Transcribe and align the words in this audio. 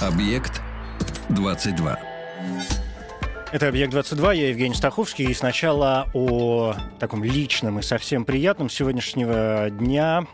Объект 0.00 0.60
22. 1.30 1.98
Это 3.52 3.68
«Объект-22», 3.68 4.36
я 4.36 4.48
Евгений 4.50 4.74
Стаховский. 4.74 5.24
И 5.24 5.32
сначала 5.32 6.10
о 6.12 6.74
таком 7.00 7.24
личном 7.24 7.78
и 7.78 7.82
совсем 7.82 8.26
приятном 8.26 8.68
сегодняшнего 8.68 9.70
дня. 9.70 10.26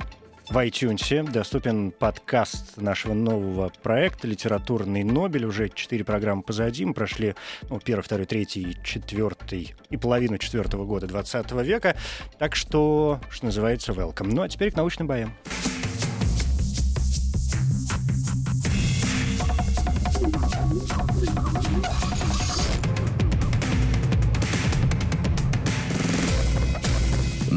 В 0.48 0.56
iTunes 0.56 1.30
доступен 1.30 1.92
подкаст 1.92 2.76
нашего 2.76 3.14
нового 3.14 3.70
проекта 3.82 4.26
«Литературный 4.26 5.04
Нобель». 5.04 5.44
Уже 5.44 5.68
четыре 5.68 6.04
программы 6.04 6.42
позади. 6.42 6.84
Мы 6.84 6.92
прошли 6.92 7.36
ну, 7.70 7.78
первый, 7.78 8.02
второй, 8.02 8.26
третий, 8.26 8.76
четвертый 8.82 9.76
и 9.90 9.96
половину 9.96 10.38
четвертого 10.38 10.84
года 10.84 11.06
20 11.06 11.52
века. 11.62 11.96
Так 12.38 12.56
что, 12.56 13.20
что 13.30 13.46
называется, 13.46 13.92
welcome. 13.92 14.32
Ну 14.32 14.42
а 14.42 14.48
теперь 14.48 14.72
к 14.72 14.76
научным 14.76 15.06
боям. 15.06 15.32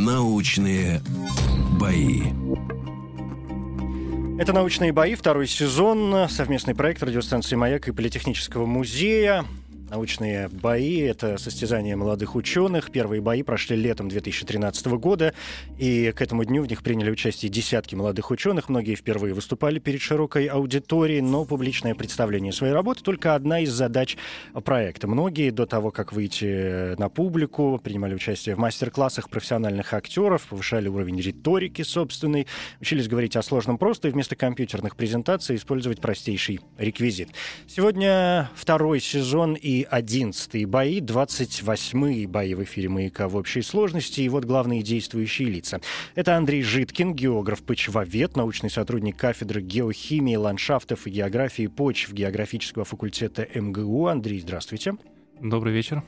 Научные 0.06 1.02
бои. 1.80 2.26
Это 4.38 4.54
«Научные 4.54 4.92
бои», 4.92 5.16
второй 5.16 5.48
сезон, 5.48 6.30
совместный 6.30 6.76
проект 6.76 7.02
радиостанции 7.02 7.56
«Маяк» 7.56 7.88
и 7.88 7.92
Политехнического 7.92 8.68
музея. 8.68 9.46
Научные 9.96 10.50
бои— 10.50 11.00
это 11.00 11.38
состязание 11.38 11.96
молодых 11.96 12.36
ученых. 12.36 12.92
Первые 12.92 13.22
бои 13.22 13.44
прошли 13.44 13.78
летом 13.78 14.10
2013 14.10 14.88
года, 14.98 15.34
и 15.78 16.12
к 16.14 16.22
этому 16.22 16.44
дню 16.44 16.64
в 16.64 16.68
них 16.68 16.84
приняли 16.84 17.10
участие 17.10 17.50
десятки 17.50 17.96
молодых 17.96 18.30
ученых. 18.30 18.68
Многие 18.68 18.96
впервые 18.96 19.34
выступали 19.34 19.80
перед 19.80 20.02
широкой 20.02 20.48
аудиторией, 20.48 21.22
но 21.22 21.46
публичное 21.46 21.96
представление 21.96 22.52
своей 22.52 22.74
работы— 22.74 23.04
только 23.06 23.36
одна 23.36 23.62
из 23.62 23.72
задач 23.72 24.18
проекта. 24.66 25.08
Многие 25.08 25.52
до 25.52 25.66
того, 25.66 25.92
как 25.92 26.12
выйти 26.12 27.00
на 27.00 27.08
публику, 27.08 27.80
принимали 27.82 28.16
участие 28.16 28.56
в 28.56 28.58
мастер-классах 28.58 29.30
профессиональных 29.30 29.94
актеров, 29.94 30.46
повышали 30.50 30.90
уровень 30.90 31.22
риторики 31.22 31.84
собственной, 31.84 32.48
учились 32.82 33.08
говорить 33.08 33.38
о 33.38 33.42
сложном 33.42 33.78
просто 33.78 34.10
и 34.10 34.12
вместо 34.12 34.36
компьютерных 34.36 34.98
презентаций 34.98 35.56
использовать 35.56 36.02
простейший 36.02 36.60
реквизит. 36.78 37.30
Сегодня 37.66 38.52
второй 38.56 39.00
сезон 39.00 39.54
и 39.54 39.85
11 39.90 40.66
бои, 40.66 41.00
28 41.00 42.28
бои 42.28 42.54
в 42.54 42.64
эфире 42.64 42.90
«Маяка» 42.90 43.28
в 43.28 43.36
общей 43.36 43.62
сложности. 43.62 44.22
И 44.22 44.30
вот 44.30 44.46
главные 44.46 44.82
действующие 44.82 45.50
лица. 45.50 45.82
Это 46.16 46.36
Андрей 46.36 46.62
Житкин, 46.62 47.14
географ-почвовед, 47.14 48.36
научный 48.36 48.70
сотрудник 48.70 49.18
кафедры 49.18 49.62
геохимии, 49.62 50.36
ландшафтов 50.36 51.08
и 51.08 51.10
географии 51.10 51.68
почв 51.68 52.12
географического 52.12 52.86
факультета 52.86 53.48
МГУ. 53.54 54.08
Андрей, 54.08 54.40
здравствуйте. 54.40 54.96
Добрый 55.40 55.74
вечер. 55.74 56.04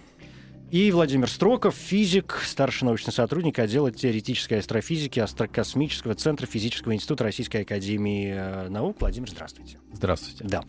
И 0.69 0.91
Владимир 0.91 1.29
Строков, 1.29 1.75
физик, 1.75 2.42
старший 2.43 2.86
научный 2.86 3.14
сотрудник 3.14 3.58
отдела 3.58 3.89
теоретической 3.89 4.59
астрофизики 4.59 5.17
Астрокосмического 5.17 6.14
центра 6.14 6.45
физического 6.45 6.93
института 6.93 7.23
Российской 7.23 7.61
академии 7.61 8.33
э, 8.36 8.67
наук. 8.67 8.97
Владимир, 8.99 9.30
здравствуйте. 9.30 9.77
Здравствуйте. 9.93 10.43
Да. 10.43 10.64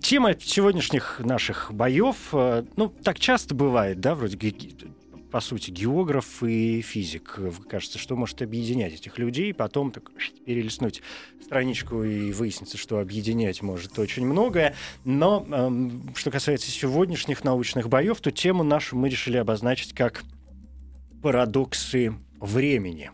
Тема 0.00 0.32
сегодняшних 0.40 1.20
наших 1.20 1.70
боев, 1.70 2.16
э, 2.32 2.64
ну, 2.76 2.88
так 2.88 3.18
часто 3.18 3.54
бывает, 3.54 4.00
да, 4.00 4.14
вроде 4.14 4.38
по 5.36 5.40
сути, 5.42 5.70
географ 5.70 6.42
и 6.42 6.80
физик. 6.80 7.38
Кажется, 7.68 7.98
что 7.98 8.16
может 8.16 8.40
объединять 8.40 8.94
этих 8.94 9.18
людей, 9.18 9.52
потом 9.52 9.90
так 9.90 10.10
перелистнуть 10.46 11.02
страничку 11.44 12.02
и 12.04 12.32
выяснится, 12.32 12.78
что 12.78 13.00
объединять 13.00 13.60
может 13.60 13.98
очень 13.98 14.24
многое. 14.24 14.74
Но 15.04 15.44
эм, 15.50 16.14
что 16.14 16.30
касается 16.30 16.70
сегодняшних 16.70 17.44
научных 17.44 17.90
боев, 17.90 18.18
то 18.22 18.30
тему 18.30 18.62
нашу 18.62 18.96
мы 18.96 19.10
решили 19.10 19.36
обозначить 19.36 19.92
как 19.92 20.24
парадоксы 21.22 22.14
времени 22.40 23.10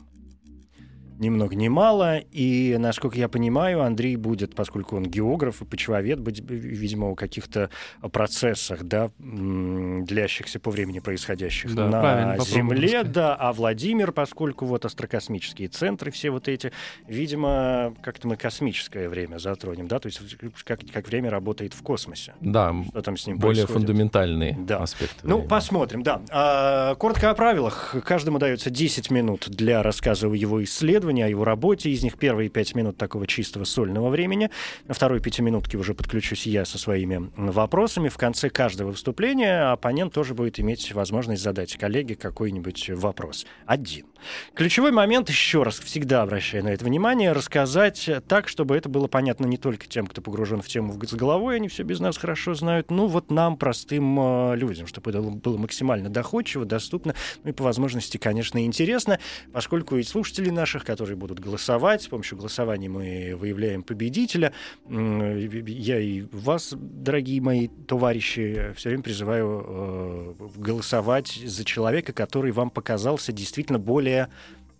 ни 1.22 1.30
много 1.30 1.54
ни 1.54 1.68
мало. 1.68 2.18
И, 2.18 2.76
насколько 2.78 3.16
я 3.16 3.28
понимаю, 3.28 3.82
Андрей 3.82 4.16
будет, 4.16 4.54
поскольку 4.54 4.96
он 4.96 5.04
географ 5.04 5.62
и 5.62 5.64
почвовед, 5.64 6.20
быть, 6.20 6.40
видимо, 6.40 7.10
о 7.10 7.14
каких-то 7.14 7.70
процессах, 8.12 8.82
да, 8.82 9.10
длящихся 9.18 10.58
по 10.60 10.70
времени 10.70 10.98
происходящих 10.98 11.74
да, 11.74 11.88
на 11.88 12.38
Земле, 12.44 13.04
да, 13.04 13.34
а 13.34 13.52
Владимир, 13.52 14.12
поскольку 14.12 14.66
вот 14.66 14.84
астрокосмические 14.84 15.68
центры, 15.68 16.10
все 16.10 16.30
вот 16.30 16.48
эти, 16.48 16.72
видимо, 17.06 17.94
как-то 18.02 18.28
мы 18.28 18.36
космическое 18.36 19.08
время 19.08 19.38
затронем, 19.38 19.88
да, 19.88 20.00
то 20.00 20.06
есть 20.06 20.20
как, 20.64 20.80
как 20.92 21.06
время 21.06 21.30
работает 21.30 21.72
в 21.74 21.82
космосе. 21.82 22.34
Да, 22.40 22.74
что 22.90 23.02
там 23.02 23.16
с 23.16 23.26
ним 23.26 23.38
более 23.38 23.64
происходит. 23.66 23.86
фундаментальные 23.86 24.58
да. 24.60 24.78
аспекты. 24.78 25.20
Ну, 25.22 25.36
времени. 25.36 25.48
посмотрим, 25.48 26.02
да. 26.02 26.20
А, 26.30 26.94
коротко 26.96 27.30
о 27.30 27.34
правилах. 27.34 27.94
Каждому 28.04 28.38
дается 28.38 28.70
10 28.70 29.10
минут 29.10 29.48
для 29.48 29.82
рассказа 29.82 30.28
о 30.28 30.34
его 30.34 30.62
исследовании 30.64 31.11
исследования, 31.12 31.26
о 31.26 31.28
его 31.28 31.44
работе. 31.44 31.90
Из 31.90 32.02
них 32.02 32.18
первые 32.18 32.48
пять 32.48 32.74
минут 32.74 32.96
такого 32.96 33.26
чистого 33.26 33.64
сольного 33.64 34.08
времени. 34.08 34.50
На 34.86 34.94
второй 34.94 35.20
пятиминутке 35.20 35.76
уже 35.76 35.94
подключусь 35.94 36.46
я 36.46 36.64
со 36.64 36.78
своими 36.78 37.30
вопросами. 37.36 38.08
В 38.08 38.16
конце 38.16 38.50
каждого 38.50 38.90
выступления 38.90 39.72
оппонент 39.72 40.12
тоже 40.12 40.34
будет 40.34 40.58
иметь 40.60 40.92
возможность 40.92 41.42
задать 41.42 41.76
коллеге 41.76 42.14
какой-нибудь 42.14 42.90
вопрос. 42.90 43.46
Один. 43.66 44.06
Ключевой 44.54 44.92
момент, 44.92 45.28
еще 45.28 45.62
раз, 45.62 45.78
всегда 45.78 46.22
обращаю 46.22 46.64
на 46.64 46.68
это 46.68 46.84
внимание, 46.84 47.32
рассказать 47.32 48.08
так, 48.28 48.48
чтобы 48.48 48.76
это 48.76 48.88
было 48.88 49.06
понятно 49.06 49.46
не 49.46 49.56
только 49.56 49.86
тем, 49.86 50.06
кто 50.06 50.20
погружен 50.20 50.62
в 50.62 50.68
тему 50.68 50.98
с 51.02 51.14
головой, 51.14 51.56
они 51.56 51.68
все 51.68 51.82
без 51.82 52.00
нас 52.00 52.16
хорошо 52.16 52.54
знают, 52.54 52.90
ну 52.90 53.06
вот 53.06 53.30
нам, 53.30 53.56
простым 53.56 54.18
э, 54.18 54.56
людям, 54.56 54.86
чтобы 54.86 55.10
это 55.10 55.20
было 55.20 55.56
максимально 55.56 56.08
доходчиво, 56.08 56.64
доступно, 56.64 57.14
ну 57.44 57.50
и 57.50 57.52
по 57.52 57.64
возможности, 57.64 58.16
конечно, 58.18 58.64
интересно, 58.64 59.18
поскольку 59.52 59.96
и 59.96 60.02
слушатели 60.02 60.50
наших, 60.50 60.84
которые 60.84 61.16
будут 61.16 61.40
голосовать, 61.40 62.02
с 62.02 62.08
помощью 62.08 62.38
голосования 62.38 62.88
мы 62.88 63.34
выявляем 63.36 63.82
победителя, 63.82 64.52
я 64.88 66.00
и 66.00 66.22
вас, 66.32 66.74
дорогие 66.74 67.40
мои 67.40 67.68
товарищи, 67.86 68.72
все 68.76 68.90
время 68.90 69.02
призываю 69.02 69.64
э, 69.66 70.34
голосовать 70.56 71.40
за 71.44 71.64
человека, 71.64 72.12
который 72.12 72.52
вам 72.52 72.70
показался 72.70 73.32
действительно 73.32 73.78
более 73.78 74.11
более, 74.12 74.28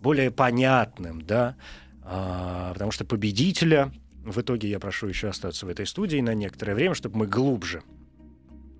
более 0.00 0.31
понятным, 0.31 1.22
да, 1.22 1.56
а, 2.03 2.72
потому 2.72 2.91
что 2.91 3.04
победителя, 3.04 3.93
в 4.25 4.41
итоге 4.41 4.69
я 4.69 4.78
прошу 4.78 5.09
еще 5.09 5.28
остаться 5.28 5.66
в 5.66 5.69
этой 5.69 5.87
студии 5.87 6.19
на 6.20 6.34
некоторое 6.34 6.75
время, 6.75 6.94
чтобы 6.94 7.19
мы 7.19 7.26
глубже 7.26 7.82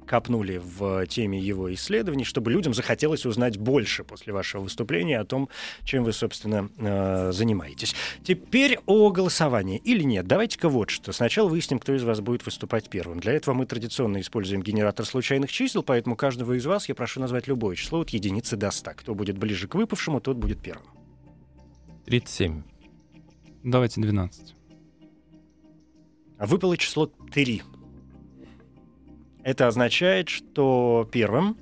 копнули 0.06 0.60
в 0.62 1.06
теме 1.06 1.38
его 1.38 1.72
исследований, 1.74 2.24
чтобы 2.24 2.50
людям 2.50 2.74
захотелось 2.74 3.26
узнать 3.26 3.58
больше 3.58 4.04
после 4.04 4.32
вашего 4.32 4.62
выступления 4.62 5.18
о 5.18 5.24
том, 5.24 5.48
чем 5.84 6.04
вы, 6.04 6.12
собственно, 6.12 6.68
э, 6.78 7.32
занимаетесь. 7.32 7.94
Теперь 8.24 8.78
о 8.86 9.10
голосовании 9.10 9.78
или 9.78 10.02
нет. 10.02 10.26
Давайте-ка 10.26 10.68
вот 10.68 10.90
что. 10.90 11.12
Сначала 11.12 11.49
выясним, 11.49 11.78
кто 11.78 11.94
из 11.94 12.02
вас 12.02 12.20
будет 12.20 12.44
выступать 12.44 12.88
первым. 12.88 13.20
Для 13.20 13.32
этого 13.32 13.54
мы 13.54 13.66
традиционно 13.66 14.20
используем 14.20 14.62
генератор 14.62 15.06
случайных 15.06 15.50
чисел, 15.50 15.82
поэтому 15.82 16.16
каждого 16.16 16.55
из 16.55 16.66
вас 16.66 16.88
я 16.88 16.94
прошу 16.94 17.20
назвать 17.20 17.46
любое 17.46 17.76
число 17.76 18.00
от 18.00 18.10
единицы 18.10 18.56
до 18.56 18.70
100. 18.70 18.93
Кто 18.96 19.14
будет 19.14 19.38
ближе 19.38 19.69
к 19.69 19.75
выпавшему, 19.75 20.20
тот 20.20 20.37
будет 20.37 20.60
первым. 20.60 20.87
37. 22.06 22.62
Давайте 23.62 24.00
12. 24.00 24.55
А 26.38 26.46
выпало 26.46 26.76
число 26.76 27.06
3. 27.06 27.62
Это 29.44 29.67
означает, 29.67 30.29
что 30.29 31.09
первым 31.11 31.56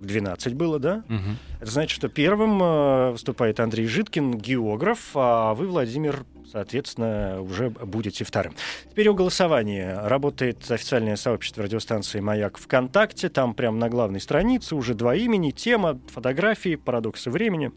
12 0.00 0.54
было, 0.54 0.78
да? 0.78 1.04
Угу. 1.08 1.60
Это 1.60 1.70
значит, 1.70 1.94
что 1.94 2.08
первым 2.08 2.62
э, 2.62 3.10
выступает 3.12 3.60
Андрей 3.60 3.86
Житкин, 3.86 4.38
географ, 4.38 5.10
а 5.14 5.54
вы, 5.54 5.66
Владимир, 5.66 6.24
соответственно, 6.50 7.40
уже 7.42 7.70
будете 7.70 8.24
вторым. 8.24 8.54
Теперь 8.90 9.08
о 9.10 9.14
голосовании. 9.14 9.82
Работает 10.08 10.70
официальное 10.70 11.16
сообщество 11.16 11.64
радиостанции 11.64 12.20
«Маяк» 12.20 12.58
ВКонтакте. 12.58 13.28
Там 13.28 13.54
прямо 13.54 13.76
на 13.76 13.88
главной 13.88 14.20
странице 14.20 14.74
уже 14.74 14.94
два 14.94 15.14
имени, 15.14 15.50
тема, 15.50 16.00
фотографии, 16.08 16.76
парадоксы 16.76 17.30
времени. 17.30 17.72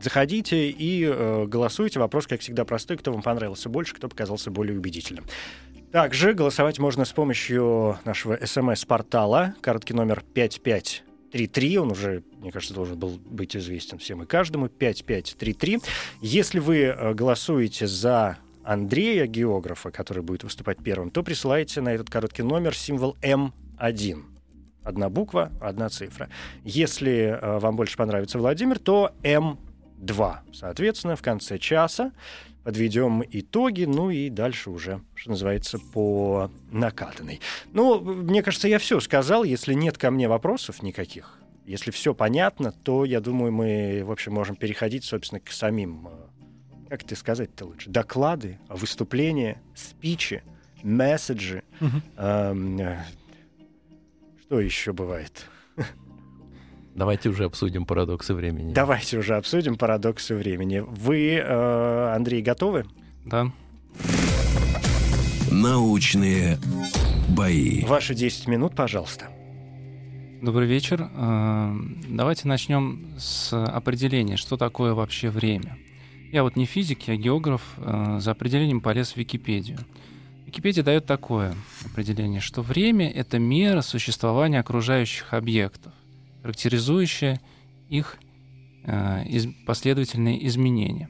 Заходите 0.00 0.70
и 0.70 1.04
э, 1.04 1.46
голосуйте. 1.46 1.98
Вопрос, 1.98 2.26
как 2.26 2.40
всегда, 2.40 2.64
простой. 2.64 2.96
Кто 2.96 3.12
вам 3.12 3.20
понравился 3.20 3.68
больше, 3.68 3.94
кто 3.94 4.08
показался 4.08 4.50
более 4.50 4.78
убедительным. 4.78 5.24
Также 5.92 6.34
голосовать 6.34 6.78
можно 6.78 7.06
с 7.06 7.12
помощью 7.12 7.98
нашего 8.04 8.38
смс-портала. 8.44 9.54
Короткий 9.62 9.94
номер 9.94 10.22
5533. 10.34 11.78
Он 11.78 11.92
уже, 11.92 12.22
мне 12.40 12.52
кажется, 12.52 12.74
должен 12.74 12.98
был 12.98 13.18
быть 13.24 13.56
известен 13.56 13.98
всем 13.98 14.22
и 14.22 14.26
каждому. 14.26 14.68
5533. 14.68 15.80
Если 16.20 16.58
вы 16.58 16.80
э, 16.82 17.14
голосуете 17.14 17.86
за 17.86 18.36
Андрея, 18.64 19.26
географа, 19.26 19.90
который 19.90 20.22
будет 20.22 20.44
выступать 20.44 20.76
первым, 20.84 21.10
то 21.10 21.22
присылайте 21.22 21.80
на 21.80 21.88
этот 21.88 22.10
короткий 22.10 22.42
номер 22.42 22.76
символ 22.76 23.16
М1. 23.22 24.22
Одна 24.84 25.08
буква, 25.08 25.50
одна 25.58 25.88
цифра. 25.88 26.28
Если 26.64 27.38
э, 27.40 27.58
вам 27.60 27.76
больше 27.76 27.96
понравится 27.96 28.38
Владимир, 28.38 28.78
то 28.78 29.12
М2. 29.22 30.36
Соответственно, 30.52 31.16
в 31.16 31.22
конце 31.22 31.58
часа 31.58 32.12
подведем 32.68 33.24
итоги, 33.30 33.84
ну 33.84 34.10
и 34.10 34.28
дальше 34.28 34.68
уже, 34.68 35.00
что 35.14 35.30
называется, 35.30 35.78
по 35.78 36.50
накатанной. 36.70 37.40
Ну, 37.72 37.98
мне 37.98 38.42
кажется, 38.42 38.68
я 38.68 38.78
все 38.78 39.00
сказал. 39.00 39.42
Если 39.42 39.72
нет 39.72 39.96
ко 39.96 40.10
мне 40.10 40.28
вопросов 40.28 40.82
никаких, 40.82 41.38
если 41.64 41.90
все 41.90 42.12
понятно, 42.12 42.72
то, 42.72 43.06
я 43.06 43.22
думаю, 43.22 43.52
мы, 43.52 44.02
в 44.04 44.12
общем, 44.12 44.34
можем 44.34 44.54
переходить, 44.54 45.04
собственно, 45.04 45.40
к 45.40 45.50
самим, 45.50 46.08
э, 46.08 46.90
как 46.90 47.04
это 47.04 47.16
сказать-то 47.16 47.64
лучше, 47.64 47.88
доклады, 47.88 48.58
выступления, 48.68 49.62
спичи, 49.74 50.42
месседжи. 50.82 51.62
Угу. 51.80 52.02
Эм, 52.18 52.80
что 54.42 54.60
еще 54.60 54.92
бывает? 54.92 55.46
Давайте 56.98 57.28
уже 57.28 57.44
обсудим 57.44 57.86
парадоксы 57.86 58.34
времени. 58.34 58.72
Давайте 58.72 59.18
уже 59.18 59.36
обсудим 59.36 59.76
парадоксы 59.76 60.34
времени. 60.34 60.80
Вы, 60.80 61.34
э, 61.36 62.12
Андрей, 62.12 62.42
готовы? 62.42 62.86
Да. 63.24 63.52
Научные 65.52 66.58
бои. 67.28 67.84
Ваши 67.84 68.16
10 68.16 68.48
минут, 68.48 68.74
пожалуйста. 68.74 69.26
Добрый 70.42 70.66
вечер. 70.66 71.08
Э, 71.14 71.72
давайте 72.08 72.48
начнем 72.48 73.14
с 73.16 73.52
определения, 73.52 74.36
что 74.36 74.56
такое 74.56 74.92
вообще 74.92 75.30
время. 75.30 75.78
Я 76.32 76.42
вот 76.42 76.56
не 76.56 76.64
физик, 76.64 77.06
я 77.06 77.14
географ. 77.14 77.62
Э, 77.76 78.18
за 78.18 78.32
определением 78.32 78.80
полез 78.80 79.12
в 79.12 79.16
Википедию. 79.18 79.78
Википедия 80.46 80.82
дает 80.82 81.06
такое 81.06 81.54
определение, 81.84 82.40
что 82.40 82.60
время— 82.60 83.08
это 83.14 83.38
мера 83.38 83.82
существования 83.82 84.58
окружающих 84.58 85.32
объектов 85.32 85.92
характеризующее 86.42 87.40
их 87.88 88.18
э, 88.84 89.24
последовательные 89.66 90.46
изменения. 90.46 91.08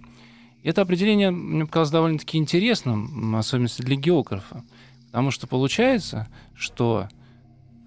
Это 0.63 0.83
определение 0.83 1.31
мне 1.31 1.65
показалось 1.65 1.91
довольно-таки 1.91 2.39
интересным, 2.39 3.35
особенно 3.37 3.69
для 3.79 3.97
географа, 3.97 4.65
потому 5.07 5.31
что 5.31 5.47
получается, 5.47 6.29
что 6.55 7.09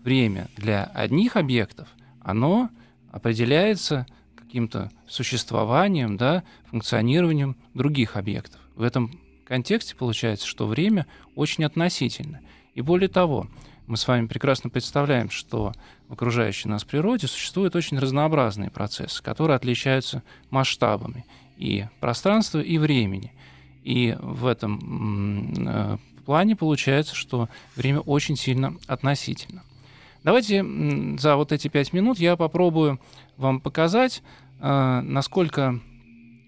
время 0.03 0.49
для 0.55 0.85
одних 0.85 1.35
объектов, 1.35 1.88
оно 2.21 2.69
определяется 3.11 4.05
каким-то 4.35 4.91
существованием, 5.07 6.17
да, 6.17 6.43
функционированием 6.69 7.55
других 7.73 8.15
объектов. 8.15 8.59
В 8.75 8.81
этом 8.81 9.11
контексте 9.45 9.95
получается, 9.95 10.47
что 10.47 10.65
время 10.65 11.07
очень 11.35 11.63
относительно. 11.63 12.39
И 12.73 12.81
более 12.81 13.09
того, 13.09 13.47
мы 13.91 13.97
с 13.97 14.07
вами 14.07 14.25
прекрасно 14.25 14.69
представляем, 14.69 15.29
что 15.29 15.73
в 16.07 16.13
окружающей 16.13 16.69
нас 16.69 16.85
природе 16.85 17.27
существуют 17.27 17.75
очень 17.75 17.99
разнообразные 17.99 18.69
процессы, 18.69 19.21
которые 19.21 19.57
отличаются 19.57 20.23
масштабами 20.49 21.25
и 21.57 21.88
пространства, 21.99 22.59
и 22.59 22.77
времени. 22.77 23.33
И 23.83 24.15
в 24.21 24.47
этом 24.47 25.53
э, 25.67 25.97
плане 26.25 26.55
получается, 26.55 27.15
что 27.15 27.49
время 27.75 27.99
очень 27.99 28.38
сильно 28.38 28.77
относительно. 28.88 29.61
Давайте 30.23 30.65
за 31.17 31.35
вот 31.35 31.51
эти 31.51 31.67
пять 31.67 31.91
минут 31.91 32.17
я 32.17 32.38
попробую 32.38 32.97
вам 33.35 33.59
показать, 33.59 34.23
э, 34.61 35.01
насколько 35.01 35.81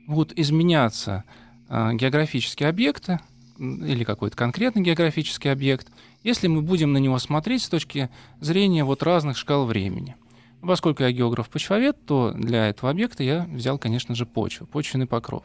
будут 0.08 0.32
изменяться 0.40 1.26
э, 1.68 1.94
географические 1.96 2.70
объекты 2.70 3.20
или 3.60 4.06
какой-то 4.06 4.38
конкретный 4.38 4.82
географический 4.82 5.52
объект– 5.52 5.92
если 6.24 6.48
мы 6.48 6.62
будем 6.62 6.94
на 6.94 6.98
него 6.98 7.20
смотреть 7.20 7.64
с 7.64 7.70
точки 7.70 8.10
зрения 8.40 8.84
вот 8.84 9.04
разных 9.04 9.38
шкал 9.38 9.66
времени. 9.66 10.16
Поскольку 10.62 11.04
я 11.04 11.12
географ-почвовед, 11.12 12.06
то 12.06 12.32
для 12.32 12.70
этого 12.70 12.90
объекта 12.90 13.24
я 13.24 13.46
взял, 13.52 13.78
конечно 13.78 14.16
же, 14.16 14.26
почву, 14.26 14.66
почвенный 14.66 15.08
покров. 15.08 15.44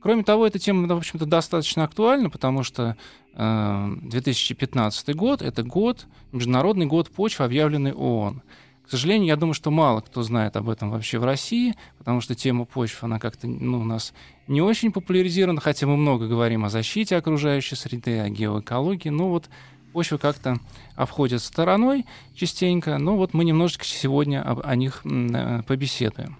Кроме 0.00 0.24
того, 0.24 0.46
эта 0.46 0.58
тема, 0.58 0.92
в 0.92 0.98
общем-то, 0.98 1.26
достаточно 1.26 1.84
актуальна, 1.84 2.30
потому 2.30 2.62
что 2.62 2.96
э, 3.34 3.92
2015 4.02 5.14
год— 5.14 5.42
это 5.42 5.62
год, 5.62 6.06
Международный 6.32 6.86
год 6.86 7.10
почвы, 7.10 7.44
объявленный 7.44 7.92
ООН. 7.92 8.42
К 8.86 8.90
сожалению, 8.90 9.28
я 9.28 9.36
думаю, 9.36 9.54
что 9.54 9.70
мало 9.70 10.00
кто 10.00 10.22
знает 10.22 10.56
об 10.56 10.68
этом 10.68 10.90
вообще 10.90 11.20
в 11.20 11.24
России, 11.24 11.76
потому 11.98 12.20
что 12.20 12.34
тема 12.34 12.64
почвы, 12.64 13.06
она 13.06 13.20
как-то 13.20 13.46
ну, 13.46 13.80
у 13.80 13.84
нас 13.84 14.12
не 14.48 14.62
очень 14.62 14.90
популяризирована, 14.90 15.60
хотя 15.60 15.86
мы 15.86 15.96
много 15.96 16.26
говорим 16.26 16.64
о 16.64 16.70
защите 16.70 17.16
окружающей 17.16 17.76
среды, 17.76 18.18
о 18.18 18.28
геоэкологии, 18.28 19.10
но 19.10 19.28
вот 19.28 19.48
почвы 19.92 20.18
как-то 20.18 20.58
обходят 20.96 21.42
стороной 21.42 22.06
частенько, 22.34 22.98
но 22.98 23.16
вот 23.16 23.34
мы 23.34 23.44
немножечко 23.44 23.84
сегодня 23.84 24.42
об, 24.42 24.60
о 24.64 24.76
них 24.76 25.02
э, 25.04 25.62
побеседуем. 25.66 26.36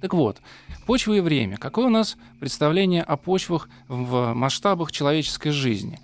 Так 0.00 0.14
вот, 0.14 0.38
почва 0.86 1.14
и 1.14 1.20
время. 1.20 1.56
Какое 1.58 1.86
у 1.86 1.90
нас 1.90 2.16
представление 2.38 3.02
о 3.02 3.16
почвах 3.16 3.68
в 3.88 4.32
масштабах 4.34 4.92
человеческой 4.92 5.50
жизни? 5.50 6.00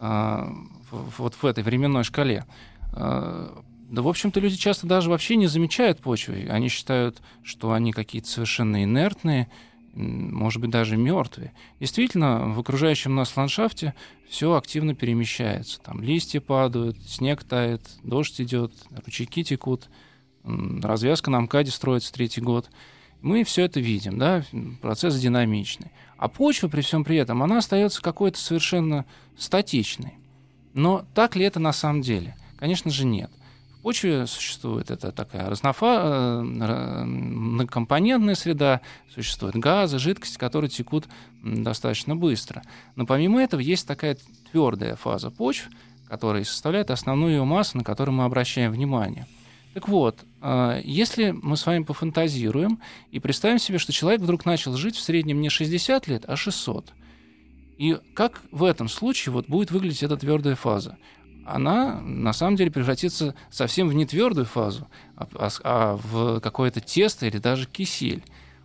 Э, 0.00 0.46
вот 0.90 1.34
в 1.34 1.44
этой 1.44 1.62
временной 1.62 2.04
шкале. 2.04 2.44
Э, 2.92 3.50
да, 3.90 4.02
в 4.02 4.08
общем-то, 4.08 4.40
люди 4.40 4.56
часто 4.56 4.86
даже 4.86 5.10
вообще 5.10 5.36
не 5.36 5.46
замечают 5.46 6.00
почвы. 6.00 6.48
Они 6.50 6.68
считают, 6.68 7.20
что 7.42 7.72
они 7.72 7.92
какие-то 7.92 8.28
совершенно 8.28 8.82
инертные, 8.82 9.48
может 9.94 10.60
быть, 10.60 10.70
даже 10.70 10.96
мертвые. 10.96 11.52
Действительно, 11.78 12.52
в 12.52 12.58
окружающем 12.58 13.14
нас 13.14 13.36
ландшафте 13.36 13.94
все 14.28 14.54
активно 14.54 14.94
перемещается. 14.94 15.80
Там 15.80 16.02
листья 16.02 16.40
падают, 16.40 16.98
снег 17.06 17.44
тает, 17.44 17.82
дождь 18.02 18.40
идет, 18.40 18.72
ручейки 19.04 19.44
текут, 19.44 19.88
развязка 20.42 21.30
на 21.30 21.40
МКАДе 21.40 21.70
строится 21.70 22.12
третий 22.12 22.40
год. 22.40 22.70
Мы 23.22 23.44
все 23.44 23.64
это 23.64 23.80
видим, 23.80 24.18
да, 24.18 24.44
процесс 24.82 25.18
динамичный. 25.18 25.92
А 26.18 26.28
почва 26.28 26.68
при 26.68 26.80
всем 26.80 27.04
при 27.04 27.16
этом, 27.16 27.42
она 27.42 27.58
остается 27.58 28.02
какой-то 28.02 28.38
совершенно 28.38 29.06
статичной. 29.38 30.14
Но 30.74 31.06
так 31.14 31.36
ли 31.36 31.44
это 31.44 31.60
на 31.60 31.72
самом 31.72 32.02
деле? 32.02 32.36
Конечно 32.58 32.90
же, 32.90 33.06
нет 33.06 33.30
почве 33.84 34.26
существует 34.26 34.90
это 34.90 35.12
такая 35.12 35.48
разнофа... 35.50 36.42
Э, 36.42 37.04
многокомпонентная 37.04 38.34
среда, 38.34 38.80
существуют 39.14 39.56
газы, 39.56 39.98
жидкости, 39.98 40.38
которые 40.38 40.70
текут 40.70 41.04
достаточно 41.42 42.16
быстро. 42.16 42.62
Но 42.96 43.04
помимо 43.04 43.42
этого 43.42 43.60
есть 43.60 43.86
такая 43.86 44.16
твердая 44.50 44.96
фаза 44.96 45.30
почв, 45.30 45.68
которая 46.08 46.44
составляет 46.44 46.90
основную 46.90 47.34
ее 47.34 47.44
массу, 47.44 47.76
на 47.76 47.84
которую 47.84 48.16
мы 48.16 48.24
обращаем 48.24 48.72
внимание. 48.72 49.26
Так 49.74 49.86
вот, 49.88 50.18
э, 50.40 50.80
если 50.82 51.32
мы 51.32 51.58
с 51.58 51.66
вами 51.66 51.84
пофантазируем 51.84 52.80
и 53.10 53.20
представим 53.20 53.58
себе, 53.58 53.76
что 53.76 53.92
человек 53.92 54.22
вдруг 54.22 54.46
начал 54.46 54.74
жить 54.78 54.96
в 54.96 55.02
среднем 55.02 55.42
не 55.42 55.50
60 55.50 56.08
лет, 56.08 56.24
а 56.26 56.36
600, 56.36 56.94
и 57.76 57.98
как 58.14 58.40
в 58.50 58.64
этом 58.64 58.88
случае 58.88 59.34
вот 59.34 59.46
будет 59.46 59.70
выглядеть 59.70 60.02
эта 60.02 60.16
твердая 60.16 60.54
фаза? 60.54 60.96
Она 61.44 62.00
на 62.00 62.32
самом 62.32 62.56
деле 62.56 62.70
превратится 62.70 63.34
совсем 63.50 63.88
в 63.88 63.94
нетвердую 63.94 64.46
фазу, 64.46 64.88
а, 65.16 65.28
а, 65.34 65.48
а 65.62 65.96
в 65.96 66.40
какое-то 66.40 66.80
тесто 66.80 67.26
или 67.26 67.38
даже 67.38 67.66
кисель. 67.66 68.22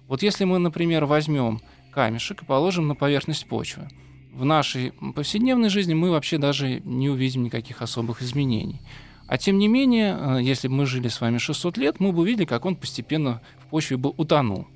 Вот 0.07 0.23
если 0.23 0.45
мы, 0.45 0.59
например, 0.59 1.05
возьмем 1.05 1.61
камешек 1.91 2.41
и 2.41 2.45
положим 2.45 2.87
на 2.87 2.95
поверхность 2.95 3.47
почвы, 3.47 3.89
в 4.33 4.45
нашей 4.45 4.91
повседневной 5.15 5.69
жизни 5.69 5.93
мы 5.93 6.11
вообще 6.11 6.37
даже 6.37 6.81
не 6.81 7.09
увидим 7.09 7.43
никаких 7.43 7.81
особых 7.81 8.21
изменений. 8.21 8.81
А 9.27 9.37
тем 9.37 9.57
не 9.57 9.67
менее, 9.67 10.17
э, 10.19 10.39
если 10.41 10.67
бы 10.67 10.75
мы 10.75 10.85
жили 10.85 11.07
с 11.07 11.21
вами 11.21 11.37
600 11.37 11.77
лет, 11.77 11.99
мы 11.99 12.11
бы 12.11 12.21
увидели, 12.21 12.45
как 12.45 12.65
он 12.65 12.75
постепенно 12.75 13.41
в 13.59 13.67
почве 13.67 13.97
бы 13.97 14.09
утонул. 14.09 14.67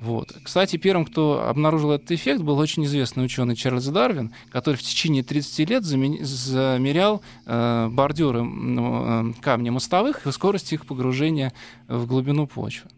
Вот. 0.00 0.34
Кстати, 0.42 0.78
первым, 0.78 1.04
кто 1.04 1.46
обнаружил 1.46 1.92
этот 1.92 2.10
эффект, 2.10 2.40
был 2.40 2.58
очень 2.58 2.86
известный 2.86 3.22
ученый 3.22 3.54
Чарльз 3.54 3.84
Дарвин, 3.84 4.32
который 4.50 4.76
в 4.76 4.82
течение 4.82 5.22
30 5.22 5.68
лет 5.68 5.84
замерял 5.84 7.20
э, 7.44 7.88
бордюры 7.92 8.42
ну, 8.42 9.30
э, 9.30 9.32
камня 9.42 9.72
мостовых 9.72 10.26
и 10.26 10.32
скорость 10.32 10.72
их 10.72 10.86
погружения 10.86 11.52
в 11.86 12.06
глубину 12.06 12.46
почвы. 12.46 12.88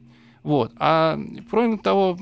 Вот. 0.44 0.72
А 0.78 1.18
кроме 1.50 1.78
того, 1.78 2.16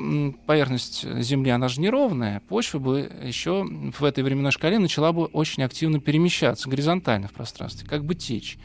поверхность 0.46 1.06
Земли, 1.20 1.50
она 1.50 1.68
же 1.68 1.82
неровная, 1.82 2.40
почва 2.48 2.78
бы 2.78 3.12
еще 3.22 3.66
в 3.98 4.02
этой 4.02 4.24
временной 4.24 4.50
шкале 4.50 4.78
начала 4.78 5.12
бы 5.12 5.26
очень 5.26 5.62
активно 5.62 6.00
перемещаться 6.00 6.70
горизонтально 6.70 7.28
в 7.28 7.32
пространстве, 7.32 7.86
как 7.86 8.06
бы 8.06 8.14
течь 8.14 8.58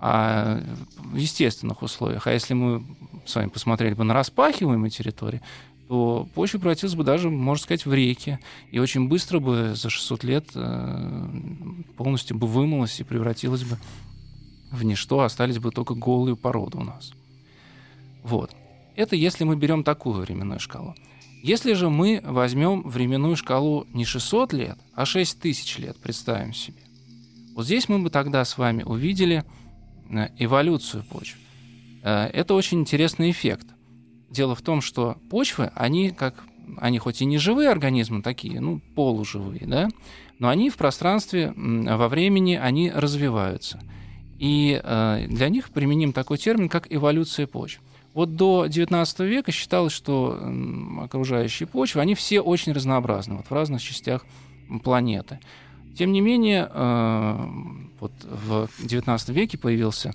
а 0.00 0.62
в 0.96 1.16
естественных 1.16 1.82
условиях. 1.82 2.26
А 2.26 2.32
если 2.32 2.54
мы 2.54 2.82
с 3.30 3.36
вами 3.36 3.48
посмотрели 3.48 3.94
бы 3.94 4.04
на 4.04 4.14
распахиваемые 4.14 4.90
территории, 4.90 5.40
то 5.90 6.28
почва 6.34 6.58
превратилась 6.58 6.94
бы 6.94 7.02
даже, 7.02 7.30
можно 7.30 7.64
сказать, 7.64 7.84
в 7.84 7.92
реки. 7.92 8.38
И 8.70 8.78
очень 8.78 9.08
быстро 9.08 9.40
бы 9.40 9.72
за 9.74 9.90
600 9.90 10.22
лет 10.22 10.46
э, 10.54 11.28
полностью 11.96 12.36
бы 12.36 12.46
вымылась 12.46 13.00
и 13.00 13.04
превратилась 13.04 13.64
бы 13.64 13.76
в 14.70 14.84
ничто, 14.84 15.20
остались 15.20 15.58
бы 15.58 15.72
только 15.72 15.94
голые 15.94 16.36
породы 16.36 16.78
у 16.78 16.84
нас. 16.84 17.12
Вот. 18.22 18.52
Это 18.94 19.16
если 19.16 19.42
мы 19.42 19.56
берем 19.56 19.82
такую 19.82 20.20
временную 20.20 20.60
шкалу. 20.60 20.94
Если 21.42 21.72
же 21.72 21.90
мы 21.90 22.20
возьмем 22.22 22.82
временную 22.82 23.34
шкалу 23.34 23.86
не 23.92 24.04
600 24.04 24.52
лет, 24.52 24.78
а 24.94 25.04
6000 25.04 25.78
лет, 25.78 25.96
представим 25.96 26.54
себе. 26.54 26.82
Вот 27.56 27.64
здесь 27.64 27.88
мы 27.88 27.98
бы 27.98 28.10
тогда 28.10 28.44
с 28.44 28.58
вами 28.58 28.84
увидели 28.84 29.44
э, 30.08 30.28
эволюцию 30.38 31.02
почв. 31.02 31.36
Э, 32.02 32.26
это 32.32 32.54
очень 32.54 32.80
интересный 32.80 33.30
эффект. 33.30 33.66
Дело 34.30 34.54
в 34.54 34.62
том, 34.62 34.80
что 34.80 35.16
почвы, 35.28 35.70
они 35.74 36.10
как 36.10 36.44
они 36.78 36.98
хоть 36.98 37.20
и 37.20 37.24
не 37.24 37.38
живые 37.38 37.68
организмы 37.68 38.22
такие, 38.22 38.60
ну, 38.60 38.80
полуживые, 38.94 39.66
да, 39.66 39.88
но 40.38 40.48
они 40.48 40.70
в 40.70 40.76
пространстве, 40.76 41.52
во 41.56 42.08
времени, 42.08 42.54
они 42.54 42.90
развиваются. 42.90 43.80
И 44.38 44.80
э, 44.82 45.26
для 45.28 45.48
них 45.48 45.70
применим 45.70 46.12
такой 46.12 46.38
термин, 46.38 46.68
как 46.68 46.86
эволюция 46.90 47.46
почв. 47.46 47.80
Вот 48.14 48.36
до 48.36 48.66
XIX 48.66 49.26
века 49.26 49.52
считалось, 49.52 49.92
что 49.92 50.40
окружающие 51.00 51.66
почвы, 51.66 52.00
они 52.00 52.14
все 52.14 52.40
очень 52.40 52.72
разнообразны 52.72 53.36
вот 53.36 53.46
в 53.46 53.52
разных 53.52 53.82
частях 53.82 54.24
планеты. 54.82 55.38
Тем 55.96 56.12
не 56.12 56.20
менее, 56.20 56.68
э, 56.72 57.46
вот 58.00 58.12
в 58.22 58.68
XIX 58.82 59.32
веке 59.32 59.58
появился 59.58 60.14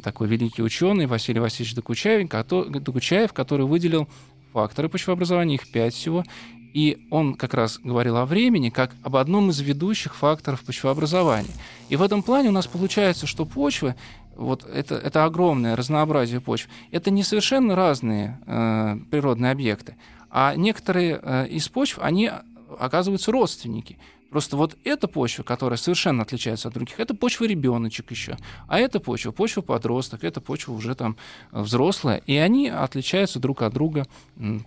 такой 0.00 0.28
великий 0.28 0.62
ученый 0.62 1.06
Василий 1.06 1.40
Васильевич 1.40 1.74
Докучаев, 1.74 3.32
который, 3.32 3.66
выделил 3.66 4.08
факторы 4.52 4.88
почвообразования, 4.88 5.56
их 5.56 5.70
пять 5.70 5.94
всего, 5.94 6.24
и 6.72 7.06
он 7.10 7.34
как 7.34 7.54
раз 7.54 7.78
говорил 7.82 8.16
о 8.16 8.26
времени 8.26 8.70
как 8.70 8.92
об 9.02 9.16
одном 9.16 9.50
из 9.50 9.60
ведущих 9.60 10.14
факторов 10.14 10.62
почвообразования. 10.62 11.52
И 11.88 11.96
в 11.96 12.02
этом 12.02 12.22
плане 12.22 12.48
у 12.48 12.52
нас 12.52 12.66
получается, 12.66 13.26
что 13.26 13.44
почвы 13.44 13.94
вот 14.36 14.64
это, 14.64 14.94
это 14.94 15.24
огромное 15.24 15.76
разнообразие 15.76 16.40
почв, 16.40 16.68
это 16.90 17.10
не 17.10 17.22
совершенно 17.22 17.76
разные 17.76 18.40
э, 18.46 18.96
природные 19.10 19.52
объекты, 19.52 19.96
а 20.30 20.54
некоторые 20.56 21.20
э, 21.22 21.48
из 21.48 21.68
почв, 21.68 21.98
они 22.00 22.30
оказываются 22.78 23.32
родственники. 23.32 23.98
Просто 24.32 24.56
вот 24.56 24.78
эта 24.84 25.08
почва, 25.08 25.42
которая 25.42 25.76
совершенно 25.76 26.22
отличается 26.22 26.68
от 26.68 26.74
других, 26.74 26.98
это 26.98 27.14
почва 27.14 27.44
ребеночек 27.44 28.10
еще. 28.10 28.38
А 28.66 28.80
эта 28.80 28.98
почва, 28.98 29.30
почва 29.30 29.60
подросток, 29.60 30.24
это 30.24 30.40
почва 30.40 30.72
уже 30.72 30.94
там 30.94 31.18
взрослая. 31.50 32.22
И 32.26 32.36
они 32.38 32.70
отличаются 32.70 33.38
друг 33.38 33.60
от 33.60 33.74
друга, 33.74 34.06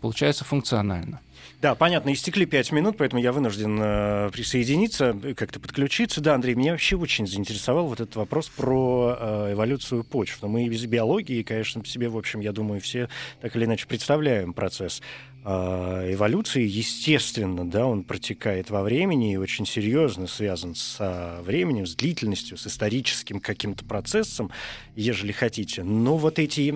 получается, 0.01 0.45
функционально. 0.45 1.19
Да, 1.62 1.74
понятно, 1.74 2.13
истекли 2.13 2.45
пять 2.45 2.72
минут, 2.72 2.98
поэтому 2.98 3.22
я 3.22 3.31
вынужден 3.31 3.79
э, 3.81 4.29
присоединиться, 4.31 5.17
как-то 5.36 5.60
подключиться. 5.60 6.22
Да, 6.22 6.36
Андрей, 6.36 6.53
меня 6.53 6.74
вообще 6.74 6.95
очень 6.95 7.25
заинтересовал 7.25 7.88
вот 7.88 8.00
этот 8.00 8.15
вопрос 8.17 8.50
про 8.50 9.17
э, 9.19 9.53
эволюцию 9.53 10.03
почв. 10.03 10.43
Но 10.43 10.48
мы 10.48 10.65
из 10.65 10.86
биологии, 10.86 11.41
конечно, 11.41 11.84
себе, 11.86 12.10
в 12.10 12.17
общем, 12.17 12.39
я 12.39 12.51
думаю, 12.51 12.81
все 12.81 13.10
так 13.41 13.55
или 13.55 13.65
иначе 13.65 13.88
представляем 13.88 14.53
процесс 14.53 15.01
э, 15.01 15.35
эволюции. 15.46 16.64
Естественно, 16.66 17.70
да, 17.70 17.86
он 17.86 18.04
протекает 18.04 18.70
во 18.70 18.84
времени 18.84 19.34
и 19.34 19.38
очень 19.38 19.66
серьезно 19.66 20.28
связан 20.28 20.75
со 20.75 21.40
временем, 21.44 21.86
с 21.86 21.96
длительностью, 21.96 22.58
с 22.58 22.68
историческим 22.68 23.40
каким-то 23.40 23.86
процессом, 23.86 24.52
ежели 24.96 25.32
хотите. 25.32 25.84
Но 25.84 26.18
вот 26.18 26.40
эти, 26.40 26.72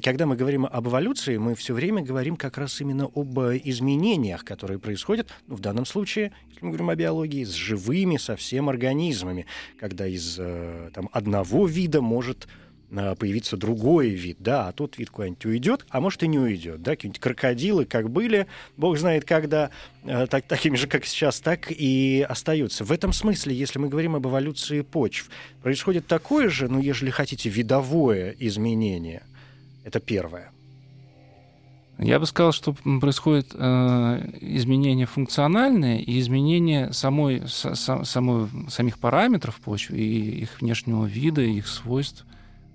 когда 0.00 0.26
мы 0.26 0.36
говорим 0.36 0.66
об 0.66 0.88
эволюции, 0.88 1.36
мы 1.36 1.54
все 1.54 1.74
время 1.74 2.02
говорим 2.02 2.36
как 2.36 2.58
раз 2.58 2.80
именно 2.80 3.04
об 3.14 3.38
изменении 3.38 4.00
изменениях, 4.00 4.44
которые 4.44 4.78
происходят, 4.78 5.28
ну, 5.46 5.56
в 5.56 5.60
данном 5.60 5.86
случае, 5.86 6.32
если 6.48 6.64
мы 6.64 6.70
говорим 6.70 6.90
о 6.90 6.96
биологии, 6.96 7.44
с 7.44 7.52
живыми 7.52 8.16
совсем 8.16 8.68
организмами, 8.68 9.46
когда 9.78 10.06
из 10.06 10.36
э, 10.38 10.90
там, 10.94 11.08
одного 11.12 11.66
вида 11.66 12.00
может 12.00 12.46
э, 12.46 12.48
появиться 12.90 13.56
другой 13.56 14.10
вид, 14.10 14.38
да, 14.40 14.68
а 14.68 14.72
тот 14.72 14.98
вид 14.98 15.10
куда-нибудь 15.10 15.46
уйдет, 15.46 15.86
а 15.90 16.00
может 16.00 16.22
и 16.22 16.28
не 16.28 16.38
уйдет, 16.38 16.82
да, 16.82 16.92
какие-нибудь 16.92 17.20
крокодилы, 17.20 17.84
как 17.84 18.10
были, 18.10 18.46
бог 18.76 18.98
знает 18.98 19.24
когда, 19.24 19.70
э, 20.04 20.26
так, 20.26 20.46
такими 20.46 20.76
же, 20.76 20.86
как 20.86 21.04
сейчас, 21.04 21.40
так 21.40 21.70
и 21.70 22.26
остаются. 22.28 22.84
В 22.84 22.92
этом 22.92 23.12
смысле, 23.12 23.54
если 23.54 23.78
мы 23.78 23.88
говорим 23.88 24.16
об 24.16 24.26
эволюции 24.26 24.80
почв, 24.82 25.30
происходит 25.62 26.06
такое 26.06 26.48
же, 26.48 26.68
ну, 26.68 26.80
ежели 26.80 27.10
хотите, 27.10 27.48
видовое 27.48 28.34
изменение. 28.38 29.22
Это 29.84 30.00
первое. 30.00 30.50
Я 32.02 32.18
бы 32.18 32.24
сказал, 32.24 32.52
что 32.52 32.72
происходит 32.72 33.50
э, 33.52 34.30
изменение 34.40 35.04
функциональное 35.04 35.98
и 35.98 36.18
изменение 36.18 36.94
самой, 36.94 37.42
с, 37.46 37.74
самой, 37.76 38.48
самих 38.68 38.98
параметров 38.98 39.60
почвы 39.62 39.98
и 39.98 40.40
их 40.42 40.62
внешнего 40.62 41.04
вида, 41.04 41.42
их 41.42 41.68
свойств, 41.68 42.24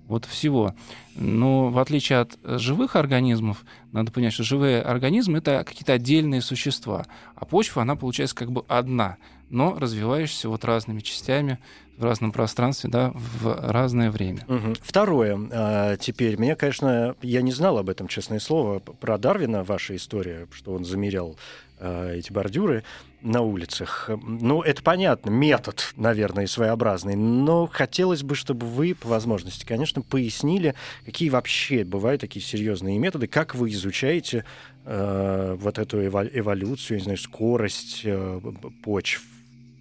вот 0.06 0.24
всего. 0.24 0.74
Но 1.14 1.68
в 1.68 1.78
отличие 1.78 2.20
от 2.20 2.38
живых 2.42 2.96
организмов, 2.96 3.64
надо 3.92 4.12
понять, 4.12 4.32
что 4.32 4.42
живые 4.42 4.82
организмы— 4.82 5.38
это 5.38 5.64
какие-то 5.64 5.94
отдельные 5.94 6.42
существа, 6.42 7.06
а 7.34 7.44
почва, 7.44 7.82
она 7.82 7.96
получается 7.96 8.36
как 8.36 8.52
бы 8.52 8.64
одна, 8.68 9.16
но 9.48 9.78
развивающаяся 9.78 10.48
вот 10.48 10.64
разными 10.64 11.00
частями 11.00 11.58
в 11.96 12.04
разном 12.04 12.32
пространстве, 12.32 12.90
да, 12.90 13.12
в 13.14 13.70
разное 13.70 14.10
время. 14.10 14.44
Угу. 14.48 14.74
Второе. 14.82 15.38
А, 15.50 15.96
теперь, 15.96 16.36
меня, 16.36 16.54
конечно, 16.54 17.16
я 17.22 17.42
не 17.42 17.52
знал 17.52 17.78
об 17.78 17.88
этом, 17.88 18.06
честное 18.08 18.38
слово, 18.38 18.80
про 18.80 19.18
Дарвина, 19.18 19.64
ваша 19.64 19.96
история, 19.96 20.46
что 20.52 20.72
он 20.72 20.84
замерял 20.84 21.36
а, 21.78 22.12
эти 22.12 22.32
бордюры 22.32 22.84
на 23.26 23.42
улицах. 23.42 24.08
Ну, 24.22 24.62
это 24.62 24.82
понятно, 24.82 25.30
метод, 25.30 25.92
наверное, 25.96 26.46
своеобразный, 26.46 27.16
но 27.16 27.66
хотелось 27.66 28.22
бы, 28.22 28.34
чтобы 28.36 28.66
вы, 28.66 28.94
по 28.94 29.08
возможности, 29.08 29.66
конечно, 29.66 30.02
пояснили, 30.02 30.74
какие 31.04 31.28
вообще 31.28 31.84
бывают 31.84 32.20
такие 32.20 32.44
серьезные 32.44 32.98
методы, 32.98 33.26
как 33.26 33.54
вы 33.54 33.70
изучаете 33.70 34.44
э, 34.84 35.56
вот 35.58 35.78
эту 35.78 36.06
эволюцию, 36.06 36.98
не 36.98 37.02
знаю, 37.02 37.18
скорость 37.18 38.02
э, 38.04 38.40
почв, 38.84 39.22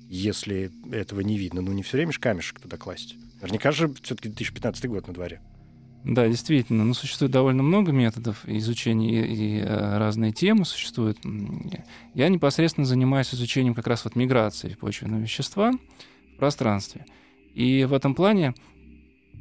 если 0.09 0.71
этого 0.91 1.21
не 1.21 1.37
видно. 1.37 1.61
Ну, 1.61 1.71
не 1.71 1.83
все 1.83 1.97
время 1.97 2.11
же 2.11 2.19
камешек 2.19 2.59
туда 2.59 2.77
класть. 2.77 3.15
Наверняка 3.41 3.71
же 3.71 3.93
все-таки 4.01 4.29
2015 4.29 4.85
год 4.87 5.07
на 5.07 5.13
дворе. 5.13 5.39
Да, 6.05 6.27
действительно. 6.27 6.85
Но 6.85 6.93
существует 6.93 7.31
довольно 7.31 7.63
много 7.63 7.91
методов 7.91 8.47
изучения 8.47 9.25
и, 9.25 9.33
и 9.33 9.59
э, 9.59 9.97
разные 9.97 10.31
темы 10.31 10.63
существуют. 10.63 11.17
Я 12.13 12.29
непосредственно 12.29 12.85
занимаюсь 12.85 13.33
изучением 13.33 13.73
как 13.73 13.87
раз 13.87 14.05
вот 14.05 14.15
миграции 14.15 14.77
почвенного 14.79 15.21
вещества 15.21 15.71
в 15.71 16.37
пространстве. 16.37 17.05
И 17.55 17.85
в 17.85 17.93
этом 17.93 18.13
плане 18.13 18.53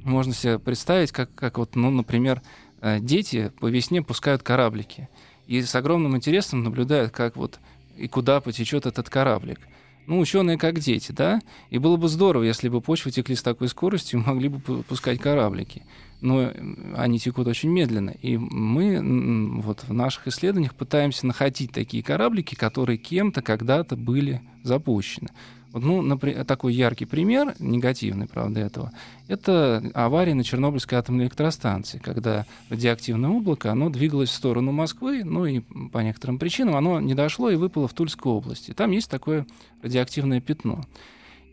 можно 0.04 0.32
себе 0.32 0.58
представить, 0.58 1.12
как, 1.12 1.34
как 1.34 1.58
вот, 1.58 1.76
ну, 1.76 1.90
например, 1.90 2.40
э, 2.80 2.98
дети 2.98 3.52
по 3.60 3.66
весне 3.66 4.00
пускают 4.00 4.42
кораблики. 4.42 5.10
И 5.46 5.60
с 5.60 5.74
огромным 5.74 6.16
интересом 6.16 6.64
наблюдают, 6.64 7.12
как 7.12 7.36
вот 7.36 7.60
и 7.98 8.08
куда 8.08 8.40
потечет 8.40 8.86
этот 8.86 9.10
кораблик 9.10 9.60
ну, 10.06 10.18
ученые 10.18 10.58
как 10.58 10.78
дети, 10.78 11.12
да? 11.12 11.40
И 11.70 11.78
было 11.78 11.96
бы 11.96 12.08
здорово, 12.08 12.42
если 12.42 12.68
бы 12.68 12.80
почвы 12.80 13.10
текли 13.10 13.34
с 13.34 13.42
такой 13.42 13.68
скоростью, 13.68 14.22
могли 14.26 14.48
бы 14.48 14.82
пускать 14.82 15.20
кораблики. 15.20 15.82
Но 16.24 16.50
они 16.96 17.18
текут 17.18 17.46
очень 17.48 17.68
медленно. 17.68 18.08
И 18.08 18.38
мы 18.38 19.60
вот 19.60 19.84
в 19.84 19.92
наших 19.92 20.26
исследованиях 20.28 20.74
пытаемся 20.74 21.26
находить 21.26 21.72
такие 21.72 22.02
кораблики, 22.02 22.54
которые 22.54 22.96
кем-то 22.96 23.42
когда-то 23.42 23.94
были 23.94 24.40
запущены. 24.62 25.28
Вот, 25.70 25.82
ну, 25.82 26.00
например, 26.00 26.46
такой 26.46 26.72
яркий 26.72 27.04
пример, 27.04 27.54
негативный, 27.58 28.26
правда, 28.26 28.60
этого, 28.60 28.92
это 29.28 29.82
авария 29.92 30.32
на 30.32 30.44
Чернобыльской 30.44 30.98
атомной 30.98 31.24
электростанции, 31.24 31.98
когда 31.98 32.46
радиоактивное 32.70 33.28
облако, 33.28 33.70
оно 33.70 33.90
двигалось 33.90 34.30
в 34.30 34.34
сторону 34.34 34.72
Москвы, 34.72 35.24
ну 35.24 35.44
и 35.44 35.60
по 35.60 35.98
некоторым 35.98 36.38
причинам 36.38 36.76
оно 36.76 37.00
не 37.00 37.14
дошло 37.14 37.50
и 37.50 37.56
выпало 37.56 37.86
в 37.86 37.92
Тульской 37.92 38.32
области. 38.32 38.72
Там 38.72 38.92
есть 38.92 39.10
такое 39.10 39.46
радиоактивное 39.82 40.40
пятно. 40.40 40.84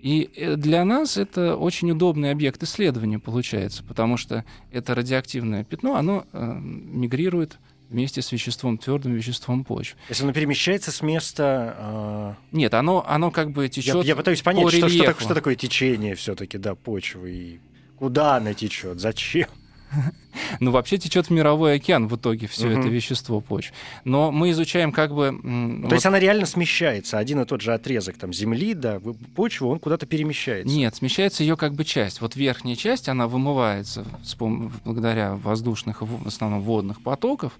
И 0.01 0.29
э, 0.35 0.55
для 0.55 0.83
нас 0.83 1.17
это 1.17 1.55
очень 1.55 1.91
удобный 1.91 2.31
объект 2.31 2.61
исследования 2.63 3.19
получается, 3.19 3.83
потому 3.83 4.17
что 4.17 4.43
это 4.71 4.95
радиоактивное 4.95 5.63
пятно, 5.63 5.95
оно 5.95 6.25
э, 6.33 6.59
мигрирует 6.59 7.59
вместе 7.89 8.21
с 8.21 8.31
веществом, 8.31 8.77
твердым 8.77 9.13
веществом 9.13 9.63
почвы. 9.63 9.97
То 10.07 10.11
есть 10.11 10.21
оно 10.21 10.33
перемещается 10.33 10.91
с 10.91 11.01
места... 11.01 11.75
Э... 11.77 12.55
Нет, 12.55 12.73
оно, 12.73 13.05
оно 13.07 13.31
как 13.31 13.51
бы 13.51 13.67
течет. 13.67 13.95
Я, 13.95 14.01
я 14.01 14.15
пытаюсь 14.15 14.41
понять, 14.41 14.69
что, 14.69 14.89
что, 14.89 15.19
что 15.19 15.33
такое 15.35 15.55
течение 15.55 16.15
все-таки, 16.15 16.57
да, 16.57 16.73
почвы, 16.73 17.31
и 17.31 17.59
куда 17.97 18.37
она 18.37 18.53
течет, 18.53 18.99
зачем? 18.99 19.47
Ну, 20.59 20.71
вообще 20.71 20.97
течет 20.97 21.27
в 21.27 21.29
мировой 21.31 21.75
океан 21.75 22.07
в 22.07 22.15
итоге 22.15 22.47
все 22.47 22.67
угу. 22.67 22.79
это 22.79 22.87
вещество 22.87 23.41
почв. 23.41 23.73
Но 24.05 24.31
мы 24.31 24.51
изучаем 24.51 24.91
как 24.91 25.13
бы... 25.13 25.29
То 25.31 25.87
вот... 25.87 25.93
есть 25.93 26.05
она 26.05 26.19
реально 26.19 26.45
смещается, 26.45 27.17
один 27.17 27.41
и 27.41 27.45
тот 27.45 27.61
же 27.61 27.73
отрезок 27.73 28.17
там, 28.17 28.33
земли, 28.33 28.73
да, 28.73 29.01
почвы, 29.35 29.67
он 29.67 29.79
куда-то 29.79 30.05
перемещается. 30.05 30.73
Нет, 30.73 30.95
смещается 30.95 31.43
ее 31.43 31.57
как 31.57 31.73
бы 31.73 31.83
часть. 31.83 32.21
Вот 32.21 32.35
верхняя 32.35 32.75
часть, 32.75 33.09
она 33.09 33.27
вымывается 33.27 34.05
с 34.23 34.35
пом... 34.35 34.71
благодаря 34.85 35.35
воздушных, 35.35 36.01
в 36.01 36.27
основном 36.27 36.61
водных 36.61 37.01
потоков, 37.01 37.53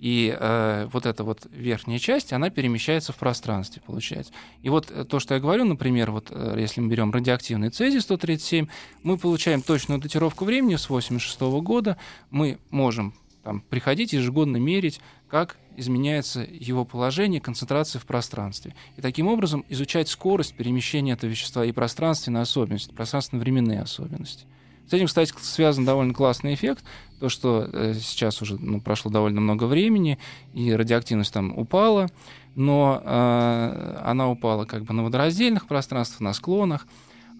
И 0.00 0.36
э, 0.38 0.88
вот 0.92 1.06
эта 1.06 1.24
вот 1.24 1.46
верхняя 1.50 1.98
часть, 1.98 2.32
она 2.32 2.50
перемещается 2.50 3.12
в 3.12 3.16
пространстве, 3.16 3.82
получается. 3.84 4.32
И 4.62 4.68
вот 4.68 4.90
э, 4.90 5.04
то, 5.04 5.18
что 5.18 5.34
я 5.34 5.40
говорю, 5.40 5.64
например, 5.64 6.12
вот 6.12 6.28
э, 6.30 6.56
если 6.58 6.80
мы 6.80 6.88
берем 6.88 7.10
радиоактивный 7.10 7.70
цезий-137, 7.70 8.68
мы 9.02 9.18
получаем 9.18 9.62
точную 9.62 10.00
датировку 10.00 10.44
времени 10.44 10.76
с 10.76 10.88
86 10.88 11.40
года, 11.62 11.96
мы 12.30 12.58
можем 12.70 13.14
там, 13.42 13.60
приходить 13.60 14.12
ежегодно 14.12 14.58
мерить, 14.58 15.00
как 15.28 15.56
изменяется 15.76 16.46
его 16.48 16.84
положение, 16.84 17.40
концентрация 17.40 18.00
в 18.00 18.06
пространстве. 18.06 18.74
И 18.96 19.00
таким 19.00 19.28
образом 19.28 19.64
изучать 19.68 20.08
скорость 20.08 20.54
перемещения 20.54 21.12
этого 21.12 21.30
вещества 21.30 21.64
и 21.64 21.72
пространственные 21.72 22.42
особенности, 22.42 22.92
пространственно-временные 22.92 23.82
особенности. 23.82 24.44
С 24.88 24.92
этим, 24.92 25.06
кстати, 25.06 25.32
связан 25.40 25.84
довольно 25.84 26.14
классный 26.14 26.54
эффект, 26.54 26.82
то, 27.18 27.28
что 27.28 27.68
э, 27.72 27.94
сейчас 27.94 28.42
уже 28.42 28.56
ну, 28.58 28.80
прошло 28.80 29.10
довольно 29.10 29.40
много 29.40 29.64
времени, 29.64 30.18
и 30.54 30.72
радиоактивность 30.72 31.32
там 31.32 31.56
упала, 31.56 32.08
но 32.54 33.02
э, 33.04 34.00
она 34.04 34.30
упала 34.30 34.64
как 34.64 34.84
бы 34.84 34.94
на 34.94 35.04
водораздельных 35.04 35.66
пространствах, 35.66 36.20
на 36.20 36.32
склонах, 36.32 36.86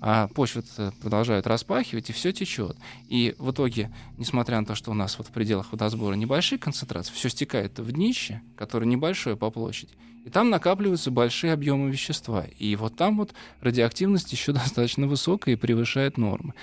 а 0.01 0.29
почва 0.29 0.63
продолжает 1.01 1.47
распахивать, 1.47 2.11
и 2.11 2.13
все 2.13 2.33
течет. 2.33 2.77
И 3.09 3.35
в 3.39 3.51
итоге, 3.51 3.93
несмотря 4.17 4.61
на 4.61 4.67
то, 4.67 4.75
что 4.75 4.91
у 4.93 4.95
нас 4.95 5.19
вот 5.19 5.27
в 5.27 5.31
пределах 5.33 5.73
водосбора 5.73 6.15
небольшие 6.15 6.59
концентрации, 6.59 7.13
все 7.13 7.29
стекает 7.29 7.79
в 7.79 7.91
днище, 7.91 8.41
которое 8.57 8.87
небольшое 8.87 9.37
по 9.37 9.51
площади, 9.51 9.95
и 10.25 10.31
там 10.31 10.51
накапливаются 10.51 11.11
большие 11.11 11.53
объемы 11.53 11.91
вещества. 11.91 12.45
И 12.59 12.77
вот 12.77 12.97
там 12.97 13.17
вот 13.17 13.35
радиоактивность 13.61 14.31
еще 14.33 14.53
достаточно 14.53 15.07
высокая 15.07 15.55
и 15.55 15.59
превышает 15.59 16.17
нормы. 16.17 16.55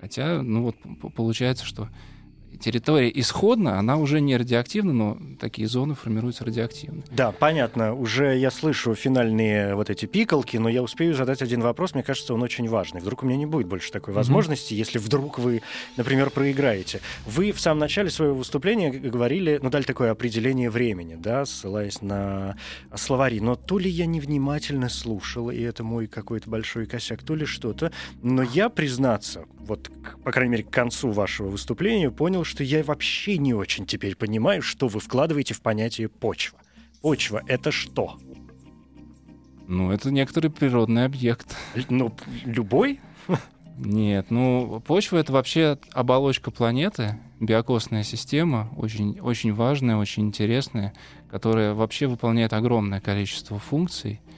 Хотя, 0.00 0.42
ну 0.42 0.62
вот 0.62 0.76
получается, 1.14 1.64
что 1.64 1.88
территория 2.60 3.10
исходно, 3.14 3.78
она 3.78 3.96
уже 3.96 4.20
не 4.20 4.36
радиоактивна, 4.36 4.92
но 4.92 5.18
такие 5.40 5.68
зоны 5.68 5.94
формируются 5.94 6.44
радиоактивно. 6.44 7.02
Да, 7.10 7.32
понятно. 7.32 7.94
Уже 7.94 8.36
я 8.36 8.50
слышу 8.50 8.94
финальные 8.94 9.74
вот 9.74 9.90
эти 9.90 10.06
пикалки, 10.06 10.56
но 10.56 10.68
я 10.68 10.82
успею 10.82 11.14
задать 11.14 11.42
один 11.42 11.60
вопрос. 11.60 11.94
Мне 11.94 12.02
кажется, 12.02 12.34
он 12.34 12.42
очень 12.42 12.68
важный. 12.68 13.00
Вдруг 13.00 13.22
у 13.22 13.26
меня 13.26 13.36
не 13.36 13.46
будет 13.46 13.66
больше 13.66 13.90
такой 13.92 14.14
возможности, 14.14 14.74
mm-hmm. 14.74 14.78
если 14.78 14.98
вдруг 14.98 15.38
вы, 15.38 15.62
например, 15.96 16.30
проиграете. 16.30 17.00
Вы 17.26 17.52
в 17.52 17.60
самом 17.60 17.80
начале 17.80 18.10
своего 18.10 18.34
выступления 18.34 18.90
говорили, 18.90 19.58
ну, 19.62 19.70
дали 19.70 19.82
такое 19.82 20.10
определение 20.10 20.70
времени, 20.70 21.16
да, 21.16 21.44
ссылаясь 21.44 22.02
на 22.02 22.56
словари. 22.94 23.40
Но 23.40 23.56
то 23.56 23.78
ли 23.78 23.90
я 23.90 24.06
невнимательно 24.06 24.88
слушал, 24.88 25.50
и 25.50 25.60
это 25.60 25.84
мой 25.84 26.06
какой-то 26.06 26.48
большой 26.48 26.86
косяк, 26.86 27.22
то 27.22 27.34
ли 27.34 27.44
что-то. 27.44 27.92
Но 28.22 28.42
я, 28.42 28.68
признаться, 28.68 29.44
вот, 29.60 29.90
по 30.24 30.32
крайней 30.32 30.52
мере, 30.52 30.64
к 30.64 30.70
концу 30.70 31.10
вашего 31.10 31.48
выступления 31.48 32.10
понял, 32.10 32.41
что 32.44 32.64
я 32.64 32.82
вообще 32.82 33.38
не 33.38 33.54
очень 33.54 33.86
теперь 33.86 34.16
понимаю, 34.16 34.62
что 34.62 34.88
вы 34.88 35.00
вкладываете 35.00 35.54
в 35.54 35.62
понятие 35.62 36.08
почва. 36.08 36.58
Почва— 37.00 37.42
это 37.46 37.72
что? 37.72 38.18
Ну, 39.66 39.90
это 39.90 40.10
некоторый 40.10 40.48
природный 40.50 41.04
объект. 41.04 41.56
Ну, 41.88 42.14
любой? 42.44 43.00
Нет, 43.78 44.30
ну, 44.30 44.82
почва— 44.86 45.16
это 45.18 45.32
вообще 45.32 45.78
оболочка 45.92 46.50
планеты, 46.50 47.18
биокосная 47.40 48.02
система, 48.02 48.70
очень, 48.76 49.18
очень 49.20 49.52
важная, 49.52 49.96
очень 49.96 50.24
интересная, 50.24 50.92
которая 51.30 51.74
вообще 51.74 52.06
выполняет 52.06 52.52
огромное 52.52 53.00
количество 53.00 53.58
функций— 53.58 54.20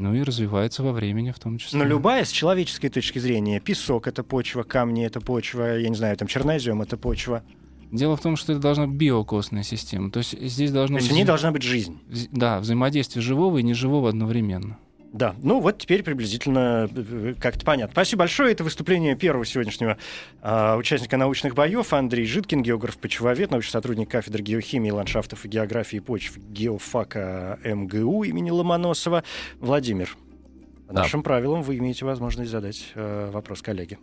ну 0.00 0.14
и 0.14 0.22
развивается 0.22 0.82
во 0.82 0.92
времени 0.92 1.30
в 1.30 1.38
том 1.38 1.58
числе. 1.58 1.78
Но 1.78 1.84
любая 1.84 2.24
с 2.24 2.30
человеческой 2.30 2.88
точки 2.88 3.18
зрения, 3.18 3.60
песок— 3.60 4.06
это 4.08 4.24
почва, 4.24 4.62
камни— 4.62 5.04
это 5.06 5.20
почва, 5.20 5.78
я 5.78 5.88
не 5.88 5.94
знаю, 5.94 6.16
там 6.16 6.26
чернозем— 6.26 6.80
это 6.82 6.96
почва. 6.96 7.42
Дело 7.92 8.16
в 8.16 8.20
том, 8.20 8.36
что 8.36 8.52
это 8.52 8.62
должна 8.62 8.86
быть 8.86 8.96
биокосная 8.96 9.62
система. 9.62 10.10
То 10.10 10.20
есть 10.20 10.40
здесь 10.40 10.70
должно 10.70 10.96
То 10.96 11.02
есть 11.02 11.12
в 11.12 11.14
ней 11.14 11.24
должна 11.24 11.50
быть 11.52 11.62
жизнь. 11.62 11.98
Да, 12.32 12.60
взаимодействие 12.60 13.22
живого 13.22 13.58
и 13.58 13.62
неживого 13.62 14.08
одновременно. 14.08 14.78
Да, 15.12 15.34
ну 15.42 15.60
вот 15.60 15.78
теперь 15.78 16.04
приблизительно 16.04 16.88
э, 16.94 17.34
как-то 17.40 17.64
понятно. 17.64 17.92
Спасибо 17.92 18.20
большое. 18.20 18.52
Это 18.52 18.62
выступление 18.62 19.16
первого 19.16 19.44
сегодняшнего 19.44 19.96
э, 20.40 20.76
участника 20.76 21.16
научных 21.16 21.54
боев 21.54 21.92
Андрей 21.92 22.26
Житкин, 22.26 22.62
географ, 22.62 22.96
почвовед, 22.96 23.50
научный 23.50 23.72
сотрудник 23.72 24.08
кафедры 24.08 24.42
геохимии, 24.42 24.90
ландшафтов 24.90 25.44
и 25.44 25.48
географии 25.48 25.98
почв 25.98 26.38
геофака 26.38 27.58
МГУ 27.64 28.22
имени 28.22 28.50
Ломоносова. 28.50 29.24
Владимир, 29.58 30.16
по 30.86 30.94
да. 30.94 31.02
нашим 31.02 31.24
правилам 31.24 31.62
вы 31.62 31.78
имеете 31.78 32.04
возможность 32.04 32.50
задать 32.50 32.92
э, 32.94 33.30
вопрос 33.32 33.62
коллеге. 33.62 33.98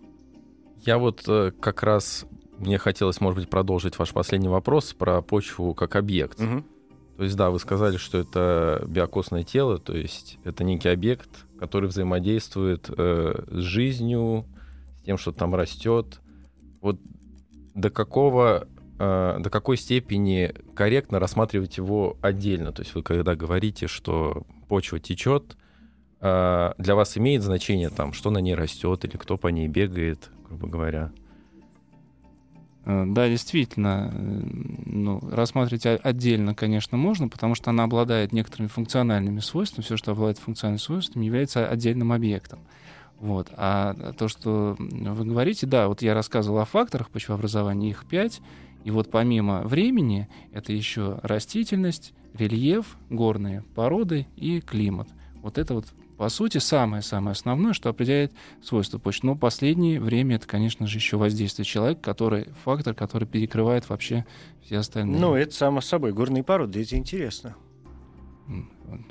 Я 0.81 0.97
вот 0.97 1.23
э, 1.27 1.51
как 1.59 1.83
раз 1.83 2.25
мне 2.57 2.77
хотелось, 2.77 3.21
может 3.21 3.39
быть, 3.39 3.49
продолжить 3.49 3.97
ваш 3.97 4.11
последний 4.11 4.49
вопрос 4.49 4.93
про 4.93 5.21
почву 5.21 5.73
как 5.73 5.95
объект. 5.95 6.39
Угу. 6.41 6.63
То 7.17 7.23
есть, 7.23 7.35
да, 7.35 7.49
вы 7.49 7.59
сказали, 7.59 7.97
что 7.97 8.19
это 8.19 8.83
биокосное 8.87 9.43
тело, 9.43 9.79
то 9.79 9.97
есть 9.97 10.37
это 10.43 10.63
некий 10.63 10.89
объект, 10.89 11.29
который 11.59 11.89
взаимодействует 11.89 12.91
э, 12.95 13.43
с 13.49 13.59
жизнью, 13.59 14.45
с 14.99 15.05
тем, 15.05 15.17
что 15.17 15.31
там 15.31 15.55
растет. 15.55 16.21
Вот 16.79 16.99
до 17.73 17.89
какого 17.89 18.67
э, 18.99 19.37
до 19.39 19.49
какой 19.49 19.77
степени 19.77 20.53
корректно 20.75 21.19
рассматривать 21.19 21.77
его 21.77 22.17
отдельно? 22.21 22.71
То 22.71 22.83
есть 22.83 22.93
вы 22.93 23.01
когда 23.01 23.35
говорите, 23.35 23.87
что 23.87 24.45
почва 24.67 24.99
течет, 24.99 25.57
э, 26.21 26.73
для 26.77 26.93
вас 26.95 27.17
имеет 27.17 27.41
значение 27.41 27.89
там, 27.89 28.13
что 28.13 28.29
на 28.29 28.37
ней 28.37 28.53
растет 28.53 29.05
или 29.05 29.17
кто 29.17 29.37
по 29.37 29.47
ней 29.47 29.67
бегает, 29.67 30.29
грубо 30.47 30.67
говоря? 30.67 31.11
Э, 32.87 33.03
да, 33.05 33.27
действительно, 33.27 34.09
э, 34.13 34.41
ну, 34.85 35.19
рассматривать 35.29 35.85
отдельно, 35.85 36.55
конечно, 36.55 36.97
можно, 36.97 37.27
потому 37.27 37.53
что 37.53 37.69
она 37.69 37.83
обладает 37.83 38.31
некоторыми 38.31 38.69
функциональными 38.69 39.41
свойствами. 39.41 39.83
Все, 39.83 39.97
что 39.97 40.13
обладает 40.13 40.37
функциональными 40.37 40.79
свойствами, 40.79 41.25
является 41.25 41.67
отдельным 41.67 42.13
объектом. 42.13 42.59
Вот. 43.19 43.49
А 43.57 44.13
то, 44.17 44.29
что 44.29 44.77
вы 44.79 45.25
говорите, 45.25 45.67
да, 45.67 45.89
вот 45.89 46.01
я 46.01 46.13
рассказывал 46.13 46.59
о 46.59 46.65
факторах 46.65 47.09
почвообразования, 47.09 47.89
их 47.89 48.05
пять. 48.05 48.39
И 48.85 48.91
вот 48.91 49.11
помимо 49.11 49.63
времени, 49.63 50.29
это 50.53 50.71
еще 50.71 51.19
растительность, 51.23 52.13
рельеф, 52.33 52.97
горные 53.09 53.63
породы 53.75 54.27
и 54.37 54.61
климат. 54.61 55.09
Вот 55.41 55.57
это 55.57 55.73
вот 55.73 55.87
по 56.17 56.29
сути, 56.29 56.57
самое-самое 56.57 57.33
основное, 57.33 57.73
что 57.73 57.89
определяет 57.89 58.33
свойства 58.61 58.97
почты. 58.97 59.27
Но 59.27 59.35
последнее 59.35 59.99
время 59.99 60.37
это, 60.37 60.47
конечно 60.47 60.87
же, 60.87 60.97
еще 60.97 61.17
воздействие 61.17 61.65
человека, 61.65 62.01
который 62.01 62.47
фактор, 62.63 62.95
который 62.95 63.27
перекрывает 63.27 63.87
вообще 63.87 64.25
все 64.63 64.77
остальные. 64.77 65.19
Ну, 65.19 65.35
это 65.35 65.53
само 65.53 65.79
собой. 65.79 66.13
Горные 66.13 66.43
породы, 66.43 66.81
это 66.81 66.97
интересно. 66.97 67.55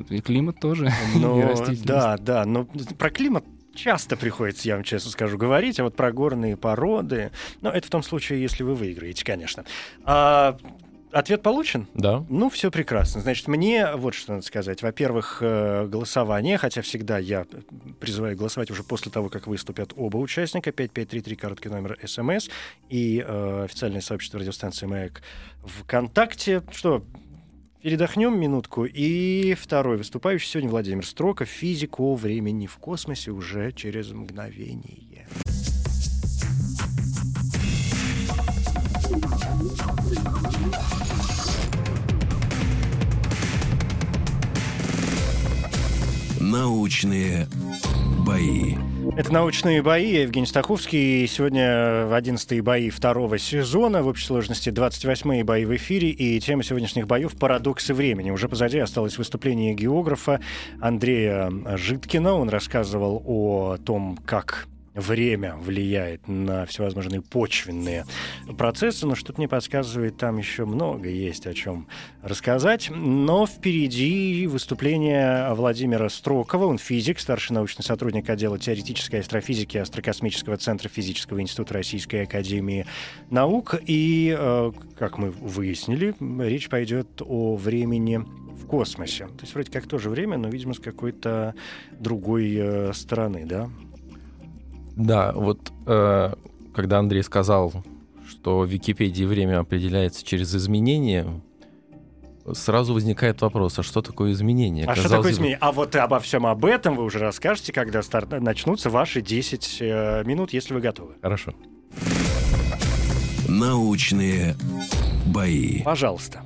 И 0.08 0.20
климат 0.20 0.58
тоже. 0.60 0.90
Но, 1.14 1.54
да, 1.84 2.16
да. 2.16 2.44
Но 2.44 2.64
про 2.98 3.10
климат 3.10 3.44
часто 3.76 4.16
приходится, 4.16 4.66
я 4.66 4.74
вам 4.74 4.84
честно 4.84 5.10
скажу, 5.10 5.38
говорить, 5.38 5.78
а 5.78 5.84
вот 5.84 5.94
про 5.94 6.10
горные 6.10 6.56
породы, 6.56 7.30
но 7.60 7.70
это 7.70 7.86
в 7.86 7.90
том 7.90 8.02
случае, 8.02 8.40
если 8.40 8.62
вы 8.62 8.74
выиграете, 8.74 9.22
конечно. 9.22 9.64
А, 10.04 10.56
Ответ 11.12 11.42
получен? 11.42 11.86
Да. 11.94 12.24
Ну, 12.28 12.50
все 12.50 12.70
прекрасно. 12.70 13.20
Значит, 13.20 13.48
мне 13.48 13.94
вот 13.94 14.14
что 14.14 14.32
надо 14.32 14.44
сказать. 14.44 14.82
Во-первых, 14.82 15.38
э, 15.40 15.86
голосование, 15.86 16.58
хотя 16.58 16.82
всегда 16.82 17.18
я 17.18 17.46
призываю 18.00 18.36
голосовать 18.36 18.70
уже 18.70 18.82
после 18.82 19.10
того, 19.10 19.28
как 19.28 19.46
выступят 19.46 19.92
оба 19.96 20.18
участника. 20.18 20.72
5533, 20.72 21.36
короткий 21.36 21.68
номер 21.68 21.98
СМС 22.04 22.48
и 22.88 23.24
э, 23.26 23.64
официальное 23.64 24.00
сообщество 24.00 24.40
радиостанции 24.40 24.86
«Маяк» 24.86 25.22
ВКонтакте. 25.64 26.62
Что, 26.72 27.02
Передохнем 27.86 28.36
минутку. 28.36 28.84
И 28.84 29.54
второй 29.54 29.96
выступающий 29.96 30.48
сегодня 30.48 30.70
Владимир 30.70 31.06
Строков, 31.06 31.46
физик 31.46 32.00
о 32.00 32.16
времени 32.16 32.66
в 32.66 32.78
космосе 32.78 33.30
уже 33.30 33.70
через 33.70 34.10
мгновение. 34.10 35.28
Научные 46.40 47.48
бои. 48.26 48.74
Это 49.16 49.32
«Научные 49.32 49.82
бои». 49.82 50.12
Я 50.12 50.22
Евгений 50.22 50.46
Стаховский. 50.46 51.26
Сегодня 51.26 52.14
11 52.14 52.60
бои 52.60 52.90
второго 52.90 53.38
сезона. 53.38 54.02
В 54.02 54.08
общей 54.08 54.26
сложности 54.26 54.70
28-е 54.70 55.44
бои 55.44 55.64
в 55.64 55.74
эфире. 55.76 56.10
И 56.10 56.40
тема 56.40 56.62
сегодняшних 56.62 57.06
боев— 57.06 57.36
«Парадоксы 57.38 57.94
времени». 57.94 58.30
Уже 58.30 58.48
позади 58.48 58.78
осталось 58.78 59.16
выступление 59.18 59.74
географа 59.74 60.40
Андрея 60.80 61.52
Житкина. 61.76 62.34
Он 62.34 62.48
рассказывал 62.48 63.22
о 63.24 63.76
том, 63.76 64.18
как 64.26 64.66
время 64.96 65.56
влияет 65.56 66.26
на 66.26 66.66
всевозможные 66.66 67.20
почвенные 67.22 68.04
процессы, 68.58 69.06
но 69.06 69.14
что-то 69.14 69.38
мне 69.38 69.48
подсказывает, 69.48 70.16
там 70.16 70.38
еще 70.38 70.64
много 70.64 71.08
есть 71.08 71.46
о 71.46 71.54
чем 71.54 71.86
рассказать. 72.22 72.90
Но 72.90 73.46
впереди 73.46 74.46
выступление 74.46 75.52
Владимира 75.54 76.08
Строкова, 76.08 76.66
он 76.66 76.78
физик, 76.78 77.20
старший 77.20 77.54
научный 77.54 77.82
сотрудник 77.82 78.28
отдела 78.28 78.58
теоретической 78.58 79.20
астрофизики 79.20 79.76
Астрокосмического 79.76 80.56
центра 80.56 80.88
Физического 80.88 81.40
института 81.40 81.74
Российской 81.74 82.22
Академии 82.22 82.86
Наук. 83.30 83.74
И, 83.86 84.34
э, 84.36 84.72
как 84.98 85.18
мы 85.18 85.30
выяснили, 85.30 86.14
речь 86.42 86.68
пойдет 86.68 87.20
о 87.20 87.56
времени 87.56 88.22
в 88.56 88.66
космосе. 88.66 89.26
То 89.26 89.42
есть 89.42 89.54
вроде 89.54 89.70
как 89.70 89.86
тоже 89.86 90.10
время, 90.10 90.38
но, 90.38 90.48
видимо, 90.48 90.74
с 90.74 90.80
какой-то 90.80 91.54
другой 91.98 92.54
э, 92.56 92.92
стороны, 92.94 93.44
да? 93.44 93.70
Да, 94.96 95.32
вот 95.32 95.72
э, 95.86 96.34
когда 96.74 96.98
Андрей 96.98 97.22
сказал, 97.22 97.72
что 98.26 98.60
в 98.60 98.66
Википедии 98.66 99.24
время 99.24 99.60
определяется 99.60 100.24
через 100.24 100.54
изменения, 100.54 101.40
сразу 102.54 102.94
возникает 102.94 103.40
вопрос, 103.42 103.78
а 103.78 103.82
что 103.82 104.02
такое 104.02 104.32
изменение? 104.32 104.84
А 104.84 104.88
Казалось 104.88 105.06
что 105.06 105.16
такое 105.16 105.32
изменение? 105.32 105.58
А 105.60 105.72
вот 105.72 105.94
обо 105.96 106.18
всем 106.18 106.46
об 106.46 106.64
этом 106.64 106.96
вы 106.96 107.04
уже 107.04 107.18
расскажете, 107.18 107.72
когда 107.72 108.02
старт... 108.02 108.30
начнутся 108.40 108.88
ваши 108.88 109.20
10 109.20 109.78
э, 109.80 110.22
минут, 110.24 110.52
если 110.52 110.74
вы 110.74 110.80
готовы. 110.80 111.14
Хорошо. 111.20 111.52
Научные 113.48 114.56
бои. 115.26 115.82
Пожалуйста. 115.82 116.42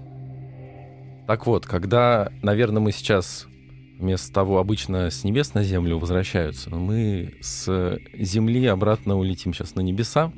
Так 1.27 1.47
вот, 1.47 1.67
когда, 1.67 2.33
наверное, 2.43 2.81
мы 2.81 2.91
сейчас 2.91 3.47
вместо 4.01 4.33
того 4.33 4.59
обычно 4.59 5.11
с 5.11 5.25
небес 5.25 5.55
на 5.55 5.63
землю 5.63 5.99
возвращаются, 5.99 6.71
мы 6.71 7.35
с 7.41 7.99
земли 8.15 8.67
обратно 8.67 9.17
улетим 9.19 9.53
сейчас 9.55 9.75
на 9.75 9.81
небеса. 9.81 10.33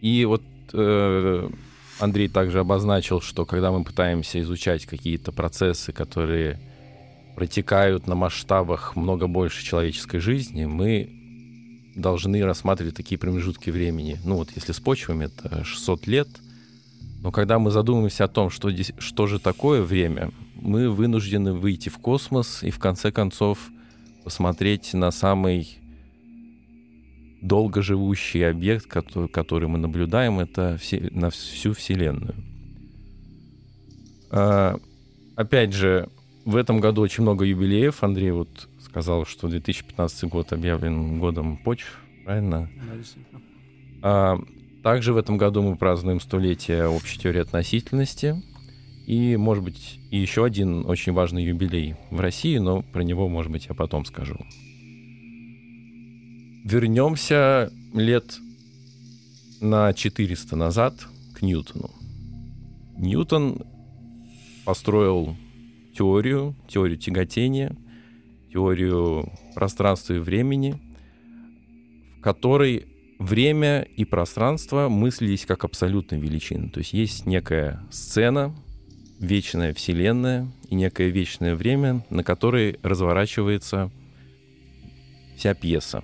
И 0.00 0.24
вот 0.24 0.42
э, 0.72 1.50
Андрей 1.98 2.28
также 2.28 2.60
обозначил, 2.60 3.20
что 3.20 3.44
когда 3.44 3.72
мы 3.72 3.82
пытаемся 3.84 4.40
изучать 4.40 4.86
какие-то 4.86 5.32
процессы, 5.32 5.92
которые 5.92 6.60
протекают 7.34 8.06
на 8.06 8.14
масштабах 8.14 8.96
много 8.96 9.26
больше 9.26 9.64
человеческой 9.64 10.18
жизни, 10.18 10.66
мы 10.66 11.10
должны 11.96 12.44
рассматривать 12.44 12.94
такие 12.94 13.18
промежутки 13.18 13.70
времени. 13.70 14.18
Ну 14.24 14.36
вот 14.36 14.50
если 14.54 14.72
с 14.72 14.80
почвами 14.80 15.24
это 15.24 15.64
600 15.64 16.06
лет, 16.06 16.28
но 17.22 17.32
когда 17.32 17.58
мы 17.58 17.70
задумываемся 17.70 18.24
о 18.24 18.28
том, 18.28 18.50
что, 18.50 18.70
здесь, 18.70 18.92
что 18.98 19.26
же 19.26 19.40
такое 19.40 19.82
время, 19.82 20.30
мы 20.60 20.90
вынуждены 20.90 21.52
выйти 21.52 21.88
в 21.88 21.98
космос 21.98 22.62
и 22.62 22.70
в 22.70 22.78
конце 22.78 23.10
концов 23.10 23.70
посмотреть 24.24 24.94
на 24.94 25.10
самый 25.10 25.78
долго 27.40 27.82
живущий 27.82 28.42
объект, 28.42 28.86
который, 28.86 29.28
который 29.28 29.68
мы 29.68 29.78
наблюдаем, 29.78 30.40
это 30.40 30.76
все, 30.78 31.08
на 31.12 31.30
всю 31.30 31.72
Вселенную. 31.72 32.34
А, 34.30 34.76
опять 35.36 35.72
же, 35.72 36.08
в 36.44 36.56
этом 36.56 36.80
году 36.80 37.02
очень 37.02 37.22
много 37.22 37.44
юбилеев. 37.44 38.02
Андрей 38.02 38.30
вот 38.30 38.68
сказал, 38.80 39.24
что 39.26 39.48
2015 39.48 40.24
год 40.24 40.52
объявлен 40.52 41.20
годом 41.20 41.58
почв, 41.58 42.00
правильно? 42.24 42.68
А, 44.02 44.38
также 44.82 45.12
в 45.12 45.16
этом 45.16 45.36
году 45.36 45.62
мы 45.62 45.76
празднуем 45.76 46.20
столетие 46.20 46.88
общей 46.88 47.18
теории 47.18 47.40
относительности. 47.40 48.42
И, 49.08 49.38
может 49.38 49.64
быть, 49.64 49.98
и 50.10 50.18
еще 50.18 50.44
один 50.44 50.84
очень 50.84 51.14
важный 51.14 51.42
юбилей 51.42 51.96
в 52.10 52.20
России, 52.20 52.58
но 52.58 52.82
про 52.82 53.00
него, 53.00 53.26
может 53.26 53.50
быть, 53.50 53.64
я 53.66 53.74
потом 53.74 54.04
скажу. 54.04 54.36
Вернемся 56.62 57.72
лет 57.94 58.38
на 59.62 59.94
400 59.94 60.56
назад 60.56 61.08
к 61.32 61.40
Ньютону. 61.40 61.90
Ньютон 62.98 63.62
построил 64.66 65.34
теорию, 65.96 66.54
теорию 66.68 66.98
тяготения, 66.98 67.74
теорию 68.52 69.32
пространства 69.54 70.12
и 70.12 70.18
времени, 70.18 70.78
в 72.18 72.20
которой 72.20 72.84
время 73.18 73.80
и 73.80 74.04
пространство 74.04 74.90
мыслились 74.90 75.46
как 75.46 75.64
абсолютные 75.64 76.20
величины. 76.20 76.68
То 76.68 76.80
есть 76.80 76.92
есть 76.92 77.24
некая 77.24 77.80
сцена, 77.90 78.54
вечная 79.18 79.74
вселенная 79.74 80.48
и 80.68 80.74
некое 80.74 81.08
вечное 81.08 81.54
время, 81.54 82.04
на 82.10 82.22
которой 82.22 82.78
разворачивается 82.82 83.90
вся 85.36 85.54
пьеса. 85.54 86.02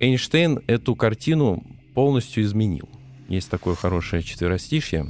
Эйнштейн 0.00 0.60
эту 0.66 0.94
картину 0.94 1.64
полностью 1.94 2.44
изменил. 2.44 2.88
Есть 3.28 3.50
такое 3.50 3.74
хорошее 3.74 4.22
четверостишье. 4.22 5.06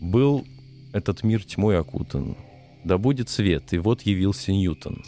«Был 0.00 0.46
этот 0.92 1.22
мир 1.22 1.44
тьмой 1.44 1.78
окутан, 1.78 2.36
да 2.84 2.98
будет 2.98 3.28
свет, 3.28 3.72
и 3.72 3.78
вот 3.78 4.02
явился 4.02 4.52
Ньютон. 4.52 5.02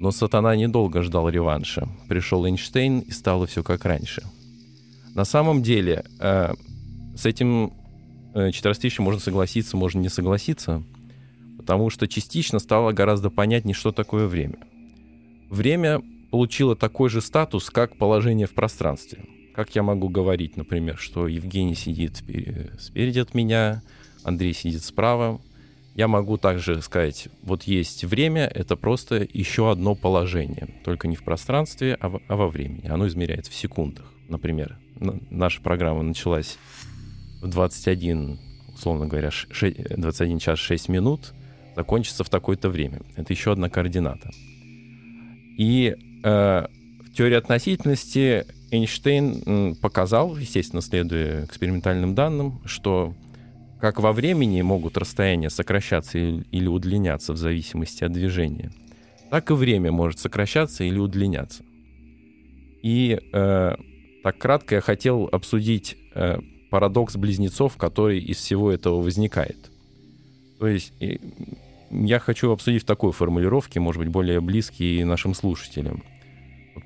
Но 0.00 0.10
сатана 0.10 0.56
недолго 0.56 1.02
ждал 1.02 1.28
реванша. 1.28 1.88
Пришел 2.08 2.46
Эйнштейн, 2.46 3.00
и 3.00 3.10
стало 3.10 3.46
все 3.46 3.62
как 3.62 3.84
раньше». 3.84 4.22
На 5.14 5.24
самом 5.24 5.62
деле, 5.62 6.04
э, 6.18 6.54
с 7.16 7.26
этим 7.26 7.72
Э, 8.34 8.50
четверостишье 8.50 9.02
можно 9.02 9.20
согласиться, 9.20 9.76
можно 9.76 10.00
не 10.00 10.08
согласиться, 10.08 10.82
потому 11.56 11.88
что 11.88 12.08
частично 12.08 12.58
стало 12.58 12.92
гораздо 12.92 13.30
понятнее, 13.30 13.74
что 13.74 13.92
такое 13.92 14.26
время. 14.26 14.58
Время 15.50 16.02
получило 16.32 16.74
такой 16.74 17.10
же 17.10 17.20
статус, 17.20 17.70
как 17.70 17.96
положение 17.96 18.48
в 18.48 18.54
пространстве. 18.54 19.24
Как 19.54 19.76
я 19.76 19.84
могу 19.84 20.08
говорить, 20.08 20.56
например, 20.56 20.98
что 20.98 21.28
Евгений 21.28 21.76
сидит 21.76 22.16
спереди 22.80 23.20
от 23.20 23.34
меня, 23.34 23.82
Андрей 24.24 24.52
сидит 24.52 24.82
справа. 24.82 25.40
Я 25.94 26.08
могу 26.08 26.38
также 26.38 26.82
сказать, 26.82 27.28
вот 27.42 27.62
есть 27.62 28.02
время, 28.02 28.48
это 28.52 28.74
просто 28.74 29.28
еще 29.32 29.70
одно 29.70 29.94
положение, 29.94 30.74
только 30.84 31.06
не 31.06 31.14
в 31.14 31.22
пространстве, 31.22 31.96
а, 32.00 32.12
а 32.26 32.34
во 32.34 32.48
времени. 32.48 32.88
Оно 32.88 33.06
измеряется 33.06 33.52
в 33.52 33.54
секундах. 33.54 34.12
Например, 34.28 34.76
наша 35.30 35.60
программа 35.60 36.02
началась 36.02 36.58
в 37.44 37.48
21, 37.48 38.38
условно 38.74 39.06
говоря, 39.06 39.30
6, 39.30 39.96
21 39.96 40.38
час 40.38 40.58
6 40.58 40.88
минут 40.88 41.34
закончится 41.76 42.24
в 42.24 42.30
такое-то 42.30 42.70
время. 42.70 43.00
Это 43.16 43.32
еще 43.32 43.52
одна 43.52 43.68
координата. 43.68 44.30
И 45.58 45.94
э, 46.24 46.66
в 47.02 47.12
теории 47.14 47.36
относительности 47.36 48.46
Эйнштейн 48.70 49.76
показал, 49.76 50.36
естественно, 50.36 50.80
следуя 50.80 51.44
экспериментальным 51.44 52.14
данным, 52.14 52.62
что 52.64 53.14
как 53.78 54.00
во 54.00 54.12
времени 54.12 54.62
могут 54.62 54.96
расстояния 54.96 55.50
сокращаться 55.50 56.18
или 56.18 56.66
удлиняться 56.66 57.34
в 57.34 57.36
зависимости 57.36 58.04
от 58.04 58.12
движения, 58.12 58.72
так 59.30 59.50
и 59.50 59.54
время 59.54 59.92
может 59.92 60.18
сокращаться 60.18 60.82
или 60.84 60.98
удлиняться. 60.98 61.62
И 62.82 63.18
э, 63.32 63.76
так 64.22 64.38
кратко 64.38 64.76
я 64.76 64.80
хотел 64.80 65.28
обсудить 65.30 65.96
э, 66.14 66.38
парадокс 66.74 67.14
близнецов, 67.14 67.76
который 67.76 68.18
из 68.18 68.38
всего 68.38 68.72
этого 68.72 69.00
возникает. 69.00 69.70
То 70.58 70.66
есть 70.66 70.92
я 71.92 72.18
хочу 72.18 72.50
обсудить 72.50 72.82
в 72.82 72.84
такой 72.84 73.12
формулировке, 73.12 73.78
может 73.78 74.00
быть, 74.02 74.08
более 74.08 74.40
близкие 74.40 75.04
нашим 75.04 75.34
слушателям. 75.34 76.02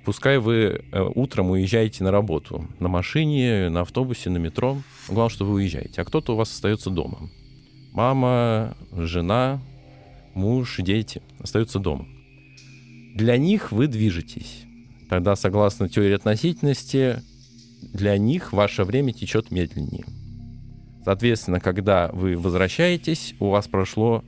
Пускай 0.05 0.37
вы 0.37 0.85
э, 0.93 1.11
утром 1.15 1.53
уезжаете 1.53 2.05
на 2.05 2.11
работу 2.11 2.67
на 2.79 2.89
машине, 2.89 3.71
на 3.71 3.81
автобусе, 3.81 4.29
на 4.29 4.37
метро. 4.37 4.77
Главное, 5.09 5.31
что 5.31 5.47
вы 5.47 5.55
уезжаете. 5.55 6.03
А 6.03 6.05
кто-то 6.05 6.35
у 6.35 6.37
вас 6.37 6.53
остается 6.53 6.91
дома. 6.91 7.31
Мама, 7.95 8.77
жена, 8.93 9.59
муж, 10.35 10.77
дети 10.81 11.23
остаются 11.41 11.79
дома. 11.79 12.05
Для 13.15 13.39
них 13.39 13.73
вы 13.73 13.87
движетесь. 13.87 14.67
Тогда, 15.09 15.35
согласно 15.35 15.89
теории 15.89 16.13
относительности, 16.13 17.23
для 17.81 18.17
них 18.19 18.53
ваше 18.53 18.85
время 18.85 19.13
течет 19.13 19.51
медленнее. 19.51 20.05
Соответственно, 21.05 21.61
когда 21.61 22.11
вы 22.13 22.37
возвращаетесь, 22.37 23.35
у 23.41 23.49
вас 23.49 23.67
прошло 23.67 24.25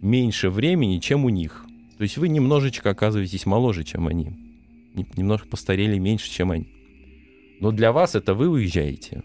меньше 0.00 0.50
времени, 0.50 0.98
чем 0.98 1.24
у 1.24 1.28
них. 1.28 1.64
То 1.96 2.02
есть 2.02 2.16
вы 2.16 2.28
немножечко 2.28 2.90
оказываетесь 2.90 3.46
моложе, 3.46 3.84
чем 3.84 4.08
они. 4.08 4.36
Немножко 5.16 5.48
постарели 5.48 5.98
меньше, 5.98 6.30
чем 6.30 6.50
они. 6.50 6.66
Но 7.60 7.70
для 7.70 7.92
вас 7.92 8.14
это 8.14 8.34
вы 8.34 8.48
уезжаете. 8.48 9.22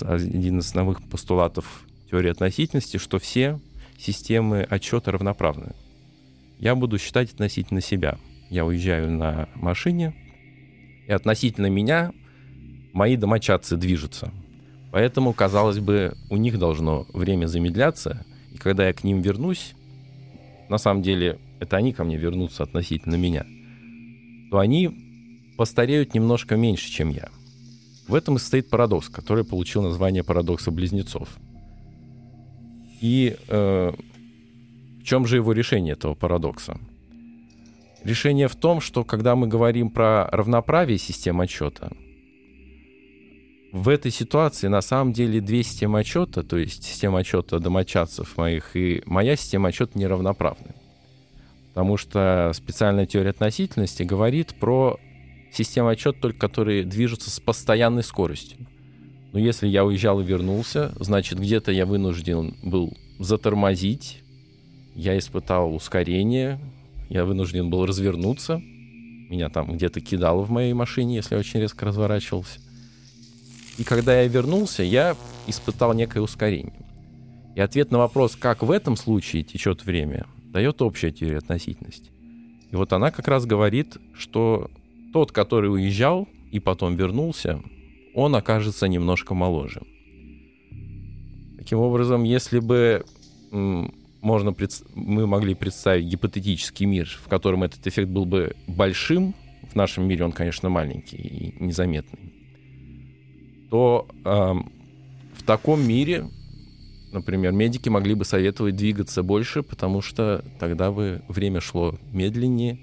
Один 0.00 0.60
из 0.60 0.66
основных 0.66 1.02
постулатов 1.02 1.84
теории 2.08 2.30
относительности, 2.30 2.96
что 2.96 3.18
все 3.18 3.58
системы 3.98 4.62
отчета 4.62 5.10
равноправны. 5.10 5.74
Я 6.58 6.74
буду 6.74 6.98
считать 6.98 7.32
относительно 7.32 7.80
себя. 7.80 8.18
Я 8.50 8.64
уезжаю 8.64 9.10
на 9.10 9.48
машине, 9.54 10.14
и 11.06 11.12
относительно 11.12 11.66
меня 11.66 12.12
мои 12.92 13.16
домочадцы 13.16 13.76
движутся. 13.76 14.32
Поэтому, 14.90 15.32
казалось 15.32 15.78
бы, 15.78 16.14
у 16.30 16.36
них 16.36 16.58
должно 16.58 17.06
время 17.12 17.46
замедляться, 17.46 18.24
и 18.52 18.58
когда 18.58 18.86
я 18.86 18.92
к 18.92 19.04
ним 19.04 19.20
вернусь, 19.20 19.74
на 20.68 20.78
самом 20.78 21.02
деле 21.02 21.38
это 21.60 21.76
они 21.76 21.92
ко 21.92 22.04
мне 22.04 22.16
вернутся 22.16 22.62
относительно 22.62 23.16
меня. 23.16 23.46
то 24.50 24.58
они 24.58 25.54
постареют 25.56 26.14
немножко 26.14 26.56
меньше, 26.56 26.90
чем 26.90 27.10
я. 27.10 27.28
В 28.08 28.14
этом 28.14 28.36
и 28.36 28.38
состоит 28.38 28.68
парадокс, 28.68 29.08
который 29.08 29.44
получил 29.44 29.82
название 29.82 30.24
парадокса 30.24 30.72
близнецов. 30.72 31.28
И 33.00 33.36
э, 33.46 33.92
в 35.00 35.04
чем 35.04 35.26
же 35.26 35.36
его 35.36 35.52
решение 35.52 35.92
этого 35.92 36.14
парадокса? 36.14 36.78
Решение 38.02 38.48
в 38.48 38.56
том, 38.56 38.80
что 38.80 39.04
когда 39.04 39.36
мы 39.36 39.46
говорим 39.46 39.90
про 39.90 40.28
равноправие 40.30 40.98
систем 40.98 41.40
отчета, 41.40 41.92
в 43.72 43.88
этой 43.88 44.10
ситуации 44.10 44.68
на 44.68 44.80
самом 44.80 45.12
деле 45.12 45.40
две 45.40 45.62
системы 45.62 46.00
отчета, 46.00 46.42
то 46.42 46.56
есть 46.56 46.84
система 46.84 47.20
отчета 47.20 47.58
домочадцев 47.60 48.36
моих 48.36 48.74
и 48.74 49.02
моя 49.06 49.36
система 49.36 49.68
отчета 49.68 49.98
неравноправны. 49.98 50.74
Потому 51.68 51.96
что 51.96 52.50
специальная 52.54 53.06
теория 53.06 53.30
относительности 53.30 54.02
говорит 54.02 54.54
про 54.58 54.98
систему 55.52 55.88
отчета, 55.88 56.18
только 56.20 56.38
которые 56.38 56.84
движутся 56.84 57.30
с 57.30 57.38
постоянной 57.38 58.02
скоростью. 58.02 58.58
Но 59.32 59.38
если 59.38 59.68
я 59.68 59.84
уезжал 59.84 60.20
и 60.20 60.24
вернулся, 60.24 60.92
значит, 60.98 61.38
где-то 61.38 61.70
я 61.70 61.86
вынужден 61.86 62.56
был 62.64 62.96
затормозить, 63.20 64.22
я 64.96 65.16
испытал 65.16 65.72
ускорение, 65.72 66.58
я 67.08 67.24
вынужден 67.24 67.70
был 67.70 67.86
развернуться, 67.86 68.60
меня 69.30 69.48
там 69.48 69.72
где-то 69.76 70.00
кидало 70.00 70.42
в 70.42 70.50
моей 70.50 70.72
машине, 70.72 71.16
если 71.16 71.36
я 71.36 71.38
очень 71.38 71.60
резко 71.60 71.86
разворачивался. 71.86 72.58
И 73.78 73.84
когда 73.84 74.20
я 74.20 74.28
вернулся, 74.28 74.82
я 74.82 75.16
испытал 75.46 75.94
некое 75.94 76.20
ускорение. 76.20 76.86
И 77.54 77.60
ответ 77.60 77.90
на 77.90 77.98
вопрос, 77.98 78.36
как 78.36 78.62
в 78.62 78.70
этом 78.70 78.96
случае 78.96 79.42
течет 79.42 79.84
время, 79.84 80.26
дает 80.52 80.82
общая 80.82 81.10
теория 81.10 81.38
относительности. 81.38 82.10
И 82.70 82.76
вот 82.76 82.92
она 82.92 83.10
как 83.10 83.26
раз 83.28 83.46
говорит, 83.46 83.96
что 84.14 84.70
тот, 85.12 85.32
который 85.32 85.72
уезжал 85.72 86.28
и 86.52 86.60
потом 86.60 86.96
вернулся, 86.96 87.60
он 88.14 88.34
окажется 88.34 88.86
немножко 88.86 89.34
моложе. 89.34 89.82
Таким 91.58 91.78
образом, 91.78 92.24
если 92.24 92.58
бы 92.58 93.04
можно 93.50 94.52
пред... 94.52 94.82
мы 94.94 95.26
могли 95.26 95.54
представить 95.54 96.06
гипотетический 96.06 96.86
мир, 96.86 97.08
в 97.24 97.28
котором 97.28 97.62
этот 97.62 97.86
эффект 97.86 98.08
был 98.08 98.24
бы 98.24 98.54
большим, 98.66 99.34
в 99.70 99.74
нашем 99.74 100.04
мире 100.08 100.24
он, 100.24 100.32
конечно, 100.32 100.68
маленький 100.68 101.16
и 101.16 101.62
незаметный, 101.62 102.32
то 103.70 104.06
э, 104.24 104.54
в 105.34 105.42
таком 105.44 105.86
мире, 105.86 106.28
например, 107.12 107.52
медики 107.52 107.88
могли 107.88 108.14
бы 108.14 108.24
советовать 108.24 108.76
двигаться 108.76 109.22
больше, 109.22 109.62
потому 109.62 110.02
что 110.02 110.44
тогда 110.58 110.90
бы 110.90 111.22
время 111.28 111.60
шло 111.60 111.94
медленнее, 112.12 112.78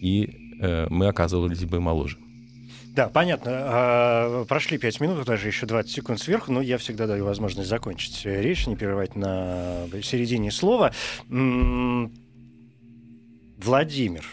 и 0.00 0.58
э, 0.60 0.86
мы 0.90 1.06
оказывались 1.06 1.64
бы 1.64 1.80
моложе. 1.80 2.18
Да, 2.94 3.08
понятно. 3.08 3.50
А, 3.54 4.44
прошли 4.44 4.76
5 4.76 5.00
минут, 5.00 5.24
даже 5.24 5.46
еще 5.46 5.64
20 5.64 5.90
секунд 5.90 6.20
сверху, 6.20 6.52
но 6.52 6.60
я 6.60 6.76
всегда 6.76 7.06
даю 7.06 7.24
возможность 7.24 7.70
закончить 7.70 8.20
речь, 8.24 8.66
не 8.66 8.76
прерывать 8.76 9.16
на 9.16 9.86
середине 10.02 10.50
слова. 10.50 10.92
Владимир, 13.58 14.26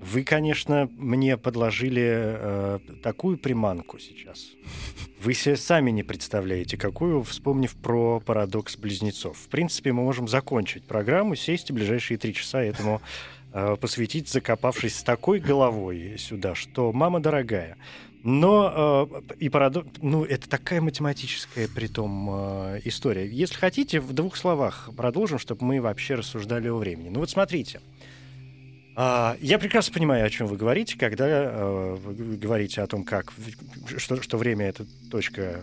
вы, 0.00 0.22
конечно, 0.22 0.88
мне 0.96 1.36
подложили 1.36 2.06
э, 2.06 2.78
такую 3.02 3.36
приманку 3.36 3.98
сейчас. 3.98 4.46
Вы 5.20 5.34
себе 5.34 5.56
сами 5.56 5.90
не 5.90 6.04
представляете, 6.04 6.76
какую, 6.76 7.22
вспомнив 7.24 7.74
про 7.74 8.20
парадокс 8.20 8.76
близнецов. 8.76 9.36
В 9.36 9.48
принципе, 9.48 9.92
мы 9.92 10.04
можем 10.04 10.28
закончить 10.28 10.84
программу, 10.84 11.34
сесть 11.34 11.70
и 11.70 11.72
ближайшие 11.72 12.16
три 12.16 12.32
часа 12.32 12.62
этому 12.62 13.02
э, 13.52 13.76
посвятить, 13.80 14.28
закопавшись 14.28 14.96
с 14.96 15.02
такой 15.02 15.40
головой 15.40 16.14
сюда, 16.18 16.54
что 16.54 16.92
мама 16.92 17.18
дорогая. 17.20 17.76
Но 18.22 19.08
э, 19.28 19.34
и 19.40 19.48
парадокс, 19.48 19.88
ну 20.00 20.24
это 20.24 20.48
такая 20.48 20.80
математическая, 20.80 21.66
притом 21.66 22.28
э, 22.30 22.80
история. 22.84 23.26
Если 23.26 23.56
хотите, 23.56 23.98
в 23.98 24.12
двух 24.12 24.36
словах 24.36 24.90
продолжим, 24.96 25.40
чтобы 25.40 25.64
мы 25.64 25.80
вообще 25.80 26.14
рассуждали 26.14 26.68
о 26.68 26.76
времени. 26.76 27.08
Ну 27.08 27.18
вот 27.20 27.30
смотрите. 27.30 27.80
Я 29.40 29.60
прекрасно 29.60 29.94
понимаю, 29.94 30.26
о 30.26 30.30
чем 30.30 30.48
вы 30.48 30.56
говорите, 30.56 30.98
когда 30.98 31.26
э, 31.28 31.96
вы 32.02 32.36
говорите 32.36 32.80
о 32.82 32.86
том, 32.88 33.04
как 33.04 33.32
что, 33.96 34.20
что 34.20 34.36
время 34.36 34.66
это 34.66 34.86
точка 35.08 35.62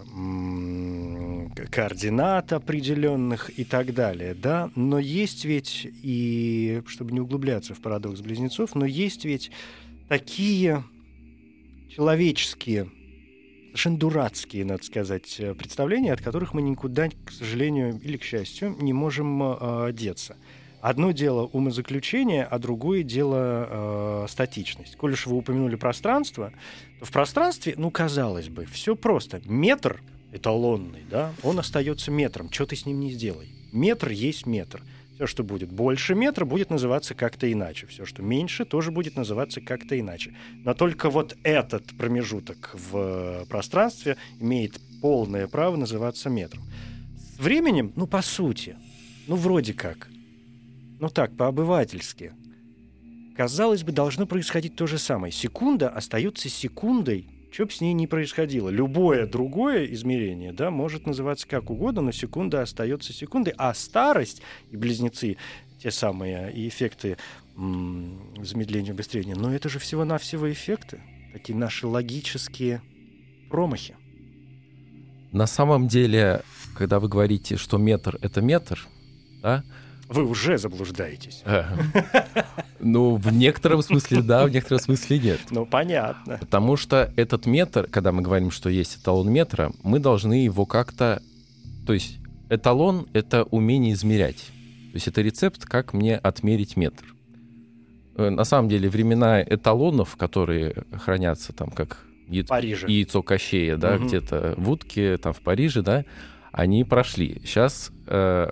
координат 1.69 2.53
определенных 2.53 3.51
и 3.59 3.65
так 3.65 3.93
далее, 3.93 4.35
да. 4.35 4.71
Но 4.75 4.99
есть 4.99 5.43
ведь 5.43 5.85
и, 6.01 6.81
чтобы 6.87 7.11
не 7.11 7.19
углубляться 7.19 7.73
в 7.73 7.81
парадокс 7.81 8.21
близнецов, 8.21 8.73
но 8.73 8.85
есть 8.85 9.25
ведь 9.25 9.51
такие 10.07 10.85
человеческие 11.89 12.89
совершенно 13.65 13.97
дурацкие, 13.97 14.63
надо 14.63 14.83
сказать, 14.85 15.41
представления, 15.57 16.13
от 16.13 16.21
которых 16.21 16.53
мы 16.53 16.61
никуда, 16.61 17.09
к 17.09 17.31
сожалению 17.31 17.99
или 18.01 18.15
к 18.15 18.23
счастью, 18.23 18.77
не 18.79 18.93
можем 18.93 19.43
э, 19.43 19.91
деться. 19.91 20.37
Одно 20.85 21.13
дело 21.13 21.49
умозаключение, 21.51 22.43
а 22.43 22.59
другое 22.59 23.01
дело 23.01 23.67
э, 23.67 24.25
статичность. 24.29 24.95
Коль 24.97 25.13
уж 25.13 25.25
вы 25.25 25.37
упомянули 25.37 25.77
пространство, 25.77 26.53
в 27.01 27.11
пространстве, 27.11 27.73
ну, 27.75 27.89
казалось 27.89 28.49
бы, 28.49 28.67
все 28.67 28.95
просто. 28.95 29.41
Метр 29.45 29.99
эталонный, 30.31 31.03
да, 31.09 31.33
он 31.41 31.57
остается 31.57 32.11
метром. 32.11 32.51
Что 32.51 32.67
ты 32.67 32.75
с 32.75 32.85
ним 32.85 32.99
не 32.99 33.09
сделай? 33.09 33.49
Метр 33.71 34.11
есть 34.11 34.45
метр. 34.45 34.83
Все, 35.15 35.25
что 35.25 35.43
будет 35.43 35.71
больше 35.71 36.13
метра, 36.13 36.45
будет 36.45 36.69
называться 36.69 37.15
как-то 37.15 37.51
иначе. 37.51 37.87
Все, 37.87 38.05
что 38.05 38.21
меньше, 38.21 38.63
тоже 38.63 38.91
будет 38.91 39.15
называться 39.15 39.61
как-то 39.61 39.99
иначе. 39.99 40.35
Но 40.63 40.75
только 40.75 41.09
вот 41.09 41.35
этот 41.41 41.97
промежуток 41.97 42.75
в 42.75 43.47
пространстве 43.49 44.17
имеет 44.39 44.79
полное 45.01 45.47
право 45.47 45.77
называться 45.77 46.29
метром. 46.29 46.63
С 47.17 47.39
временем, 47.39 47.91
ну, 47.95 48.05
по 48.05 48.21
сути, 48.21 48.75
ну, 49.25 49.35
вроде 49.35 49.73
как– 49.73 50.09
ну 51.05 51.09
так, 51.09 51.37
по-обывательски. 51.37 52.33
Казалось 53.37 53.83
бы, 53.83 53.91
должно 53.91 54.25
происходить 54.25 54.75
то 54.75 54.87
же 54.87 54.97
самое. 54.97 55.31
Секунда 55.31 55.87
остается 55.87 56.49
секундой, 56.49 57.27
что 57.51 57.67
бы 57.67 57.71
с 57.71 57.79
ней 57.79 57.93
ни 57.93 58.07
происходило. 58.07 58.69
Любое 58.69 59.27
другое 59.27 59.85
измерение 59.93 60.51
да, 60.51 60.71
может 60.71 61.05
называться 61.05 61.47
как 61.47 61.69
угодно, 61.69 62.01
но 62.01 62.11
секунда 62.11 62.63
остается 62.63 63.13
секундой. 63.13 63.53
А 63.55 63.75
старость 63.75 64.41
и 64.71 64.77
близнецы, 64.77 65.37
те 65.79 65.91
самые 65.91 66.51
и 66.51 66.67
эффекты 66.67 67.17
м- 67.55 68.43
замедления, 68.43 68.93
убыстрения, 68.93 69.35
но 69.35 69.53
это 69.53 69.69
же 69.69 69.77
всего-навсего 69.77 70.51
эффекты. 70.51 71.01
Такие 71.33 71.55
наши 71.55 71.85
логические 71.85 72.81
промахи. 73.51 73.95
На 75.31 75.45
самом 75.45 75.87
деле, 75.87 76.41
когда 76.75 76.99
вы 76.99 77.09
говорите, 77.09 77.57
что 77.57 77.77
метр— 77.77 78.17
это 78.23 78.41
метр, 78.41 78.87
да, 79.43 79.63
вы 80.09 80.23
уже 80.23 80.57
заблуждаетесь. 80.57 81.43
Ну, 82.79 83.15
в 83.15 83.33
некотором 83.33 83.81
смысле 83.81 84.21
да, 84.21 84.45
в 84.45 84.51
некотором 84.51 84.79
смысле 84.79 85.17
нет. 85.17 85.39
Ну, 85.49 85.65
понятно. 85.65 86.37
Потому 86.37 86.77
что 86.77 87.11
этот 87.15 87.45
метр, 87.47 87.87
когда 87.89 88.11
мы 88.11 88.21
говорим, 88.21 88.51
что 88.51 88.69
есть 88.69 88.97
эталон 88.97 89.31
метра, 89.31 89.71
мы 89.83 89.99
должны 89.99 90.43
его 90.43 90.65
как-то... 90.65 91.21
То 91.87 91.93
есть 91.93 92.19
эталон— 92.49 93.07
это 93.13 93.43
умение 93.43 93.93
измерять. 93.93 94.37
То 94.91 94.95
есть 94.95 95.07
это 95.07 95.21
рецепт, 95.21 95.65
как 95.65 95.93
мне 95.93 96.15
отмерить 96.15 96.77
метр. 96.77 97.05
Э, 98.17 98.29
на 98.29 98.43
самом 98.43 98.69
деле 98.69 98.89
времена 98.89 99.41
эталонов, 99.41 100.15
которые 100.15 100.83
хранятся 100.91 101.53
там 101.53 101.69
как 101.69 102.05
Париже. 102.47 102.87
яйцо 102.87 103.21
Кощея, 103.21 103.77
да, 103.77 103.95
угу. 103.95 104.05
где-то 104.05 104.53
в 104.57 104.69
Утке, 104.69 105.17
там 105.17 105.33
в 105.33 105.41
Париже, 105.41 105.81
да, 105.81 106.05
они 106.51 106.83
прошли. 106.83 107.41
Сейчас 107.43 107.91
э, 108.07 108.51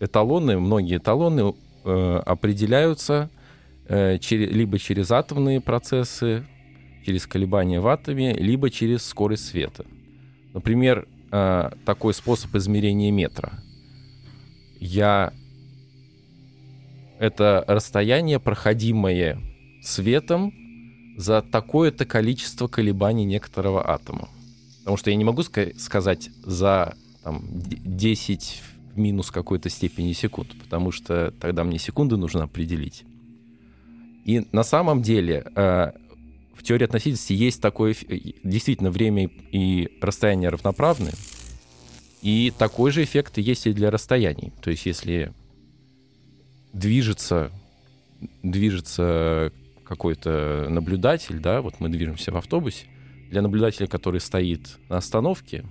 эталоны, 0.00 0.58
многие 0.58 0.98
эталоны 0.98 1.54
э, 1.84 2.22
определяются 2.24 3.30
э, 3.88 4.18
через, 4.18 4.50
либо 4.52 4.78
через 4.78 5.10
атомные 5.10 5.60
процессы, 5.60 6.44
через 7.04 7.26
колебания 7.26 7.80
в 7.80 7.86
атоме, 7.88 8.34
либо 8.34 8.70
через 8.70 9.04
скорость 9.04 9.46
света. 9.46 9.84
Например, 10.52 11.06
э, 11.30 11.70
такой 11.84 12.14
способ 12.14 12.54
измерения 12.54 13.10
метра. 13.10 13.52
Я 14.80 15.32
это 17.18 17.64
расстояние, 17.66 18.38
проходимое 18.38 19.38
светом 19.82 20.52
за 21.16 21.40
такое-то 21.40 22.04
количество 22.04 22.66
колебаний 22.68 23.24
некоторого 23.24 23.88
атома. 23.88 24.28
Потому 24.80 24.96
что 24.96 25.10
я 25.10 25.16
не 25.16 25.24
могу 25.24 25.42
ска- 25.42 25.76
сказать 25.78 26.30
за 26.44 26.94
там, 27.24 27.42
10 27.50 28.62
минус 28.96 29.30
какой-то 29.30 29.68
степени 29.68 30.12
секунд, 30.12 30.48
потому 30.58 30.92
что 30.92 31.32
тогда 31.40 31.64
мне 31.64 31.78
секунды 31.78 32.16
нужно 32.16 32.44
определить. 32.44 33.04
И 34.24 34.46
на 34.52 34.64
самом 34.64 35.02
деле 35.02 35.44
э, 35.54 35.92
в 36.54 36.62
теории 36.62 36.84
относительности 36.84 37.32
есть 37.32 37.60
такое... 37.62 37.94
Действительно, 38.42 38.90
время 38.90 39.30
и 39.52 39.88
расстояние 40.00 40.48
равноправны. 40.48 41.12
И 42.22 42.52
такой 42.58 42.90
же 42.90 43.04
эффект 43.04 43.38
есть 43.38 43.66
и 43.66 43.72
для 43.72 43.90
расстояний. 43.90 44.52
То 44.62 44.70
есть 44.70 44.84
если 44.86 45.32
движется, 46.72 47.52
движется 48.42 49.52
какой-то 49.84 50.66
наблюдатель, 50.68 51.38
да, 51.38 51.62
вот 51.62 51.78
мы 51.78 51.88
движемся 51.88 52.32
в 52.32 52.36
автобусе, 52.36 52.86
для 53.30 53.42
наблюдателя, 53.42 53.86
который 53.86 54.20
стоит 54.20 54.78
на 54.88 54.96
остановке, 54.98 55.64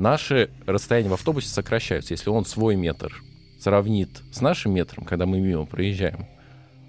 наши 0.00 0.50
расстояния 0.66 1.10
в 1.10 1.14
автобусе 1.14 1.48
сокращаются. 1.48 2.14
Если 2.14 2.30
он 2.30 2.44
свой 2.44 2.74
метр 2.74 3.22
сравнит 3.60 4.22
с 4.32 4.40
нашим 4.40 4.72
метром, 4.72 5.04
когда 5.04 5.26
мы 5.26 5.40
мимо 5.40 5.66
проезжаем, 5.66 6.26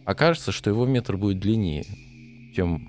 окажется, 0.05 0.51
что 0.51 0.69
его 0.69 0.85
метр 0.85 1.17
будет 1.17 1.39
длиннее, 1.39 1.85
чем 2.55 2.87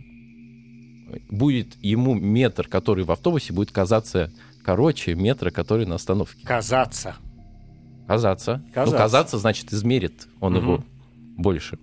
будет 1.29 1.77
ему 1.83 2.15
метр, 2.15 2.69
который 2.69 3.05
в 3.05 3.13
автобусе, 3.13 3.53
будет 3.53 3.73
казаться 3.73 4.33
короче 4.65 5.15
метра, 5.15 5.51
который 5.51 5.85
на 5.85 5.97
остановке. 5.97 6.47
Казаться. 6.47 7.17
Казаться. 8.07 8.63
казаться. 8.73 8.93
Ну, 8.93 8.99
казаться 8.99 9.39
значит 9.39 9.73
измерит 9.73 10.29
он 10.41 10.57
угу. 10.57 10.63
его 10.63 10.85
больше. 11.37 11.79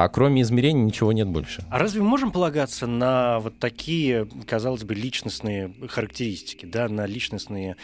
А 0.00 0.08
кроме 0.08 0.42
измерений 0.42 0.84
ничего 0.84 1.12
нет 1.12 1.26
больше. 1.26 1.64
А 1.70 1.78
разве 1.80 2.00
мы 2.00 2.06
можем 2.06 2.30
полагаться 2.30 2.86
на 2.86 3.40
вот 3.40 3.58
такие, 3.58 4.28
казалось 4.46 4.84
бы, 4.84 4.94
личностные 4.94 5.74
характеристики, 5.88 6.66
да, 6.66 6.88
на 6.88 7.04
личностные 7.04 7.74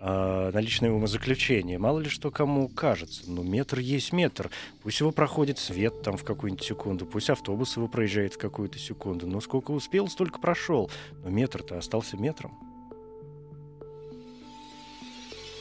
э, 0.00 0.50
на 0.52 0.58
личное 0.58 0.90
умозаключение. 0.90 1.78
Мало 1.78 2.00
ли 2.00 2.08
что 2.08 2.32
кому 2.32 2.66
кажется. 2.66 3.22
Ну, 3.28 3.44
метр 3.44 3.78
есть 3.78 4.12
метр. 4.12 4.50
Пусть 4.82 4.98
его 4.98 5.12
проходит 5.12 5.60
свет 5.60 6.02
там 6.02 6.16
в 6.16 6.24
какую-нибудь 6.24 6.64
секунду, 6.64 7.06
пусть 7.06 7.30
автобус 7.30 7.76
его 7.76 7.86
проезжает 7.86 8.34
в 8.34 8.38
какую-то 8.38 8.80
секунду. 8.80 9.28
Но 9.28 9.40
сколько 9.40 9.70
успел, 9.70 10.08
столько 10.08 10.40
прошел. 10.40 10.90
Но 11.22 11.30
метр-то 11.30 11.78
остался 11.78 12.16
метром. 12.16 12.58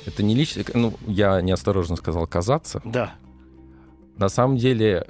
Это 0.08 0.24
не 0.24 0.34
лично... 0.34 0.64
Ну, 0.74 0.96
я 1.06 1.40
неосторожно 1.42 1.98
сказал 1.98 2.26
«казаться». 2.26 2.82
Да. 2.84 3.14
На 4.18 4.28
самом 4.28 4.58
деле, 4.58 5.06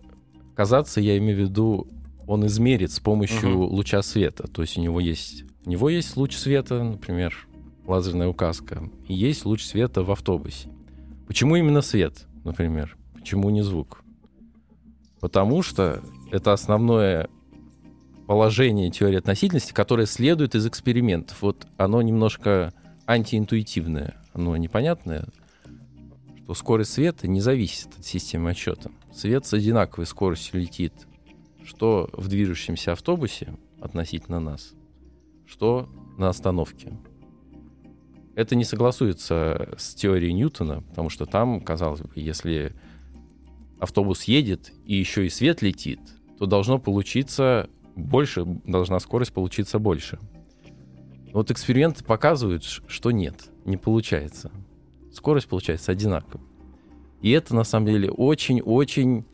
казаться, 0.60 1.00
я 1.00 1.18
имею 1.18 1.38
в 1.38 1.40
виду, 1.40 1.88
он 2.28 2.46
измерит 2.46 2.92
с 2.92 3.00
помощью 3.00 3.60
угу. 3.60 3.76
луча 3.76 4.02
света. 4.02 4.46
То 4.46 4.62
есть 4.62 4.78
у 4.78 4.82
него 4.82 5.00
есть... 5.00 5.46
У 5.66 5.70
него 5.70 5.90
есть 5.90 6.18
луч 6.18 6.36
света, 6.36 6.84
например, 6.84 7.48
лазерная 7.88 8.28
указка. 8.28 8.84
И 9.08 9.14
есть 9.14 9.46
луч 9.46 9.64
света 9.64 10.04
в 10.04 10.12
автобусе. 10.12 10.68
Почему 11.28 11.56
именно 11.56 11.82
свет, 11.82 12.28
например? 12.44 12.98
Почему 13.14 13.50
не 13.52 13.62
звук? 13.62 14.04
Потому 15.22 15.64
что 15.64 16.02
это 16.30 16.52
основное 16.52 17.30
положение 18.28 18.92
теории 18.92 19.18
относительности, 19.18 19.72
которое 19.72 20.08
следует 20.08 20.56
из 20.56 20.68
экспериментов. 20.68 21.42
Вот 21.42 21.68
оно 21.78 22.02
немножко 22.02 22.74
антиинтуитивное, 23.08 24.16
оно 24.34 24.58
непонятное, 24.58 25.24
что 26.50 26.56
скорость 26.56 26.94
света 26.94 27.28
не 27.28 27.42
зависит 27.42 27.90
от 27.96 28.04
системы 28.04 28.50
отсчета. 28.50 28.90
Свет 29.14 29.46
с 29.46 29.54
одинаковой 29.54 30.08
скоростью 30.08 30.60
летит, 30.60 30.94
что 31.64 32.10
в 32.14 32.28
движущемся 32.28 32.94
автобусе 32.94 33.54
относительно 33.80 34.40
нас, 34.40 34.74
что 35.46 35.88
на 36.18 36.28
остановке. 36.28 36.98
Это 38.34 38.56
не 38.56 38.64
согласуется 38.64 39.76
с 39.78 39.94
теорией 39.94 40.34
Ньютона, 40.34 40.82
потому 40.82 41.12
что 41.12 41.28
там, 41.28 41.62
казалось 41.62 42.02
бы, 42.02 42.10
если 42.16 42.74
автобус 43.80 44.24
едет 44.24 44.74
и 44.86 44.96
еще 44.96 45.28
и 45.28 45.30
свет 45.30 45.62
летит, 45.62 46.00
то 46.40 46.48
должно 46.48 46.80
получиться 46.80 47.70
больше, 47.96 48.44
должна 48.44 49.00
скорость 49.00 49.34
получиться 49.34 49.78
больше. 49.78 50.18
Вот 51.32 51.52
эксперименты 51.52 52.04
показывают, 52.04 52.64
что 52.64 53.12
нет, 53.12 53.52
не 53.66 53.78
получается. 53.78 54.52
Скорость 55.14 55.48
получается 55.48 55.92
одинаковая. 55.92 56.46
И 57.22 57.32
это 57.32 57.56
на 57.56 57.64
самом 57.64 57.88
деле 57.88 58.12
очень-очень 58.12 59.26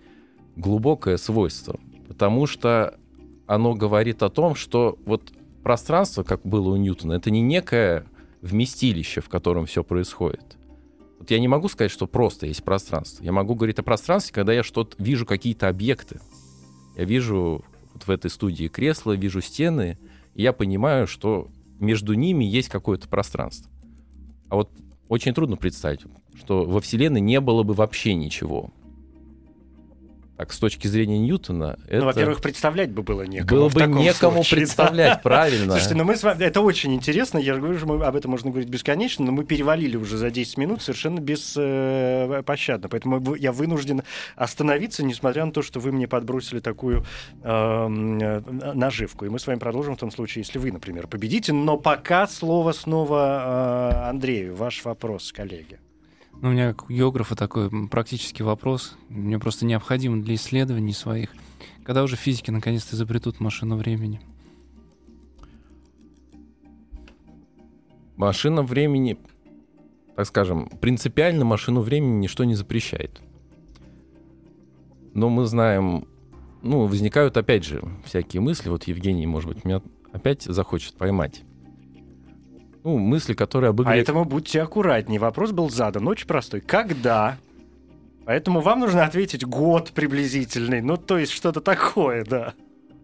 глубокое 0.56 1.18
свойство, 1.18 1.80
потому 2.08 2.48
что 2.48 2.98
оно 3.46 3.74
говорит 3.74 4.24
о 4.24 4.30
том, 4.30 4.56
что 4.56 4.98
вот 5.06 5.34
пространство, 5.64 6.24
как 6.24 6.42
было 6.44 6.70
у 6.70 6.76
Ньютона, 6.76 7.14
это 7.14 7.30
не 7.30 7.42
некое 7.42 8.06
вместилище, 8.42 9.22
в 9.22 9.30
котором 9.30 9.66
все 9.66 9.84
происходит. 9.84 10.58
Вот 11.20 11.32
я 11.32 11.40
не 11.40 11.48
могу 11.48 11.68
сказать, 11.70 11.92
что 11.92 12.08
просто 12.08 12.48
есть 12.48 12.64
пространство. 12.64 13.24
Я 13.24 13.32
могу 13.32 13.56
говорить 13.56 13.80
о 13.80 13.84
пространстве, 13.84 14.34
когда 14.34 14.54
я 14.54 14.64
что-то 14.64 14.96
вижу 15.02 15.26
какие-то 15.26 15.68
объекты. 15.68 16.20
Я 16.96 17.06
вижу 17.06 17.64
вот 17.94 18.08
в 18.08 18.10
этой 18.10 18.30
студии 18.30 18.68
кресло, 18.68 19.14
вижу 19.14 19.42
стены, 19.42 19.98
и 20.34 20.44
я 20.44 20.54
понимаю, 20.54 21.08
что 21.08 21.50
между 21.80 22.14
ними 22.14 22.46
есть 22.46 22.70
какое-то 22.70 23.08
пространство. 23.08 23.72
А 24.50 24.56
вот 24.56 24.70
очень 25.10 25.34
трудно 25.34 25.58
представить, 25.58 26.02
что 26.36 26.66
во 26.66 26.82
Вселенной 26.82 27.22
не 27.22 27.40
было 27.40 27.64
бы 27.64 27.74
вообще 27.74 28.16
ничего. 28.16 28.72
Так, 30.38 30.52
с 30.52 30.60
точки 30.60 30.88
зрения 30.88 31.18
Ньютона, 31.18 31.78
ну, 31.78 31.86
это... 31.88 32.00
Ну, 32.00 32.06
во-первых, 32.06 32.42
представлять 32.42 32.92
бы 32.92 33.04
было 33.04 33.22
некому. 33.22 33.62
Было 33.62 33.70
бы 33.70 33.86
некому 33.86 34.44
случае, 34.44 34.58
представлять, 34.58 35.14
да. 35.14 35.20
правильно. 35.24 35.72
Слушайте, 35.72 35.96
ну 35.96 36.04
мы 36.04 36.18
с 36.18 36.24
вами... 36.24 36.44
Это 36.44 36.60
очень 36.60 36.94
интересно, 36.94 37.38
я 37.38 37.56
говорю, 37.56 37.78
что 37.78 37.88
мы 37.88 38.04
об 38.04 38.16
этом 38.16 38.32
можно 38.32 38.50
говорить 38.50 38.68
бесконечно, 38.68 39.24
но 39.24 39.32
мы 39.32 39.46
перевалили 39.46 39.96
уже 39.96 40.18
за 40.18 40.32
10 40.32 40.58
минут 40.58 40.82
совершенно 40.82 41.20
беспощадно. 41.20 42.88
Э, 42.88 42.90
Поэтому 42.90 43.36
я 43.36 43.54
вынужден 43.54 44.04
остановиться, 44.36 45.06
несмотря 45.06 45.46
на 45.46 45.54
то, 45.54 45.62
что 45.62 45.80
вы 45.80 45.94
мне 45.94 46.08
подбросили 46.08 46.60
такую 46.60 47.06
э, 47.42 47.88
наживку. 47.88 49.26
И 49.26 49.30
мы 49.30 49.40
с 49.40 49.48
вами 49.48 49.60
продолжим 49.60 49.96
в 49.96 50.00
том 50.00 50.12
случае, 50.12 50.42
если 50.42 50.60
вы, 50.60 50.72
например, 50.72 51.08
победите. 51.08 51.54
Но 51.54 51.78
пока 51.78 52.28
слово 52.28 52.74
снова 52.74 53.92
э, 53.94 54.10
Андрею. 54.10 54.54
Ваш 54.56 54.84
вопрос, 54.84 55.32
коллеги. 55.32 55.80
Ну, 56.42 56.50
у 56.50 56.52
меня 56.52 56.74
как 56.74 56.90
у 56.90 56.94
географа 56.94 57.36
такой 57.36 57.70
практический 57.88 58.44
вопрос. 58.44 58.98
Мне 59.10 59.40
просто 59.40 59.66
необходимо 59.66 60.22
для 60.22 60.36
исследований 60.36 60.94
своих. 60.94 61.30
Когда 61.84 62.04
уже 62.04 62.16
физики 62.16 62.52
наконец-то 62.52 62.96
изобретут 62.96 63.40
машину 63.40 63.78
времени? 63.78 64.20
Машина 68.18 68.64
времени, 68.64 69.18
так 70.16 70.28
скажем, 70.28 70.70
принципиально 70.82 71.46
машину 71.46 71.82
времени 71.82 72.20
ничто 72.20 72.44
не 72.44 72.56
запрещает. 72.56 73.22
Но 75.14 75.30
мы 75.30 75.46
знаем, 75.46 76.08
ну, 76.62 76.86
возникают 76.86 77.38
опять 77.38 77.64
же 77.64 77.82
всякие 78.06 78.42
мысли. 78.42 78.70
Вот 78.70 78.84
Евгений, 78.86 79.26
может 79.26 79.50
быть, 79.50 79.64
меня 79.64 79.82
опять 80.12 80.44
захочет 80.44 80.96
поймать 80.96 81.44
ну, 82.86 83.00
мысли, 83.00 83.34
которые 83.34 83.72
об 83.72 83.82
игре... 83.82 83.94
Поэтому 83.94 84.26
будьте 84.26 84.62
аккуратнее. 84.62 85.20
Вопрос 85.20 85.52
был 85.52 85.72
задан 85.72 86.08
очень 86.08 86.28
простой. 86.28 86.62
Когда? 86.62 87.38
Поэтому 88.26 88.62
вам 88.62 88.82
нужно 88.82 89.04
ответить 89.06 89.44
год 89.44 89.92
приблизительный. 89.92 90.82
Ну, 90.82 90.96
то 90.96 91.18
есть 91.18 91.32
что-то 91.32 91.62
такое, 91.62 92.24
да. 92.24 92.54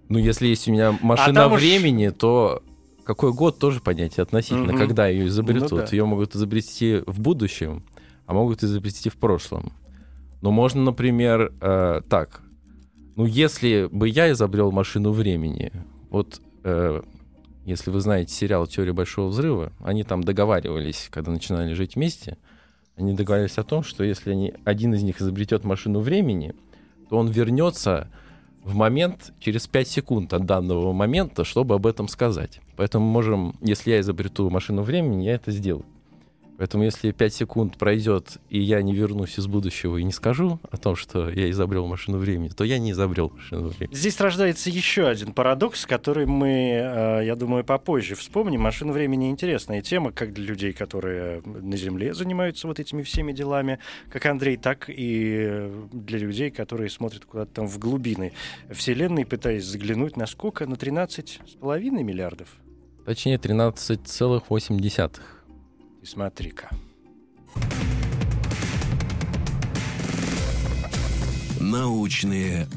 Ну, 0.07 0.19
если 0.19 0.47
есть 0.47 0.67
у 0.67 0.71
меня 0.71 0.95
машина 1.01 1.45
а 1.45 1.49
времени, 1.49 2.07
уж... 2.09 2.13
то 2.13 2.63
какой 3.03 3.33
год 3.33 3.57
тоже 3.57 3.81
понятие 3.81 4.21
относительно, 4.21 4.73
угу. 4.73 4.77
когда 4.77 5.07
ее 5.07 5.25
изобретут. 5.25 5.71
Ну, 5.71 5.77
да. 5.77 5.87
Ее 5.89 6.05
могут 6.05 6.35
изобрести 6.35 7.01
в 7.07 7.19
будущем, 7.19 7.83
а 8.27 8.33
могут 8.33 8.63
изобрести 8.63 9.09
в 9.09 9.15
прошлом. 9.17 9.73
Но 10.41 10.51
можно, 10.51 10.83
например, 10.83 11.51
э, 11.59 12.01
так. 12.07 12.41
Ну, 13.15 13.25
если 13.25 13.89
бы 13.91 14.07
я 14.07 14.31
изобрел 14.31 14.71
машину 14.71 15.11
времени, 15.11 15.71
вот 16.11 16.39
э, 16.63 17.01
если 17.65 17.91
вы 17.91 17.99
знаете 17.99 18.33
сериал 18.33 18.67
«Теория 18.67 18.93
большого 18.93 19.27
взрыва», 19.27 19.71
они 19.79 20.03
там 20.03 20.23
договаривались, 20.23 21.07
когда 21.11 21.31
начинали 21.31 21.73
жить 21.73 21.95
вместе, 21.95 22.37
они 22.95 23.13
договаривались 23.13 23.57
о 23.57 23.63
том, 23.63 23.83
что 23.83 24.03
если 24.03 24.31
они, 24.31 24.53
один 24.65 24.93
из 24.93 25.03
них 25.03 25.21
изобретет 25.21 25.63
машину 25.63 25.99
времени, 25.99 26.55
то 27.09 27.17
он 27.17 27.29
вернется 27.29 28.09
в 28.63 28.75
момент 28.75 29.33
через 29.39 29.67
5 29.67 29.87
секунд 29.87 30.33
от 30.33 30.45
данного 30.45 30.93
момента, 30.93 31.43
чтобы 31.43 31.75
об 31.75 31.87
этом 31.87 32.07
сказать. 32.07 32.61
Поэтому 32.75 33.05
можем, 33.05 33.55
если 33.61 33.91
я 33.91 33.99
изобрету 33.99 34.49
машину 34.49 34.83
времени, 34.83 35.25
я 35.25 35.35
это 35.35 35.51
сделаю. 35.51 35.85
Поэтому 36.61 36.83
если 36.83 37.09
5 37.09 37.33
секунд 37.33 37.77
пройдет, 37.79 38.37
и 38.51 38.59
я 38.59 38.83
не 38.83 38.93
вернусь 38.93 39.39
из 39.39 39.47
будущего 39.47 39.97
и 39.97 40.03
не 40.03 40.11
скажу 40.11 40.59
о 40.69 40.77
том, 40.77 40.95
что 40.95 41.27
я 41.27 41.49
изобрел 41.49 41.87
машину 41.87 42.19
времени, 42.19 42.49
то 42.49 42.63
я 42.63 42.77
не 42.77 42.91
изобрел 42.91 43.31
машину 43.35 43.69
времени. 43.69 43.95
Здесь 43.95 44.21
рождается 44.21 44.69
еще 44.69 45.07
один 45.07 45.33
парадокс, 45.33 45.87
который 45.87 46.27
мы, 46.27 46.49
э, 46.49 47.25
я 47.25 47.35
думаю, 47.35 47.63
попозже 47.63 48.13
вспомним. 48.13 48.61
Машина 48.61 48.93
времени 48.93 49.31
интересная 49.31 49.81
тема, 49.81 50.11
как 50.11 50.33
для 50.33 50.45
людей, 50.45 50.71
которые 50.71 51.41
на 51.41 51.75
Земле 51.77 52.13
занимаются 52.13 52.67
вот 52.67 52.79
этими 52.79 53.01
всеми 53.01 53.31
делами, 53.31 53.79
как 54.11 54.27
Андрей, 54.27 54.57
так 54.57 54.85
и 54.87 55.67
для 55.91 56.19
людей, 56.19 56.51
которые 56.51 56.91
смотрят 56.91 57.25
куда-то 57.25 57.51
там 57.51 57.67
в 57.67 57.79
глубины 57.79 58.33
Вселенной, 58.69 59.25
пытаясь 59.25 59.65
заглянуть 59.65 60.15
на 60.15 60.27
сколько? 60.27 60.67
На 60.67 60.75
13,5 60.75 62.03
миллиардов? 62.03 62.49
Точнее, 63.03 63.37
13,8. 63.37 65.19
И 66.01 66.05
смотри-ка. 66.05 66.69
Научные 71.59 72.67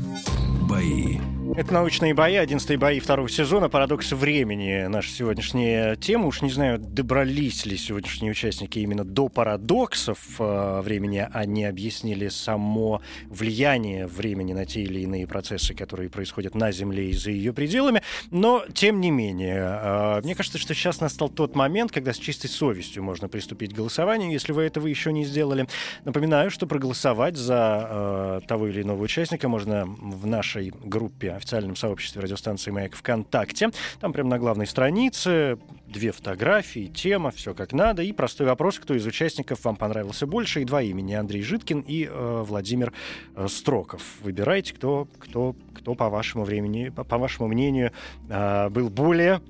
бои. 0.68 1.18
Это 1.52 1.74
«Научные 1.74 2.14
бои», 2.14 2.36
11 2.36 2.78
бои 2.78 2.98
второго 2.98 3.28
сезона, 3.28 3.68
«Парадокс 3.68 4.12
времени». 4.12 4.86
Наша 4.86 5.10
сегодняшняя 5.10 5.94
тема. 5.94 6.26
Уж 6.26 6.40
не 6.40 6.50
знаю, 6.50 6.78
добрались 6.78 7.66
ли 7.66 7.76
сегодняшние 7.76 8.32
участники 8.32 8.78
именно 8.78 9.04
до 9.04 9.28
парадоксов 9.28 10.18
э, 10.38 10.80
времени, 10.80 11.28
они 11.32 11.66
объяснили 11.66 12.28
само 12.28 13.02
влияние 13.28 14.06
времени 14.06 14.54
на 14.54 14.64
те 14.64 14.82
или 14.82 15.00
иные 15.00 15.26
процессы, 15.26 15.74
которые 15.74 16.08
происходят 16.08 16.54
на 16.54 16.72
Земле 16.72 17.10
и 17.10 17.12
за 17.12 17.30
ее 17.30 17.52
пределами. 17.52 18.02
Но, 18.30 18.64
тем 18.72 19.00
не 19.00 19.10
менее, 19.10 19.78
э, 19.82 20.20
мне 20.24 20.34
кажется, 20.34 20.58
что 20.58 20.74
сейчас 20.74 21.00
настал 21.00 21.28
тот 21.28 21.54
момент, 21.54 21.92
когда 21.92 22.14
с 22.14 22.18
чистой 22.18 22.48
совестью 22.48 23.04
можно 23.04 23.28
приступить 23.28 23.74
к 23.74 23.76
голосованию, 23.76 24.32
если 24.32 24.52
вы 24.52 24.62
этого 24.62 24.86
еще 24.86 25.12
не 25.12 25.24
сделали. 25.24 25.68
Напоминаю, 26.04 26.50
что 26.50 26.66
проголосовать 26.66 27.36
за 27.36 28.40
э, 28.42 28.46
того 28.48 28.66
или 28.66 28.80
иного 28.80 29.02
участника 29.02 29.48
можно 29.48 29.84
в 29.86 30.26
нашей 30.26 30.72
группе 30.82 31.33
официальном 31.36 31.76
сообществе 31.76 32.22
радиостанции 32.22 32.70
«Маяк» 32.70 32.94
ВКонтакте. 32.94 33.70
Там 34.00 34.12
прямо 34.12 34.30
на 34.30 34.38
главной 34.38 34.66
странице 34.66 35.58
две 35.86 36.12
фотографии, 36.12 36.86
тема, 36.86 37.30
все 37.30 37.54
как 37.54 37.72
надо. 37.72 38.02
И 38.02 38.12
простой 38.12 38.46
вопрос, 38.46 38.78
кто 38.78 38.94
из 38.94 39.06
участников 39.06 39.64
вам 39.64 39.76
понравился 39.76 40.26
больше. 40.26 40.62
И 40.62 40.64
два 40.64 40.82
имени, 40.82 41.14
Андрей 41.14 41.42
Житкин 41.42 41.80
и 41.80 42.06
э, 42.10 42.44
Владимир 42.46 42.92
э, 43.36 43.46
Строков. 43.48 44.02
Выбирайте, 44.20 44.74
кто, 44.74 45.08
кто, 45.18 45.54
кто 45.74 45.94
по 45.94 46.08
вашему 46.08 46.44
времени, 46.44 46.88
по, 46.88 47.04
по 47.04 47.18
вашему 47.18 47.48
мнению, 47.48 47.92
э, 48.28 48.68
был 48.70 48.90
более 48.90 49.40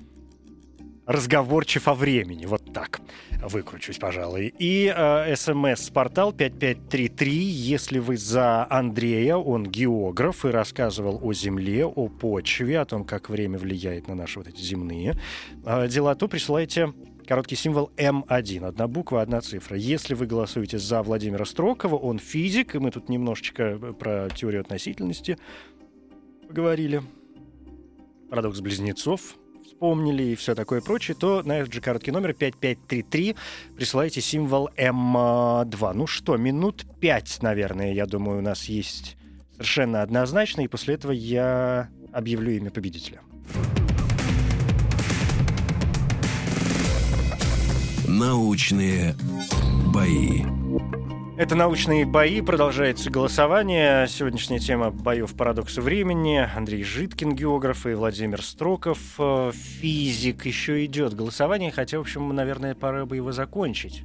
разговорчив 1.05 1.87
о 1.87 1.93
времени. 1.93 2.45
Вот 2.45 2.73
так 2.73 3.01
выкручусь, 3.41 3.97
пожалуй. 3.97 4.53
И 4.57 4.91
э, 4.95 5.35
смс-портал 5.35 6.33
5533. 6.33 7.31
Если 7.31 7.99
вы 7.99 8.17
за 8.17 8.65
Андрея, 8.69 9.35
он 9.35 9.65
географ 9.65 10.45
и 10.45 10.49
рассказывал 10.49 11.19
о 11.21 11.33
Земле, 11.33 11.85
о 11.85 12.07
почве, 12.07 12.79
о 12.79 12.85
том, 12.85 13.03
как 13.03 13.29
время 13.29 13.57
влияет 13.57 14.07
на 14.07 14.15
наши 14.15 14.39
вот 14.39 14.47
эти 14.47 14.61
земные 14.61 15.15
э, 15.65 15.87
дела, 15.87 16.15
то 16.15 16.27
присылайте 16.27 16.93
короткий 17.27 17.55
символ 17.55 17.91
М1. 17.97 18.65
Одна 18.65 18.87
буква, 18.87 19.21
одна 19.21 19.41
цифра. 19.41 19.77
Если 19.77 20.13
вы 20.13 20.25
голосуете 20.25 20.79
за 20.79 21.01
Владимира 21.03 21.45
Строкова, 21.45 21.95
он 21.95 22.19
физик, 22.19 22.75
и 22.75 22.79
мы 22.79 22.91
тут 22.91 23.09
немножечко 23.09 23.77
про 23.99 24.29
теорию 24.29 24.61
относительности 24.61 25.37
поговорили. 26.47 27.01
Парадокс 28.29 28.59
близнецов 28.59 29.37
вспомнили 29.65 30.23
и 30.23 30.35
все 30.35 30.55
такое 30.55 30.81
прочее, 30.81 31.15
то 31.19 31.41
на 31.43 31.59
этот 31.59 31.73
же 31.73 31.81
короткий 31.81 32.11
номер 32.11 32.33
5533 32.33 33.35
присылайте 33.75 34.21
символ 34.21 34.69
М2. 34.77 35.93
Ну 35.93 36.07
что, 36.07 36.37
минут 36.37 36.85
5, 36.99 37.39
наверное, 37.41 37.93
я 37.93 38.05
думаю, 38.05 38.39
у 38.39 38.41
нас 38.41 38.65
есть 38.65 39.17
совершенно 39.53 40.01
однозначно, 40.01 40.61
и 40.61 40.67
после 40.67 40.95
этого 40.95 41.11
я 41.11 41.89
объявлю 42.11 42.51
имя 42.53 42.71
победителя. 42.71 43.21
Научные 48.07 49.15
бои. 49.93 50.43
Это 51.37 51.53
«Научные 51.53 52.05
бои», 52.05 52.39
продолжается 52.39 53.09
голосование. 53.09 54.07
Сегодняшняя 54.07 54.57
тема 54.59 54.89
боев 54.89 55.35
парадокса 55.35 55.81
времени. 55.81 56.37
Андрей 56.37 56.81
Житкин, 56.81 57.35
географ, 57.35 57.85
и 57.85 57.93
Владимир 57.93 58.41
Строков, 58.41 58.99
э, 59.19 59.51
физик. 59.53 60.45
Еще 60.45 60.85
идет 60.85 61.13
голосование, 61.13 61.71
хотя, 61.71 61.97
в 61.97 62.01
общем, 62.01 62.33
наверное, 62.33 62.73
пора 62.73 63.05
бы 63.05 63.17
его 63.17 63.33
закончить 63.33 64.03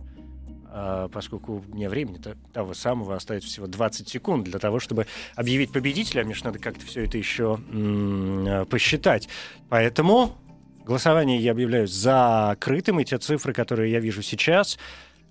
а, 0.72 1.08
поскольку 1.08 1.64
мне 1.68 1.88
времени 1.88 2.20
того 2.52 2.74
самого 2.74 3.14
остается 3.14 3.48
всего 3.48 3.68
20 3.68 4.08
секунд 4.08 4.44
для 4.44 4.58
того, 4.58 4.80
чтобы 4.80 5.06
объявить 5.36 5.72
победителя. 5.72 6.24
Мне 6.24 6.34
же 6.34 6.44
надо 6.44 6.58
как-то 6.58 6.84
все 6.84 7.04
это 7.04 7.16
еще 7.16 7.60
м- 7.70 8.66
посчитать. 8.66 9.28
Поэтому 9.68 10.36
голосование 10.84 11.38
я 11.38 11.52
объявляю 11.52 11.86
закрытым, 11.86 12.98
и 12.98 13.04
те 13.04 13.18
цифры, 13.18 13.52
которые 13.52 13.92
я 13.92 14.00
вижу 14.00 14.22
сейчас, 14.22 14.78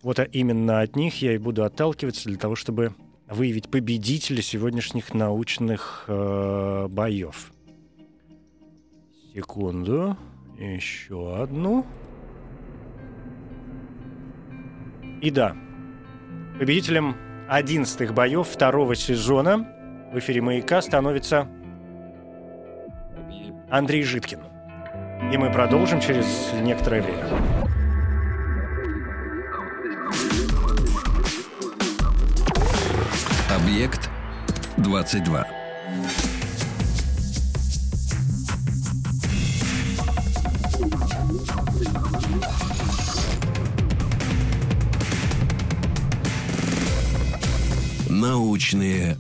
вот 0.02 0.20
именно 0.32 0.82
от 0.82 0.96
них 0.96 1.22
я 1.22 1.34
и 1.34 1.38
буду 1.38 1.64
отталкиваться 1.64 2.30
для 2.30 2.38
того, 2.38 2.56
чтобы 2.56 2.94
выявить 3.28 3.70
победителя 3.70 4.42
сегодняшних 4.42 5.14
научных 5.14 6.06
э, 6.08 6.88
боев. 6.90 7.52
Секунду. 9.34 10.18
Еще 10.58 11.42
одну. 11.42 11.86
И 15.22 15.32
да, 15.32 15.56
победителем 16.58 17.16
11 17.50 18.12
боев 18.12 18.48
второго 18.48 18.96
сезона 18.96 19.68
в 20.12 20.20
эфире 20.20 20.42
«Маяка» 20.42 20.82
становится 20.82 21.48
Андрей 23.70 24.04
Житкин. 24.04 24.40
И 25.32 25.38
мы 25.38 25.52
продолжим 25.52 26.02
через 26.02 26.52
некоторое 26.62 27.02
время. 27.02 27.69
Объект 33.70 34.10
22. 34.78 35.46
Научные 48.10 49.16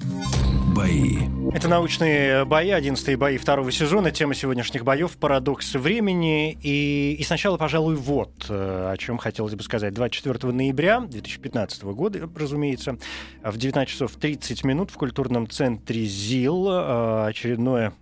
бои. 0.75 1.38
Это 1.51 1.67
научные 1.67 2.45
бои, 2.45 2.69
11 2.69 3.17
бои 3.17 3.37
второго 3.37 3.71
сезона. 3.71 4.11
Тема 4.11 4.35
сегодняшних 4.35 4.83
боев— 4.83 5.17
парадокс 5.19 5.73
времени. 5.73 6.55
И, 6.61 7.15
и 7.17 7.23
сначала, 7.23 7.57
пожалуй, 7.57 7.95
вот 7.95 8.45
э, 8.49 8.91
о 8.93 8.95
чем 8.97 9.17
хотелось 9.17 9.55
бы 9.55 9.63
сказать. 9.63 9.95
24 9.95 10.53
ноября 10.53 10.99
2015 10.99 11.83
года, 11.85 12.29
разумеется, 12.35 12.99
в 13.43 13.57
19 13.57 13.91
часов 13.91 14.11
30 14.15 14.63
минут 14.63 14.91
в 14.91 14.93
культурном 14.93 15.49
центре 15.49 16.05
ЗИЛ 16.05 16.69
э, 16.69 17.25
очередное 17.29 17.93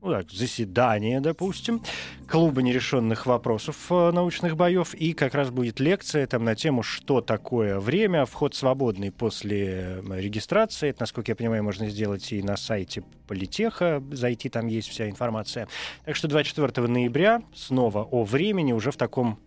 ну, 0.00 0.12
так, 0.12 0.30
заседание, 0.30 1.20
допустим, 1.20 1.82
клуба 2.28 2.62
нерешенных 2.62 3.26
вопросов 3.26 3.76
э, 3.90 4.10
научных 4.12 4.56
боев, 4.56 4.94
и 4.94 5.12
как 5.12 5.34
раз 5.34 5.50
будет 5.50 5.80
лекция 5.80 6.26
там 6.26 6.44
на 6.44 6.54
тему, 6.54 6.82
что 6.82 7.20
такое 7.20 7.80
время. 7.80 8.24
Вход 8.24 8.54
свободный 8.54 9.10
после 9.10 10.00
э, 10.08 10.20
регистрации. 10.20 10.90
Это, 10.90 11.02
насколько 11.02 11.32
я 11.32 11.36
понимаю, 11.36 11.64
можно 11.64 11.88
сделать 11.88 12.32
и 12.32 12.42
на 12.42 12.56
сайте 12.56 13.02
Политеха. 13.26 14.02
Зайти, 14.12 14.48
там 14.48 14.68
есть 14.68 14.88
вся 14.88 15.08
информация. 15.08 15.68
Так 16.04 16.14
что 16.14 16.28
24 16.28 16.86
ноября 16.86 17.42
снова 17.54 18.04
о 18.04 18.22
времени 18.22 18.72
уже 18.72 18.92
в 18.92 18.96
таком 18.96 19.38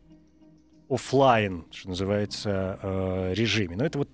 офлайн, 0.90 1.66
что 1.72 1.90
называется, 1.90 2.80
э, 2.82 3.34
режиме. 3.36 3.78
Но 3.78 3.86
это 3.86 4.00
вот 4.00 4.10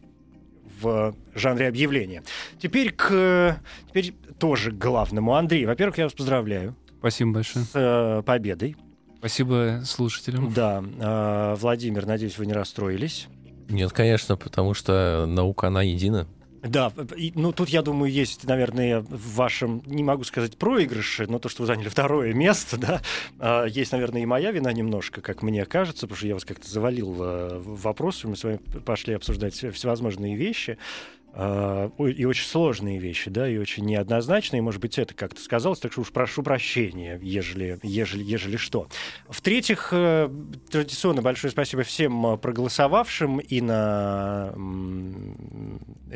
в 0.81 1.15
жанре 1.35 1.67
объявления. 1.67 2.23
Теперь 2.59 2.91
к 2.91 3.59
теперь 3.87 4.13
тоже 4.39 4.71
к 4.71 4.77
главному. 4.77 5.35
Андрей, 5.35 5.65
во-первых, 5.65 5.97
я 5.97 6.05
вас 6.05 6.13
поздравляю. 6.13 6.75
Спасибо 6.99 7.31
большое. 7.33 7.65
С 7.65 7.71
э, 7.73 8.23
победой. 8.23 8.75
Спасибо 9.19 9.81
слушателям. 9.85 10.53
Да. 10.53 10.83
Э, 10.99 11.55
Владимир, 11.57 12.05
надеюсь, 12.05 12.37
вы 12.37 12.45
не 12.45 12.53
расстроились. 12.53 13.27
Нет, 13.69 13.91
конечно, 13.91 14.37
потому 14.37 14.73
что 14.73 15.25
наука, 15.27 15.67
она 15.67 15.81
едина. 15.81 16.27
Да, 16.63 16.91
ну 17.35 17.51
тут, 17.51 17.69
я 17.69 17.81
думаю, 17.81 18.11
есть, 18.11 18.45
наверное, 18.45 19.01
в 19.01 19.35
вашем, 19.35 19.83
не 19.85 20.03
могу 20.03 20.23
сказать 20.23 20.57
проигрыше, 20.57 21.27
но 21.27 21.39
то, 21.39 21.49
что 21.49 21.63
вы 21.63 21.67
заняли 21.67 21.89
второе 21.89 22.33
место, 22.33 22.77
да, 22.77 23.01
а, 23.39 23.65
есть, 23.65 23.91
наверное, 23.91 24.21
и 24.21 24.25
моя 24.25 24.51
вина 24.51 24.71
немножко, 24.73 25.21
как 25.21 25.41
мне 25.43 25.65
кажется, 25.65 26.01
потому 26.07 26.17
что 26.17 26.27
я 26.27 26.33
вас 26.33 26.45
как-то 26.45 26.67
завалил 26.69 27.15
э, 27.19 27.59
вопросами, 27.59 28.31
мы 28.31 28.37
с 28.37 28.43
вами 28.43 28.57
пошли 28.85 29.13
обсуждать 29.13 29.53
всевозможные 29.53 30.35
вещи. 30.35 30.77
А, 31.39 31.91
и 31.99 32.25
очень 32.25 32.47
сложные 32.47 32.97
вещи, 32.97 33.29
да, 33.29 33.47
и 33.47 33.59
очень 33.59 33.85
неоднозначные. 33.85 34.63
Может 34.63 34.81
быть, 34.81 34.97
это 34.97 35.13
как-то 35.13 35.39
сказалось, 35.39 35.77
так 35.77 35.91
что 35.91 36.01
уж 36.01 36.11
прошу 36.11 36.41
прощения, 36.41 37.19
ежели, 37.21 37.77
ежели, 37.83 38.23
ежели 38.23 38.57
что. 38.57 38.87
В-третьих, 39.29 39.89
э, 39.91 40.31
традиционно 40.71 41.21
большое 41.21 41.51
спасибо 41.51 41.83
всем 41.83 42.25
э, 42.25 42.37
проголосовавшим 42.37 43.37
и 43.37 43.61
на 43.61 44.51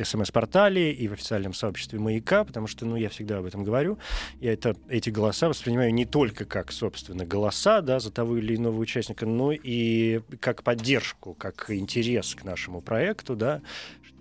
СМС-портале, 0.04 0.92
и 0.92 1.08
в 1.08 1.14
официальном 1.14 1.54
сообществе 1.54 2.00
«Маяка», 2.00 2.44
потому 2.44 2.66
что, 2.66 2.88
ну, 2.88 2.96
я 2.96 3.10
всегда 3.10 3.38
об 3.38 3.46
этом 3.46 3.64
говорю. 3.64 4.00
Я 4.40 4.54
это, 4.54 4.76
эти 4.90 5.12
голоса 5.12 5.50
воспринимаю 5.50 5.94
не 5.94 6.06
только 6.06 6.46
как, 6.46 6.72
собственно, 6.72 7.28
голоса, 7.28 7.82
да, 7.82 8.00
за 8.00 8.10
того 8.10 8.38
или 8.38 8.56
иного 8.56 8.80
участника, 8.80 9.28
но 9.28 9.52
и 9.52 10.22
как 10.40 10.64
поддержку, 10.64 11.36
как 11.36 11.70
интерес 11.70 12.34
к 12.34 12.44
нашему 12.44 12.82
проекту, 12.82 13.36
да, 13.36 13.62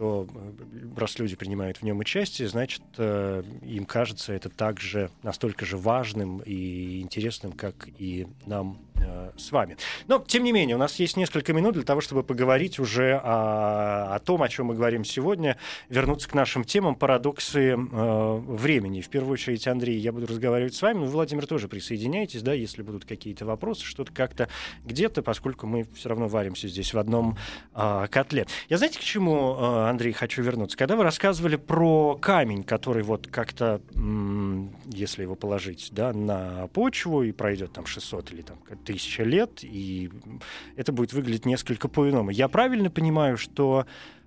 что 0.00 0.26
э, 0.34 0.96
раз 0.96 1.18
люди 1.18 1.36
принимают 1.36 1.76
в 1.76 1.82
нем 1.82 1.98
участие, 1.98 2.48
значит, 2.48 2.80
э, 2.96 3.42
им 3.60 3.84
кажется 3.84 4.32
это 4.32 4.48
также 4.48 5.10
настолько 5.22 5.66
же 5.66 5.76
важным 5.76 6.38
и 6.38 7.00
интересным, 7.02 7.52
как 7.52 7.86
и 7.98 8.26
нам 8.46 8.78
э, 9.02 9.30
с 9.36 9.52
вами. 9.52 9.76
Но, 10.06 10.22
тем 10.26 10.44
не 10.44 10.52
менее, 10.52 10.76
у 10.76 10.78
нас 10.78 10.96
есть 10.96 11.16
несколько 11.16 11.52
минут 11.52 11.74
для 11.74 11.84
того, 11.84 12.00
чтобы 12.00 12.22
поговорить 12.22 12.78
уже 12.78 13.20
о, 13.22 14.14
о 14.14 14.18
том, 14.20 14.42
о 14.42 14.48
чем 14.48 14.66
мы 14.66 14.74
говорим 14.74 15.04
сегодня, 15.04 15.56
вернуться 15.88 16.28
к 16.28 16.34
нашим 16.34 16.64
темам, 16.64 16.94
парадоксы 16.94 17.70
э, 17.70 17.76
времени. 17.76 19.00
В 19.00 19.08
первую 19.08 19.34
очередь, 19.34 19.66
Андрей, 19.66 19.98
я 19.98 20.12
буду 20.12 20.26
разговаривать 20.26 20.74
с 20.74 20.82
вами, 20.82 20.98
но 20.98 21.06
Владимир 21.06 21.46
тоже 21.46 21.68
присоединяйтесь, 21.68 22.42
да, 22.42 22.52
если 22.52 22.82
будут 22.82 23.04
какие-то 23.04 23.44
вопросы, 23.44 23.84
что-то 23.84 24.12
как-то 24.12 24.48
где-то, 24.84 25.22
поскольку 25.22 25.66
мы 25.66 25.86
все 25.94 26.08
равно 26.08 26.28
варимся 26.28 26.68
здесь 26.68 26.94
в 26.94 26.98
одном 26.98 27.36
э, 27.74 28.06
котле. 28.10 28.46
Я 28.68 28.78
знаете, 28.78 28.98
к 28.98 29.02
чему, 29.02 29.56
э, 29.58 29.88
Андрей, 29.88 30.12
хочу 30.12 30.42
вернуться? 30.42 30.76
Когда 30.76 30.96
вы 30.96 31.04
рассказывали 31.04 31.56
про 31.56 32.16
камень, 32.16 32.62
который 32.62 33.02
вот 33.02 33.26
как-то, 33.26 33.80
если 34.86 35.22
его 35.22 35.34
положить, 35.34 35.88
да, 35.92 36.12
на 36.12 36.66
почву 36.68 37.22
и 37.22 37.32
пройдет 37.32 37.72
там 37.72 37.86
600 37.86 38.32
или 38.32 38.42
там 38.42 38.58
тысяча 38.90 39.22
лет, 39.22 39.60
и 39.62 40.10
это 40.76 40.92
будет 40.92 41.12
выглядеть 41.12 41.46
несколько 41.46 41.88
по-иному. 41.88 42.30
Я 42.30 42.48
правильно 42.48 42.90
понимаю, 42.90 43.36
что 43.36 43.86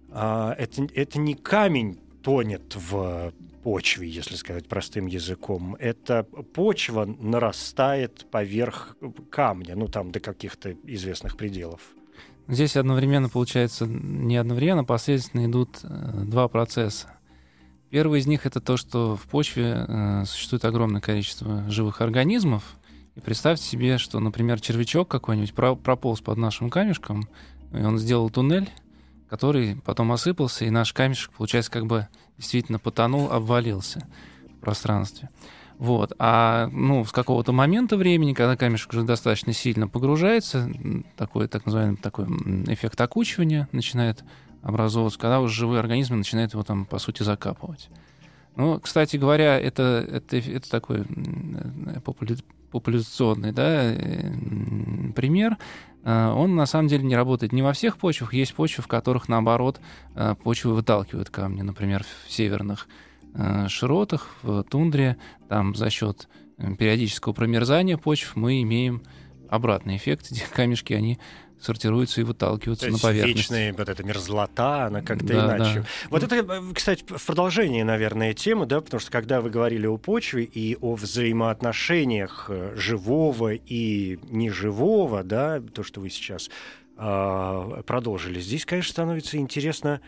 а, 0.10 0.56
это, 0.58 0.88
это 0.94 1.20
не 1.20 1.34
камень 1.34 2.00
тонет 2.24 2.76
в 2.76 3.34
почве, 3.64 4.08
если 4.08 4.36
сказать 4.36 4.68
простым 4.68 5.08
языком. 5.08 5.76
Это 5.80 6.24
почва 6.24 7.06
нарастает 7.06 8.26
поверх 8.32 8.96
камня, 9.30 9.76
ну 9.76 9.88
там 9.88 10.12
до 10.12 10.20
каких-то 10.20 10.76
известных 10.84 11.36
пределов. 11.36 11.82
Здесь 12.48 12.76
одновременно, 12.76 13.30
получается, 13.30 13.86
не 13.88 14.38
одновременно, 14.38 14.82
а 14.82 14.86
последовательно 14.86 15.46
идут 15.46 15.80
э, 15.84 16.24
два 16.26 16.48
процесса. 16.50 17.14
Первый 17.90 18.20
из 18.20 18.28
них 18.28 18.46
это 18.46 18.60
то, 18.60 18.76
что 18.76 19.16
в 19.16 19.24
почве 19.28 19.86
э, 19.88 20.24
существует 20.26 20.66
огромное 20.66 21.00
количество 21.00 21.70
живых 21.70 22.02
организмов, 22.02 22.64
и 23.16 23.20
представьте 23.20 23.64
себе, 23.66 23.98
что, 23.98 24.20
например, 24.20 24.60
червячок 24.60 25.08
какой-нибудь 25.08 25.54
прополз 25.54 26.22
под 26.22 26.38
нашим 26.38 26.70
камешком, 26.70 27.28
и 27.72 27.78
он 27.78 27.98
сделал 27.98 28.30
туннель, 28.30 28.70
который 29.30 29.78
потом 29.84 30.12
осыпался, 30.12 30.66
и 30.66 30.70
наш 30.70 30.94
камешек, 30.94 31.32
получается, 31.32 31.72
как 31.72 31.86
бы 31.86 32.08
действительно 32.38 32.80
потонул, 32.80 33.32
обвалился 33.32 34.08
в 34.58 34.60
пространстве. 34.62 35.30
Вот. 35.78 36.14
А 36.20 36.68
ну, 36.72 37.04
с 37.04 37.12
какого-то 37.12 37.52
момента 37.52 37.98
времени, 37.98 38.34
когда 38.34 38.56
камешек 38.56 38.94
уже 38.94 39.04
достаточно 39.04 39.54
сильно 39.54 39.88
погружается, 39.88 40.72
такой 41.18 41.48
так 41.48 41.66
называемый 41.66 41.98
такой 41.98 42.26
эффект 42.68 43.00
окучивания 43.02 43.68
начинает 43.72 44.24
образовываться, 44.62 45.20
когда 45.20 45.42
уже 45.42 45.54
живые 45.56 45.80
организмы 45.80 46.18
начинают 46.18 46.54
его 46.54 46.64
там, 46.64 46.86
по 46.86 47.00
сути, 47.00 47.24
закапывать. 47.24 47.90
Ну, 48.56 48.80
кстати 48.80 49.18
говоря, 49.18 49.60
это, 49.60 50.08
это, 50.10 50.38
это 50.38 50.70
такой 50.70 51.06
популя 52.04 52.38
популяционный 52.74 53.52
да, 53.52 53.94
э, 53.94 54.32
пример, 55.16 55.58
э, 56.04 56.28
он 56.30 56.56
на 56.56 56.66
самом 56.66 56.88
деле 56.88 57.04
не 57.04 57.16
работает 57.16 57.54
не 57.54 57.62
во 57.62 57.72
всех 57.72 57.98
почвах. 57.98 58.34
Есть 58.34 58.56
почвы, 58.56 58.84
в 58.84 58.88
которых, 58.88 59.30
наоборот, 59.30 59.80
э, 60.16 60.36
почвы 60.44 60.74
выталкивают 60.74 61.30
камни. 61.30 61.62
Например, 61.62 62.04
в 62.04 62.32
северных 62.32 62.88
широтах, 63.68 64.30
в 64.44 64.62
тундре, 64.64 65.18
там 65.50 65.74
за 65.74 65.90
счет 65.90 66.28
периодического 66.78 67.34
промерзания 67.34 67.98
почв 67.98 68.36
мы 68.36 68.62
имеем 68.62 69.02
обратный 69.50 69.98
эффект, 69.98 70.28
где 70.32 70.44
камешки, 70.54 70.94
они 70.94 71.20
сортируются 71.64 72.22
и 72.22 72.24
выталкиваются 72.24 72.88
То 72.88 72.92
на 72.92 72.98
поверхность. 72.98 73.38
вечная 73.38 73.74
вот 73.74 73.90
эта 73.90 74.04
мерзлота, 74.04 74.86
она 74.86 75.02
как-то 75.02 75.28
да, 75.28 75.58
иначе. 75.58 75.80
Да. 75.82 75.86
Вот 76.10 76.24
это, 76.24 76.36
э, 76.36 76.62
кстати, 76.74 77.04
в 77.08 77.26
продолжении, 77.26 77.84
наверное, 77.84 78.34
темы, 78.34 78.66
да, 78.66 78.82
потому 78.82 79.00
что 79.00 79.12
когда 79.12 79.42
вы 79.42 79.50
говорили 79.50 79.88
о 79.88 79.98
почве 79.98 80.44
и 80.44 80.78
о 80.82 80.96
взаимоотношениях 80.96 82.48
э, 82.50 82.74
живого 82.76 83.54
и 83.54 84.20
неживого, 84.30 85.24
да, 85.24 85.62
то, 85.62 85.84
что 85.84 86.02
вы 86.02 86.10
сейчас 86.10 86.50
э, 86.98 87.82
продолжили, 87.86 88.40
здесь, 88.40 88.66
конечно, 88.66 88.92
становится 88.92 89.38
интересно, 89.38 90.02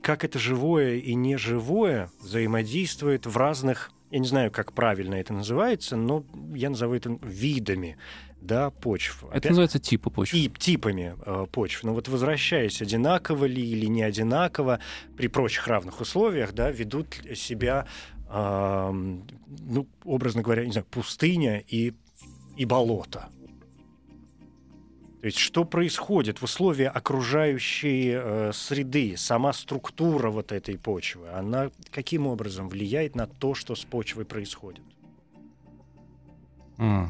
как 0.00 0.24
это 0.24 0.38
живое 0.38 0.96
и 0.96 1.14
неживое 1.14 2.08
взаимодействует 2.20 3.26
в 3.26 3.36
разных 3.36 3.90
я 4.10 4.18
не 4.18 4.26
знаю, 4.26 4.50
как 4.50 4.72
правильно 4.72 5.14
это 5.14 5.32
называется, 5.32 5.96
но 5.96 6.24
я 6.52 6.70
назову 6.70 6.94
это 6.94 7.16
видами 7.22 7.96
да, 8.40 8.70
почв. 8.70 9.24
Это 9.24 9.36
Опять... 9.36 9.50
называется 9.50 9.78
типы 9.78 10.10
почв. 10.10 10.34
И 10.34 10.48
типами 10.48 11.14
э, 11.24 11.46
почв. 11.52 11.84
Но 11.84 11.94
вот 11.94 12.08
возвращаясь, 12.08 12.80
одинаково 12.82 13.44
ли 13.44 13.62
или 13.62 13.86
не 13.86 14.02
одинаково, 14.02 14.80
при 15.16 15.28
прочих 15.28 15.66
равных 15.68 16.00
условиях, 16.00 16.52
да, 16.52 16.70
ведут 16.70 17.14
себя, 17.34 17.86
э, 18.28 18.92
ну, 18.92 19.86
образно 20.04 20.42
говоря, 20.42 20.64
не 20.64 20.72
знаю, 20.72 20.86
пустыня 20.90 21.62
и, 21.68 21.94
и 22.56 22.64
болото. 22.64 23.28
То 25.20 25.26
есть 25.26 25.36
что 25.36 25.64
происходит 25.64 26.40
в 26.40 26.44
условиях 26.44 26.96
окружающей 26.96 28.12
э, 28.14 28.52
среды, 28.54 29.16
сама 29.18 29.52
структура 29.52 30.30
вот 30.30 30.50
этой 30.50 30.78
почвы, 30.78 31.28
она 31.28 31.70
каким 31.90 32.26
образом 32.26 32.70
влияет 32.70 33.14
на 33.14 33.26
то, 33.26 33.54
что 33.54 33.74
с 33.74 33.84
почвой 33.84 34.24
происходит? 34.24 34.82
Mm. 36.78 37.08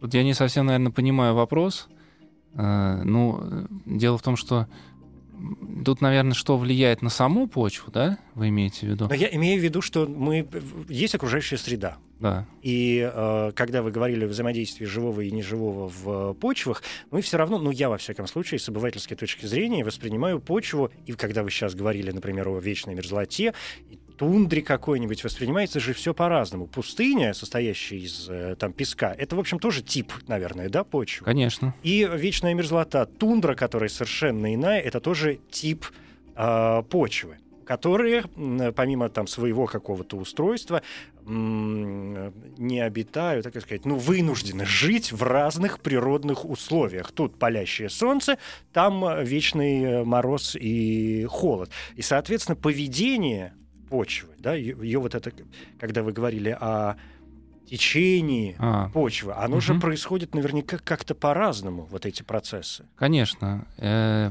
Вот 0.00 0.14
я 0.14 0.22
не 0.22 0.34
совсем, 0.34 0.66
наверное, 0.66 0.92
понимаю 0.92 1.34
вопрос. 1.34 1.88
Э, 2.54 3.02
ну, 3.04 3.66
дело 3.86 4.18
в 4.18 4.22
том, 4.22 4.36
что 4.36 4.66
тут, 5.84 6.00
наверное, 6.00 6.34
что 6.34 6.56
влияет 6.56 7.02
на 7.02 7.10
саму 7.10 7.46
почву, 7.46 7.90
да? 7.92 8.18
Вы 8.34 8.48
имеете 8.48 8.86
в 8.86 8.90
виду? 8.90 9.06
Но 9.08 9.14
я 9.14 9.28
имею 9.34 9.60
в 9.60 9.64
виду, 9.64 9.80
что 9.80 10.06
мы 10.06 10.48
есть 10.88 11.14
окружающая 11.14 11.56
среда. 11.56 11.98
Да. 12.20 12.46
И 12.62 13.08
э, 13.12 13.52
когда 13.54 13.82
вы 13.82 13.92
говорили 13.92 14.24
о 14.24 14.28
взаимодействии 14.28 14.84
живого 14.84 15.20
и 15.20 15.30
неживого 15.30 15.88
в 15.88 16.34
почвах, 16.34 16.82
мы 17.12 17.22
все 17.22 17.36
равно, 17.36 17.58
ну 17.58 17.70
я 17.70 17.88
во 17.88 17.96
всяком 17.96 18.26
случае, 18.26 18.58
с 18.58 18.68
обывательской 18.68 19.16
точки 19.16 19.46
зрения 19.46 19.84
воспринимаю 19.84 20.40
почву, 20.40 20.90
и 21.06 21.12
когда 21.12 21.44
вы 21.44 21.50
сейчас 21.50 21.76
говорили, 21.76 22.10
например, 22.10 22.48
о 22.48 22.58
вечной 22.58 22.96
мерзлоте, 22.96 23.54
тундре 24.18 24.62
какой-нибудь 24.62 25.24
воспринимается 25.24 25.80
же 25.80 25.94
все 25.94 26.12
по-разному. 26.12 26.66
Пустыня, 26.66 27.32
состоящая 27.32 27.98
из 27.98 28.28
э, 28.28 28.56
там 28.58 28.72
песка, 28.72 29.14
это, 29.16 29.36
в 29.36 29.40
общем, 29.40 29.58
тоже 29.58 29.82
тип, 29.82 30.12
наверное, 30.26 30.68
да, 30.68 30.84
почвы? 30.84 31.24
Конечно. 31.24 31.74
И 31.82 32.08
вечная 32.12 32.54
мерзлота, 32.54 33.06
тундра, 33.06 33.54
которая 33.54 33.88
совершенно 33.88 34.54
иная, 34.54 34.80
это 34.80 35.00
тоже 35.00 35.38
тип 35.50 35.86
э, 36.36 36.82
почвы 36.90 37.38
которые, 37.64 38.24
помимо 38.74 39.10
там 39.10 39.26
своего 39.26 39.66
какого-то 39.66 40.16
устройства, 40.16 40.80
не 41.26 42.80
обитают, 42.80 43.44
так 43.44 43.60
сказать, 43.60 43.84
ну, 43.84 43.96
вынуждены 43.96 44.64
жить 44.64 45.12
в 45.12 45.22
разных 45.22 45.80
природных 45.80 46.46
условиях. 46.46 47.12
Тут 47.12 47.38
палящее 47.38 47.90
солнце, 47.90 48.38
там 48.72 49.22
вечный 49.22 49.82
э, 49.82 50.04
мороз 50.04 50.56
и 50.58 51.26
холод. 51.28 51.70
И, 51.96 52.00
соответственно, 52.00 52.56
поведение 52.56 53.52
почвы, 53.88 54.30
да, 54.38 54.54
ее 54.54 54.98
вот 54.98 55.14
это, 55.14 55.32
когда 55.78 56.02
вы 56.02 56.12
говорили 56.12 56.50
о 56.50 56.96
течении 57.68 58.56
а. 58.58 58.88
почвы, 58.88 59.34
оно 59.34 59.56
угу. 59.56 59.60
же 59.60 59.74
происходит 59.74 60.34
наверняка 60.34 60.78
как-то 60.78 61.14
по-разному, 61.14 61.86
вот 61.90 62.06
эти 62.06 62.22
процессы. 62.22 62.86
Конечно. 62.96 63.66
Э, 63.76 64.30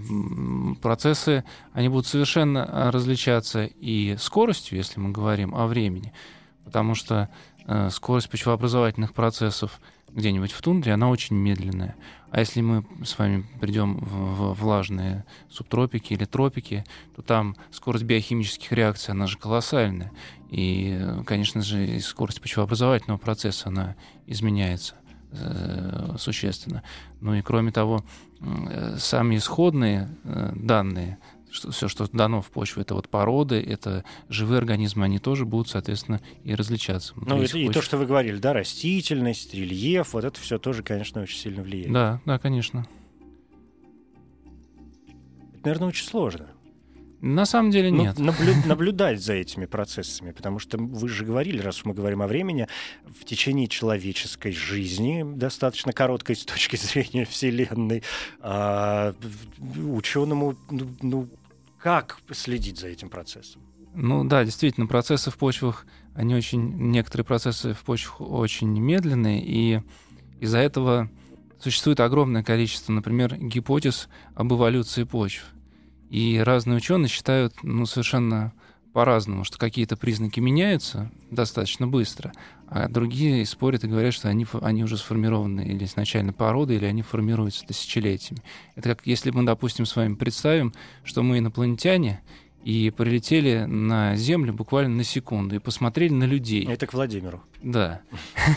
процессы, 0.82 1.44
они 1.74 1.90
будут 1.90 2.08
совершенно 2.08 2.92
различаться 2.92 3.66
и 3.66 4.16
скоростью, 4.20 4.78
если 4.78 5.00
мы 5.00 5.12
говорим 5.12 5.54
о 5.56 5.68
времени, 5.68 6.14
потому 6.66 6.96
что 6.96 7.30
э, 7.66 7.90
скорость 7.92 8.30
почвообразовательных 8.30 9.14
процессов 9.14 9.80
где-нибудь 10.10 10.52
в 10.52 10.62
тундре, 10.62 10.94
она 10.94 11.10
очень 11.10 11.36
медленная. 11.36 11.96
А 12.32 12.40
если 12.40 12.62
мы 12.62 12.84
с 13.04 13.18
вами 13.18 13.46
придем 13.62 13.98
в 14.00 14.54
влажные 14.54 15.26
субтропики 15.50 16.14
или 16.14 16.26
тропики, 16.26 16.84
то 17.16 17.22
там 17.22 17.56
скорость 17.72 18.04
биохимических 18.04 18.72
реакций, 18.74 19.14
она 19.14 19.28
же 19.28 19.38
колоссальная. 19.38 20.12
И, 20.50 21.00
конечно 21.26 21.62
же, 21.62 22.00
скорость 22.02 22.42
почвообразовательного 22.42 23.18
процесса, 23.18 23.70
она 23.70 23.96
изменяется 24.26 24.96
э, 25.32 26.16
существенно. 26.18 26.84
Ну 27.22 27.34
и 27.34 27.42
кроме 27.42 27.72
того, 27.72 28.04
э, 28.42 28.98
сами 29.00 29.38
исходные 29.38 30.10
э, 30.24 30.52
данные 30.56 31.18
что 31.52 31.72
все, 31.72 31.88
что 31.88 32.08
дано 32.12 32.42
в 32.42 32.50
почву, 32.50 32.82
это 32.82 32.96
вот 32.96 33.10
породы, 33.10 33.62
это 33.62 34.04
живые 34.30 34.58
организмы, 34.58 35.06
они 35.06 35.20
тоже 35.20 35.46
будут, 35.46 35.70
соответственно, 35.70 36.22
и 36.44 36.56
различаться. 36.56 37.14
Ну, 37.16 37.42
и, 37.42 37.46
и 37.46 37.70
то, 37.70 37.82
что 37.82 37.98
вы 37.98 38.06
говорили, 38.06 38.38
да, 38.38 38.54
растительность, 38.54 39.54
рельеф, 39.54 40.14
вот 40.14 40.24
это 40.24 40.40
все 40.40 40.58
тоже, 40.60 40.84
конечно, 40.84 41.22
очень 41.22 41.38
сильно 41.38 41.62
влияет. 41.62 41.94
Да, 41.94 42.22
да, 42.26 42.40
конечно. 42.40 42.88
Это, 45.54 45.66
наверное, 45.66 45.88
очень 45.90 46.06
сложно. 46.06 46.48
На 47.22 47.46
самом 47.46 47.72
деле 47.72 47.90
ну, 47.92 48.04
нет. 48.04 48.20
Ну, 48.20 48.26
наблю, 48.26 48.54
наблюдать 48.66 49.24
за 49.24 49.34
этими 49.34 49.66
процессами, 49.66 50.32
потому 50.32 50.60
что 50.60 50.78
вы 50.78 51.10
же 51.10 51.26
говорили, 51.26 51.60
раз 51.60 51.84
мы 51.84 51.94
говорим 51.94 52.22
о 52.22 52.28
времени, 52.28 52.68
в 53.06 53.26
течение 53.26 53.68
человеческой 53.68 54.52
жизни, 54.52 55.24
достаточно 55.26 55.94
короткой 55.94 56.36
с 56.36 56.46
точки 56.46 56.76
зрения 56.78 57.26
Вселенной, 57.26 58.04
а, 58.40 59.14
ученому, 59.60 60.56
ну, 60.70 60.88
ну, 61.02 61.30
как 61.80 62.20
следить 62.32 62.80
за 62.80 62.88
этим 62.88 63.10
процессом? 63.10 63.62
Ну 63.96 64.24
да, 64.24 64.44
действительно, 64.44 64.86
процессы 64.86 65.32
в 65.32 65.38
почвах, 65.38 65.88
они 66.14 66.36
очень, 66.36 66.92
некоторые 66.92 67.26
процессы 67.26 67.74
в 67.74 67.80
почвах 67.80 68.22
очень 68.22 68.70
медленные, 68.80 69.44
и 69.44 69.82
из-за 70.40 70.60
этого 70.60 71.10
существует 71.60 72.00
огромное 72.00 72.44
количество, 72.44 72.92
например, 72.92 73.38
гипотез 73.38 74.08
об 74.36 74.54
эволюции 74.54 75.04
почв. 75.04 75.46
И 76.10 76.38
разные 76.40 76.78
ученые 76.78 77.10
считают 77.10 77.54
ну, 77.64 77.86
совершенно 77.86 78.54
по-разному, 78.94 79.44
что 79.44 79.58
какие-то 79.58 79.96
признаки 79.96 80.40
меняются 80.40 81.12
достаточно 81.30 81.88
быстро, 81.88 82.32
а 82.68 82.88
другие 82.88 83.46
спорят 83.46 83.84
и 83.84 83.88
говорят, 83.88 84.14
что 84.14 84.28
они, 84.28 84.46
они 84.62 84.84
уже 84.84 84.98
сформированы 84.98 85.62
или 85.62 85.86
изначально 85.86 86.34
породы, 86.34 86.76
или 86.76 86.86
они 86.86 87.04
формируются 87.04 87.66
тысячелетиями. 87.66 88.42
Это 88.76 88.90
как 88.90 89.06
если 89.06 89.30
мы, 89.30 89.44
допустим, 89.44 89.86
с 89.86 89.96
вами 89.96 90.16
представим, 90.16 90.74
что 91.04 91.22
мы 91.22 91.40
инопланетяне, 91.40 92.22
и 92.64 92.90
прилетели 92.90 93.64
на 93.64 94.18
Землю 94.18 94.52
буквально 94.52 94.98
на 94.98 95.04
секунду 95.06 95.56
и 95.56 95.60
посмотрели 95.60 96.12
на 96.12 96.26
людей. 96.26 96.66
Это 96.66 96.86
к 96.86 96.94
Владимиру. 96.94 97.42
Да. 97.64 98.02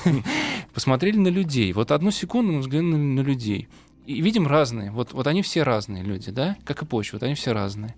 Посмотрели 0.74 1.16
на 1.16 1.28
людей. 1.28 1.72
Вот 1.72 1.92
одну 1.92 2.10
секунду 2.10 2.54
мы 2.54 2.58
взглянули 2.58 2.96
на 2.96 3.20
людей. 3.20 3.68
И 4.06 4.20
видим 4.20 4.46
разные. 4.46 4.90
Вот, 4.90 5.12
вот 5.12 5.26
они 5.26 5.42
все 5.42 5.62
разные 5.62 6.02
люди, 6.02 6.30
да? 6.30 6.56
Как 6.64 6.82
и 6.82 6.86
почва, 6.86 7.16
вот 7.16 7.22
они 7.22 7.34
все 7.34 7.52
разные. 7.52 7.94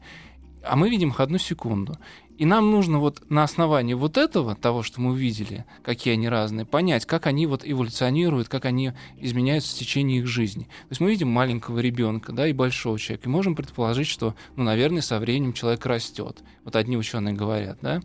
А 0.65 0.77
мы 0.77 0.91
видим 0.91 1.11
их 1.11 1.21
одну 1.21 1.39
секунду. 1.39 1.97
И 2.39 2.45
нам 2.45 2.71
нужно 2.71 2.99
вот 2.99 3.23
на 3.31 3.43
основании 3.43 3.95
вот 3.95 4.17
этого, 4.17 4.55
того, 4.55 4.83
что 4.83 5.01
мы 5.01 5.13
увидели, 5.13 5.65
какие 5.83 6.15
они 6.15 6.29
разные, 6.29 6.65
понять, 6.65 7.05
как 7.05 7.27
они 7.27 7.47
вот 7.47 7.63
эволюционируют, 7.65 8.49
как 8.49 8.65
они 8.65 8.93
изменяются 9.19 9.75
в 9.75 9.79
течение 9.79 10.21
их 10.21 10.27
жизни. 10.27 10.65
То 10.65 10.91
есть 10.91 11.01
мы 11.01 11.11
видим 11.11 11.29
маленького 11.29 11.79
ребенка, 11.79 12.33
да, 12.33 12.47
и 12.49 12.53
большого 12.53 12.99
человека, 12.99 13.29
и 13.29 13.33
можем 13.33 13.55
предположить, 13.55 14.09
что, 14.09 14.35
ну, 14.57 14.65
наверное, 14.65 15.03
со 15.03 15.19
временем 15.19 15.53
человек 15.53 15.85
растет. 15.85 16.43
Вот 16.65 16.75
одни 16.75 16.97
ученые 16.97 17.35
говорят, 17.35 17.79
да. 17.83 18.01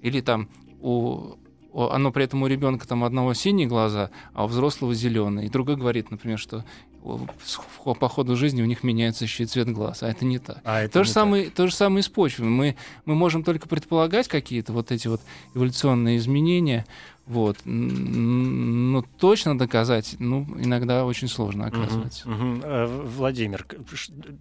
Или 0.00 0.20
там 0.20 0.48
у 0.80 1.36
оно 1.74 2.12
при 2.12 2.24
этом 2.24 2.42
у 2.42 2.46
ребенка 2.46 2.86
там 2.86 3.02
одного 3.02 3.32
синие 3.32 3.66
глаза, 3.66 4.10
а 4.34 4.44
у 4.44 4.46
взрослого 4.46 4.94
зеленые. 4.94 5.46
И 5.46 5.50
другой 5.50 5.76
говорит, 5.76 6.10
например, 6.10 6.38
что 6.38 6.64
по 7.02 8.08
ходу 8.08 8.36
жизни 8.36 8.62
у 8.62 8.64
них 8.64 8.82
меняется 8.82 9.24
еще 9.24 9.42
и 9.42 9.46
цвет 9.46 9.70
глаз, 9.70 10.02
а 10.02 10.08
это 10.08 10.24
не 10.24 10.38
так. 10.38 10.58
А 10.64 10.82
это 10.82 10.92
то, 10.92 11.04
же 11.04 11.10
самое, 11.10 11.46
так. 11.46 11.54
то 11.54 11.66
же 11.66 11.74
самое 11.74 12.00
и 12.00 12.02
с 12.02 12.08
почвой. 12.08 12.46
Мы, 12.46 12.76
мы 13.04 13.14
можем 13.14 13.42
только 13.42 13.68
предполагать 13.68 14.28
какие-то 14.28 14.72
вот 14.72 14.92
эти 14.92 15.08
вот 15.08 15.20
эволюционные 15.54 16.18
изменения, 16.18 16.86
вот. 17.26 17.58
Но 17.64 19.04
точно 19.18 19.56
доказать, 19.56 20.16
ну, 20.18 20.46
иногда 20.58 21.04
очень 21.04 21.28
сложно 21.28 21.66
оказывается. 21.66 22.28
Угу, 22.28 22.44
угу. 22.44 23.08
Владимир, 23.16 23.66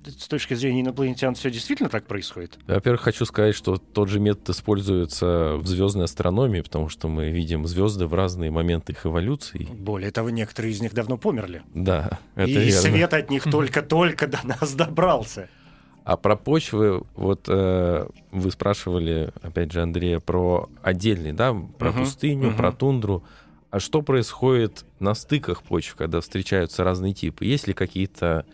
с 0.06 0.28
точки 0.28 0.56
зрения 0.56 0.82
инопланетян 0.82 1.36
все 1.36 1.52
действительно 1.52 1.90
так 1.90 2.08
происходит? 2.08 2.58
Во-первых, 2.68 3.02
хочу 3.02 3.26
сказать, 3.26 3.56
что 3.56 3.78
тот 3.78 4.10
же 4.10 4.20
метод 4.20 4.50
используется 4.50 5.56
в 5.58 5.68
звездной 5.68 6.06
астрономии, 6.06 6.62
потому 6.62 6.90
что 6.90 7.08
мы 7.08 7.30
видим 7.30 7.68
звезды 7.68 8.08
в 8.08 8.14
разные 8.14 8.50
моменты 8.50 8.94
их 8.94 9.06
эволюции. 9.06 9.68
Более 9.72 10.12
того, 10.12 10.30
некоторые 10.30 10.72
из 10.72 10.82
них 10.82 10.94
давно 10.94 11.18
померли. 11.18 11.62
Да, 11.74 12.20
это 12.36 12.50
И 12.50 12.54
верно. 12.54 12.82
свет 12.82 13.14
от 13.14 13.30
них 13.30 13.44
только-только 13.52 14.28
до 14.28 14.40
нас 14.44 14.74
добрался. 14.74 15.50
А 16.04 16.18
про 16.18 16.36
почвы, 16.36 17.04
вот 17.16 17.46
э, 17.48 18.08
вы 18.32 18.52
спрашивали, 18.52 19.32
опять 19.42 19.72
же, 19.72 19.82
Андрея, 19.82 20.20
про 20.20 20.70
отдельный, 20.82 21.32
да, 21.32 21.54
про 21.54 21.90
uh-huh, 21.90 22.00
пустыню, 22.00 22.50
uh-huh. 22.50 22.58
про 22.58 22.72
тундру. 22.72 23.24
А 23.70 23.80
что 23.80 24.02
происходит 24.02 24.86
на 25.00 25.14
стыках 25.14 25.64
почв, 25.64 25.96
когда 25.96 26.20
встречаются 26.20 26.84
разные 26.84 27.14
типы? 27.14 27.46
Есть 27.46 27.68
ли 27.68 27.74
какие-то 27.74 28.46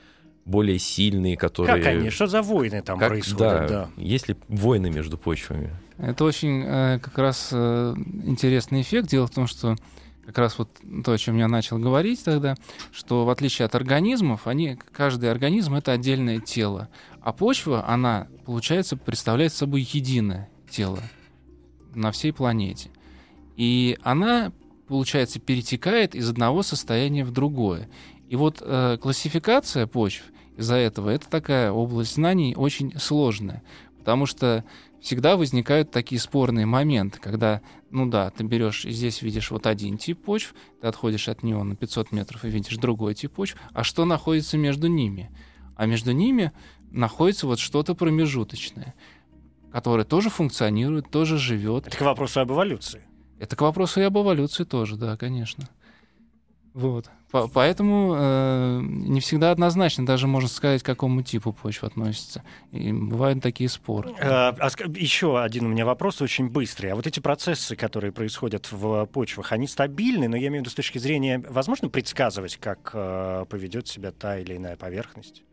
более 0.46 0.80
сильные, 0.80 1.38
которые... 1.38 1.84
Как 1.84 1.94
они? 1.94 2.10
Что 2.10 2.28
за 2.28 2.42
войны 2.42 2.82
там 2.82 3.00
как, 3.00 3.10
происходят? 3.10 3.40
Да, 3.40 3.68
да. 3.68 3.90
Есть 3.98 4.28
ли 4.28 4.36
войны 4.48 4.90
между 4.90 5.18
почвами? 5.18 5.74
Это 5.98 6.24
очень 6.24 6.64
э, 6.64 7.00
как 7.00 7.18
раз 7.18 7.50
э, 7.52 7.96
интересный 8.24 8.82
эффект. 8.82 9.10
Дело 9.10 9.28
в 9.28 9.32
том, 9.32 9.48
что 9.48 9.76
как 10.28 10.38
раз 10.40 10.60
вот 10.60 10.70
то, 11.06 11.14
о 11.14 11.18
чем 11.18 11.38
я 11.38 11.48
начал 11.48 11.80
говорить 11.80 12.24
тогда, 12.24 12.56
что 12.92 13.26
в 13.26 13.30
отличие 13.30 13.66
от 13.66 13.76
организмов, 13.76 14.46
они, 14.46 14.78
каждый 14.92 15.32
организм— 15.32 15.74
это 15.76 15.94
отдельное 15.94 16.40
тело. 16.40 16.90
А 17.28 17.34
почва, 17.34 17.86
она, 17.86 18.30
получается, 18.46 18.96
представляет 18.96 19.52
собой 19.52 19.82
единое 19.82 20.50
тело 20.70 21.04
на 21.94 22.14
всей 22.14 22.32
планете. 22.32 22.90
И 23.58 24.00
она, 24.02 24.54
получается, 24.88 25.38
перетекает 25.42 26.16
из 26.16 26.30
одного 26.30 26.64
состояния 26.64 27.26
в 27.26 27.32
другое. 27.32 27.90
И 28.30 28.38
вот 28.38 28.62
э, 28.62 28.98
классификация 29.02 29.88
почв 29.88 30.24
из-за 30.56 30.76
этого 30.76 31.10
это 31.10 31.28
такая 31.28 31.70
область 31.70 32.16
знаний 32.16 32.56
очень 32.56 32.98
сложная, 32.98 33.62
потому 33.98 34.26
что 34.26 34.64
всегда 35.02 35.36
возникают 35.36 35.92
такие 35.92 36.22
спорные 36.22 36.66
моменты, 36.66 37.20
когда, 37.20 37.60
ну 37.92 38.06
да, 38.06 38.30
ты 38.30 38.46
берешь 38.46 38.86
и 38.86 38.92
здесь 38.92 39.22
видишь 39.22 39.52
вот 39.52 39.68
один 39.68 39.98
тип 39.98 40.24
почв, 40.24 40.56
ты 40.80 40.88
отходишь 40.88 41.28
от 41.28 41.44
него 41.44 41.66
на 41.66 41.76
500 41.76 42.14
метров 42.14 42.46
и 42.46 42.50
видишь 42.50 42.78
другой 42.78 43.16
тип 43.16 43.34
почв, 43.34 43.58
а 43.74 43.84
что 43.84 44.06
находится 44.06 44.58
между 44.58 44.88
ними? 44.88 45.30
А 45.76 45.86
между 45.86 46.12
ними 46.12 46.54
находится 46.92 47.48
вот 47.48 47.60
что-то 47.60 47.96
промежуточное, 47.96 48.96
которое 49.72 50.04
тоже 50.04 50.30
функционирует, 50.30 51.10
тоже 51.10 51.38
живет. 51.38 51.88
Это 51.88 51.98
к 51.98 52.02
вопросу 52.02 52.42
об 52.42 52.52
эволюции. 52.52 53.02
Это 53.40 53.56
к 53.56 53.62
вопросу 53.62 54.02
и 54.02 54.04
об 54.04 54.18
эволюции 54.18 54.64
тоже, 54.64 54.96
да, 54.96 55.16
конечно. 55.18 55.70
Вот. 56.78 57.10
По 57.32 57.48
поэтому 57.48 58.14
э, 58.16 58.82
не 58.84 59.20
всегда 59.20 59.50
однозначно 59.50 60.06
даже 60.06 60.28
можно 60.28 60.48
сказать, 60.48 60.84
к 60.84 60.86
какому 60.86 61.24
типу 61.24 61.52
почв 61.52 61.84
относится. 61.84 62.44
И 62.72 62.94
бывают 62.94 63.42
такие 63.42 63.68
споры. 63.68 64.14
А, 64.22 64.56
а, 64.60 64.70
еще 64.96 65.42
один 65.42 65.66
у 65.66 65.70
меня 65.70 65.88
вопрос 65.88 66.22
очень 66.22 66.50
быстрый. 66.50 66.92
А 66.92 66.96
вот 66.96 67.08
эти 67.08 67.20
процессы, 67.20 67.76
которые 67.76 68.12
происходят 68.12 68.72
в 68.72 69.08
почвах, 69.08 69.54
они 69.54 69.66
стабильны, 69.66 70.28
но 70.28 70.38
я 70.38 70.50
имею 70.50 70.62
в 70.62 70.66
виду 70.66 70.70
с 70.70 70.76
точки 70.76 71.00
зрения, 71.00 71.44
возможно 71.50 71.90
предсказывать, 71.90 72.58
как 72.58 72.92
э, 72.94 73.46
поведет 73.50 73.88
себя 73.88 74.12
та 74.12 74.38
или 74.38 74.56
иная 74.56 74.76
поверхность? 74.76 75.44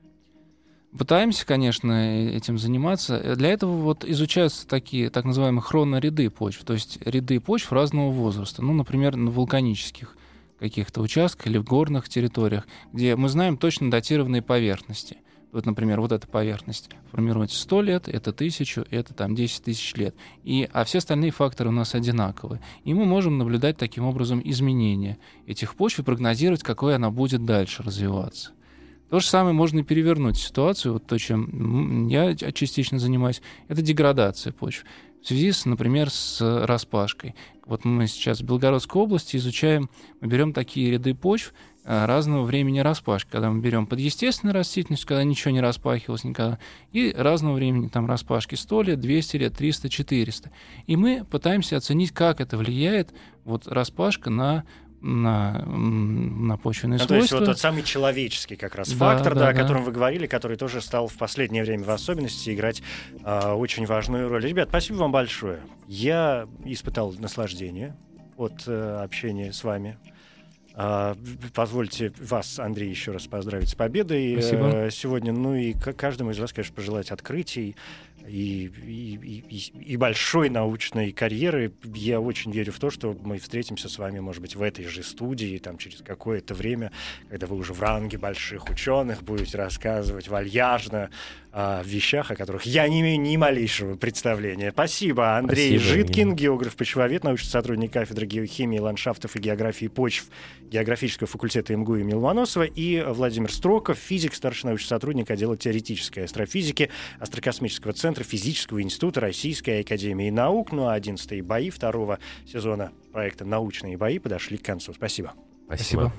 Пытаемся, 0.96 1.44
конечно, 1.44 2.28
этим 2.28 2.56
заниматься. 2.56 3.34
Для 3.34 3.50
этого 3.50 3.72
вот 3.78 4.04
изучаются 4.04 4.66
такие 4.66 5.10
так 5.10 5.24
называемые 5.24 5.60
хроноряды 5.60 6.30
почв, 6.30 6.62
то 6.64 6.72
есть 6.72 6.98
ряды 7.04 7.40
почв 7.40 7.72
разного 7.72 8.12
возраста. 8.12 8.62
Ну, 8.62 8.72
например, 8.74 9.16
на 9.16 9.30
вулканических 9.32 10.16
каких-то 10.60 11.00
участках 11.00 11.48
или 11.48 11.58
в 11.58 11.64
горных 11.64 12.08
территориях, 12.08 12.68
где 12.92 13.16
мы 13.16 13.28
знаем 13.28 13.56
точно 13.56 13.90
датированные 13.90 14.40
поверхности. 14.40 15.18
Вот, 15.50 15.66
например, 15.66 16.00
вот 16.00 16.12
эта 16.12 16.28
поверхность 16.28 16.90
формируется 17.10 17.60
100 17.60 17.82
лет, 17.82 18.08
это 18.08 18.30
1000, 18.30 18.86
это 18.90 19.14
там 19.14 19.34
10 19.34 19.64
тысяч 19.64 19.94
лет. 19.94 20.14
И, 20.44 20.68
а 20.72 20.84
все 20.84 20.98
остальные 20.98 21.32
факторы 21.32 21.70
у 21.70 21.72
нас 21.72 21.94
одинаковые. 21.94 22.60
И 22.84 22.94
мы 22.94 23.04
можем 23.04 23.38
наблюдать 23.38 23.76
таким 23.76 24.04
образом 24.04 24.40
изменения 24.44 25.18
этих 25.46 25.74
почв 25.74 25.98
и 25.98 26.02
прогнозировать, 26.02 26.62
какой 26.62 26.94
она 26.94 27.10
будет 27.10 27.44
дальше 27.44 27.82
развиваться. 27.82 28.52
То 29.10 29.20
же 29.20 29.26
самое 29.26 29.54
можно 29.54 29.84
перевернуть 29.84 30.36
ситуацию, 30.36 30.94
вот 30.94 31.06
то, 31.06 31.18
чем 31.18 32.08
я 32.08 32.34
частично 32.34 32.98
занимаюсь, 32.98 33.42
это 33.68 33.82
деградация 33.82 34.52
почв. 34.52 34.84
В 35.22 35.26
связи, 35.26 35.52
с, 35.52 35.64
например, 35.64 36.10
с 36.10 36.38
распашкой. 36.66 37.34
Вот 37.64 37.86
мы 37.86 38.06
сейчас 38.08 38.40
в 38.40 38.44
Белгородской 38.44 39.00
области 39.00 39.36
изучаем, 39.36 39.88
мы 40.20 40.28
берем 40.28 40.52
такие 40.52 40.90
ряды 40.90 41.14
почв 41.14 41.54
э, 41.84 42.04
разного 42.04 42.42
времени 42.44 42.80
распашки, 42.80 43.30
когда 43.30 43.50
мы 43.50 43.62
берем 43.62 43.86
под 43.86 44.00
естественной 44.00 44.52
растительностью, 44.52 45.08
когда 45.08 45.24
ничего 45.24 45.50
не 45.50 45.62
распахивалось 45.62 46.24
никогда, 46.24 46.58
и 46.92 47.14
разного 47.16 47.54
времени 47.54 47.88
там 47.88 48.06
распашки 48.06 48.54
100 48.54 48.82
лет, 48.82 49.00
200 49.00 49.36
лет, 49.38 49.56
300, 49.56 49.88
400. 49.88 50.50
И 50.86 50.96
мы 50.96 51.24
пытаемся 51.24 51.78
оценить, 51.78 52.12
как 52.12 52.42
это 52.42 52.58
влияет 52.58 53.14
вот 53.44 53.66
распашка 53.66 54.28
на 54.28 54.64
на, 55.04 55.62
на 55.66 56.56
почвенные 56.56 56.98
ну, 56.98 57.04
свойства. 57.04 57.16
То 57.16 57.20
есть 57.20 57.32
вот 57.32 57.44
тот 57.44 57.58
самый 57.58 57.82
человеческий 57.82 58.56
как 58.56 58.74
раз 58.74 58.90
да, 58.90 58.96
фактор, 58.96 59.34
да, 59.34 59.40
да, 59.40 59.48
о 59.48 59.54
котором 59.54 59.84
вы 59.84 59.92
говорили, 59.92 60.26
который 60.26 60.56
тоже 60.56 60.80
стал 60.80 61.08
в 61.08 61.14
последнее 61.14 61.62
время 61.62 61.84
в 61.84 61.90
особенности 61.90 62.54
играть 62.54 62.82
э, 63.22 63.52
очень 63.52 63.84
важную 63.84 64.28
роль. 64.28 64.44
Ребят, 64.44 64.70
спасибо 64.70 64.96
вам 64.96 65.12
большое. 65.12 65.60
Я 65.86 66.48
испытал 66.64 67.12
наслаждение 67.18 67.94
от 68.38 68.64
э, 68.66 69.00
общения 69.02 69.52
с 69.52 69.62
вами. 69.62 69.98
Uh, 70.76 71.16
позвольте 71.54 72.12
вас, 72.18 72.58
Андрей, 72.58 72.90
еще 72.90 73.12
раз 73.12 73.28
поздравить 73.28 73.68
с 73.68 73.76
победой 73.76 74.32
Спасибо. 74.32 74.86
Uh, 74.86 74.90
сегодня. 74.90 75.32
Ну 75.32 75.54
и 75.54 75.72
каждому 75.72 76.32
из 76.32 76.38
вас, 76.40 76.52
конечно, 76.52 76.74
пожелать 76.74 77.12
открытий, 77.12 77.76
и, 78.26 78.70
и, 78.86 79.44
и, 79.48 79.92
и 79.92 79.96
большой 79.96 80.48
научной 80.48 81.12
карьеры. 81.12 81.72
Я 81.94 82.20
очень 82.20 82.52
верю 82.52 82.72
в 82.72 82.78
то, 82.78 82.90
что 82.90 83.16
мы 83.22 83.38
встретимся 83.38 83.88
с 83.88 83.98
вами, 83.98 84.20
может 84.20 84.40
быть, 84.40 84.56
в 84.56 84.62
этой 84.62 84.86
же 84.86 85.02
студии, 85.02 85.58
там, 85.58 85.78
через 85.78 86.00
какое-то 86.02 86.54
время, 86.54 86.92
когда 87.28 87.46
вы 87.46 87.56
уже 87.56 87.72
в 87.72 87.80
ранге 87.80 88.18
больших 88.18 88.68
ученых 88.70 89.22
будете 89.22 89.58
рассказывать 89.58 90.28
вальяжно 90.28 91.10
о 91.52 91.82
вещах, 91.84 92.32
о 92.32 92.36
которых 92.36 92.64
я 92.66 92.88
не 92.88 93.00
имею 93.00 93.20
ни 93.20 93.36
малейшего 93.36 93.96
представления. 93.96 94.72
Спасибо, 94.72 95.36
Андрей 95.36 95.78
Спасибо, 95.78 95.94
Житкин, 95.94 96.28
Евгений. 96.30 96.34
географ, 96.34 96.74
почвовед, 96.74 97.22
научный 97.22 97.48
сотрудник 97.48 97.92
кафедры 97.92 98.26
геохимии, 98.26 98.78
ландшафтов 98.80 99.36
и 99.36 99.38
географии 99.38 99.86
почв 99.86 100.26
географического 100.62 101.28
факультета 101.28 101.76
МГУ 101.76 101.96
имени 101.96 102.14
Ломоносова, 102.14 102.64
и 102.64 103.00
Владимир 103.06 103.52
Строков, 103.52 103.98
физик, 103.98 104.34
старший 104.34 104.66
научный 104.66 104.88
сотрудник 104.88 105.30
отдела 105.30 105.56
теоретической 105.56 106.24
астрофизики 106.24 106.90
Астрокосмического 107.20 107.92
центра 107.92 108.13
физического 108.22 108.82
института 108.82 109.20
Российской 109.20 109.80
академии 109.80 110.30
наук. 110.30 110.70
Ну 110.70 110.86
а 110.86 110.94
11 110.94 111.42
бои 111.42 111.70
второго 111.70 112.18
сезона 112.46 112.92
проекта 113.12 113.44
«Научные 113.44 113.96
бои» 113.96 114.18
подошли 114.18 114.58
к 114.58 114.62
концу. 114.62 114.94
Спасибо. 114.94 115.32
Спасибо. 115.66 116.12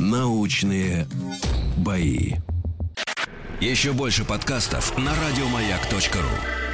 Научные 0.00 1.06
бои. 1.76 2.34
Еще 3.60 3.92
больше 3.92 4.24
подкастов 4.24 4.96
на 4.96 5.12
радиомаяк.ру. 5.14 6.67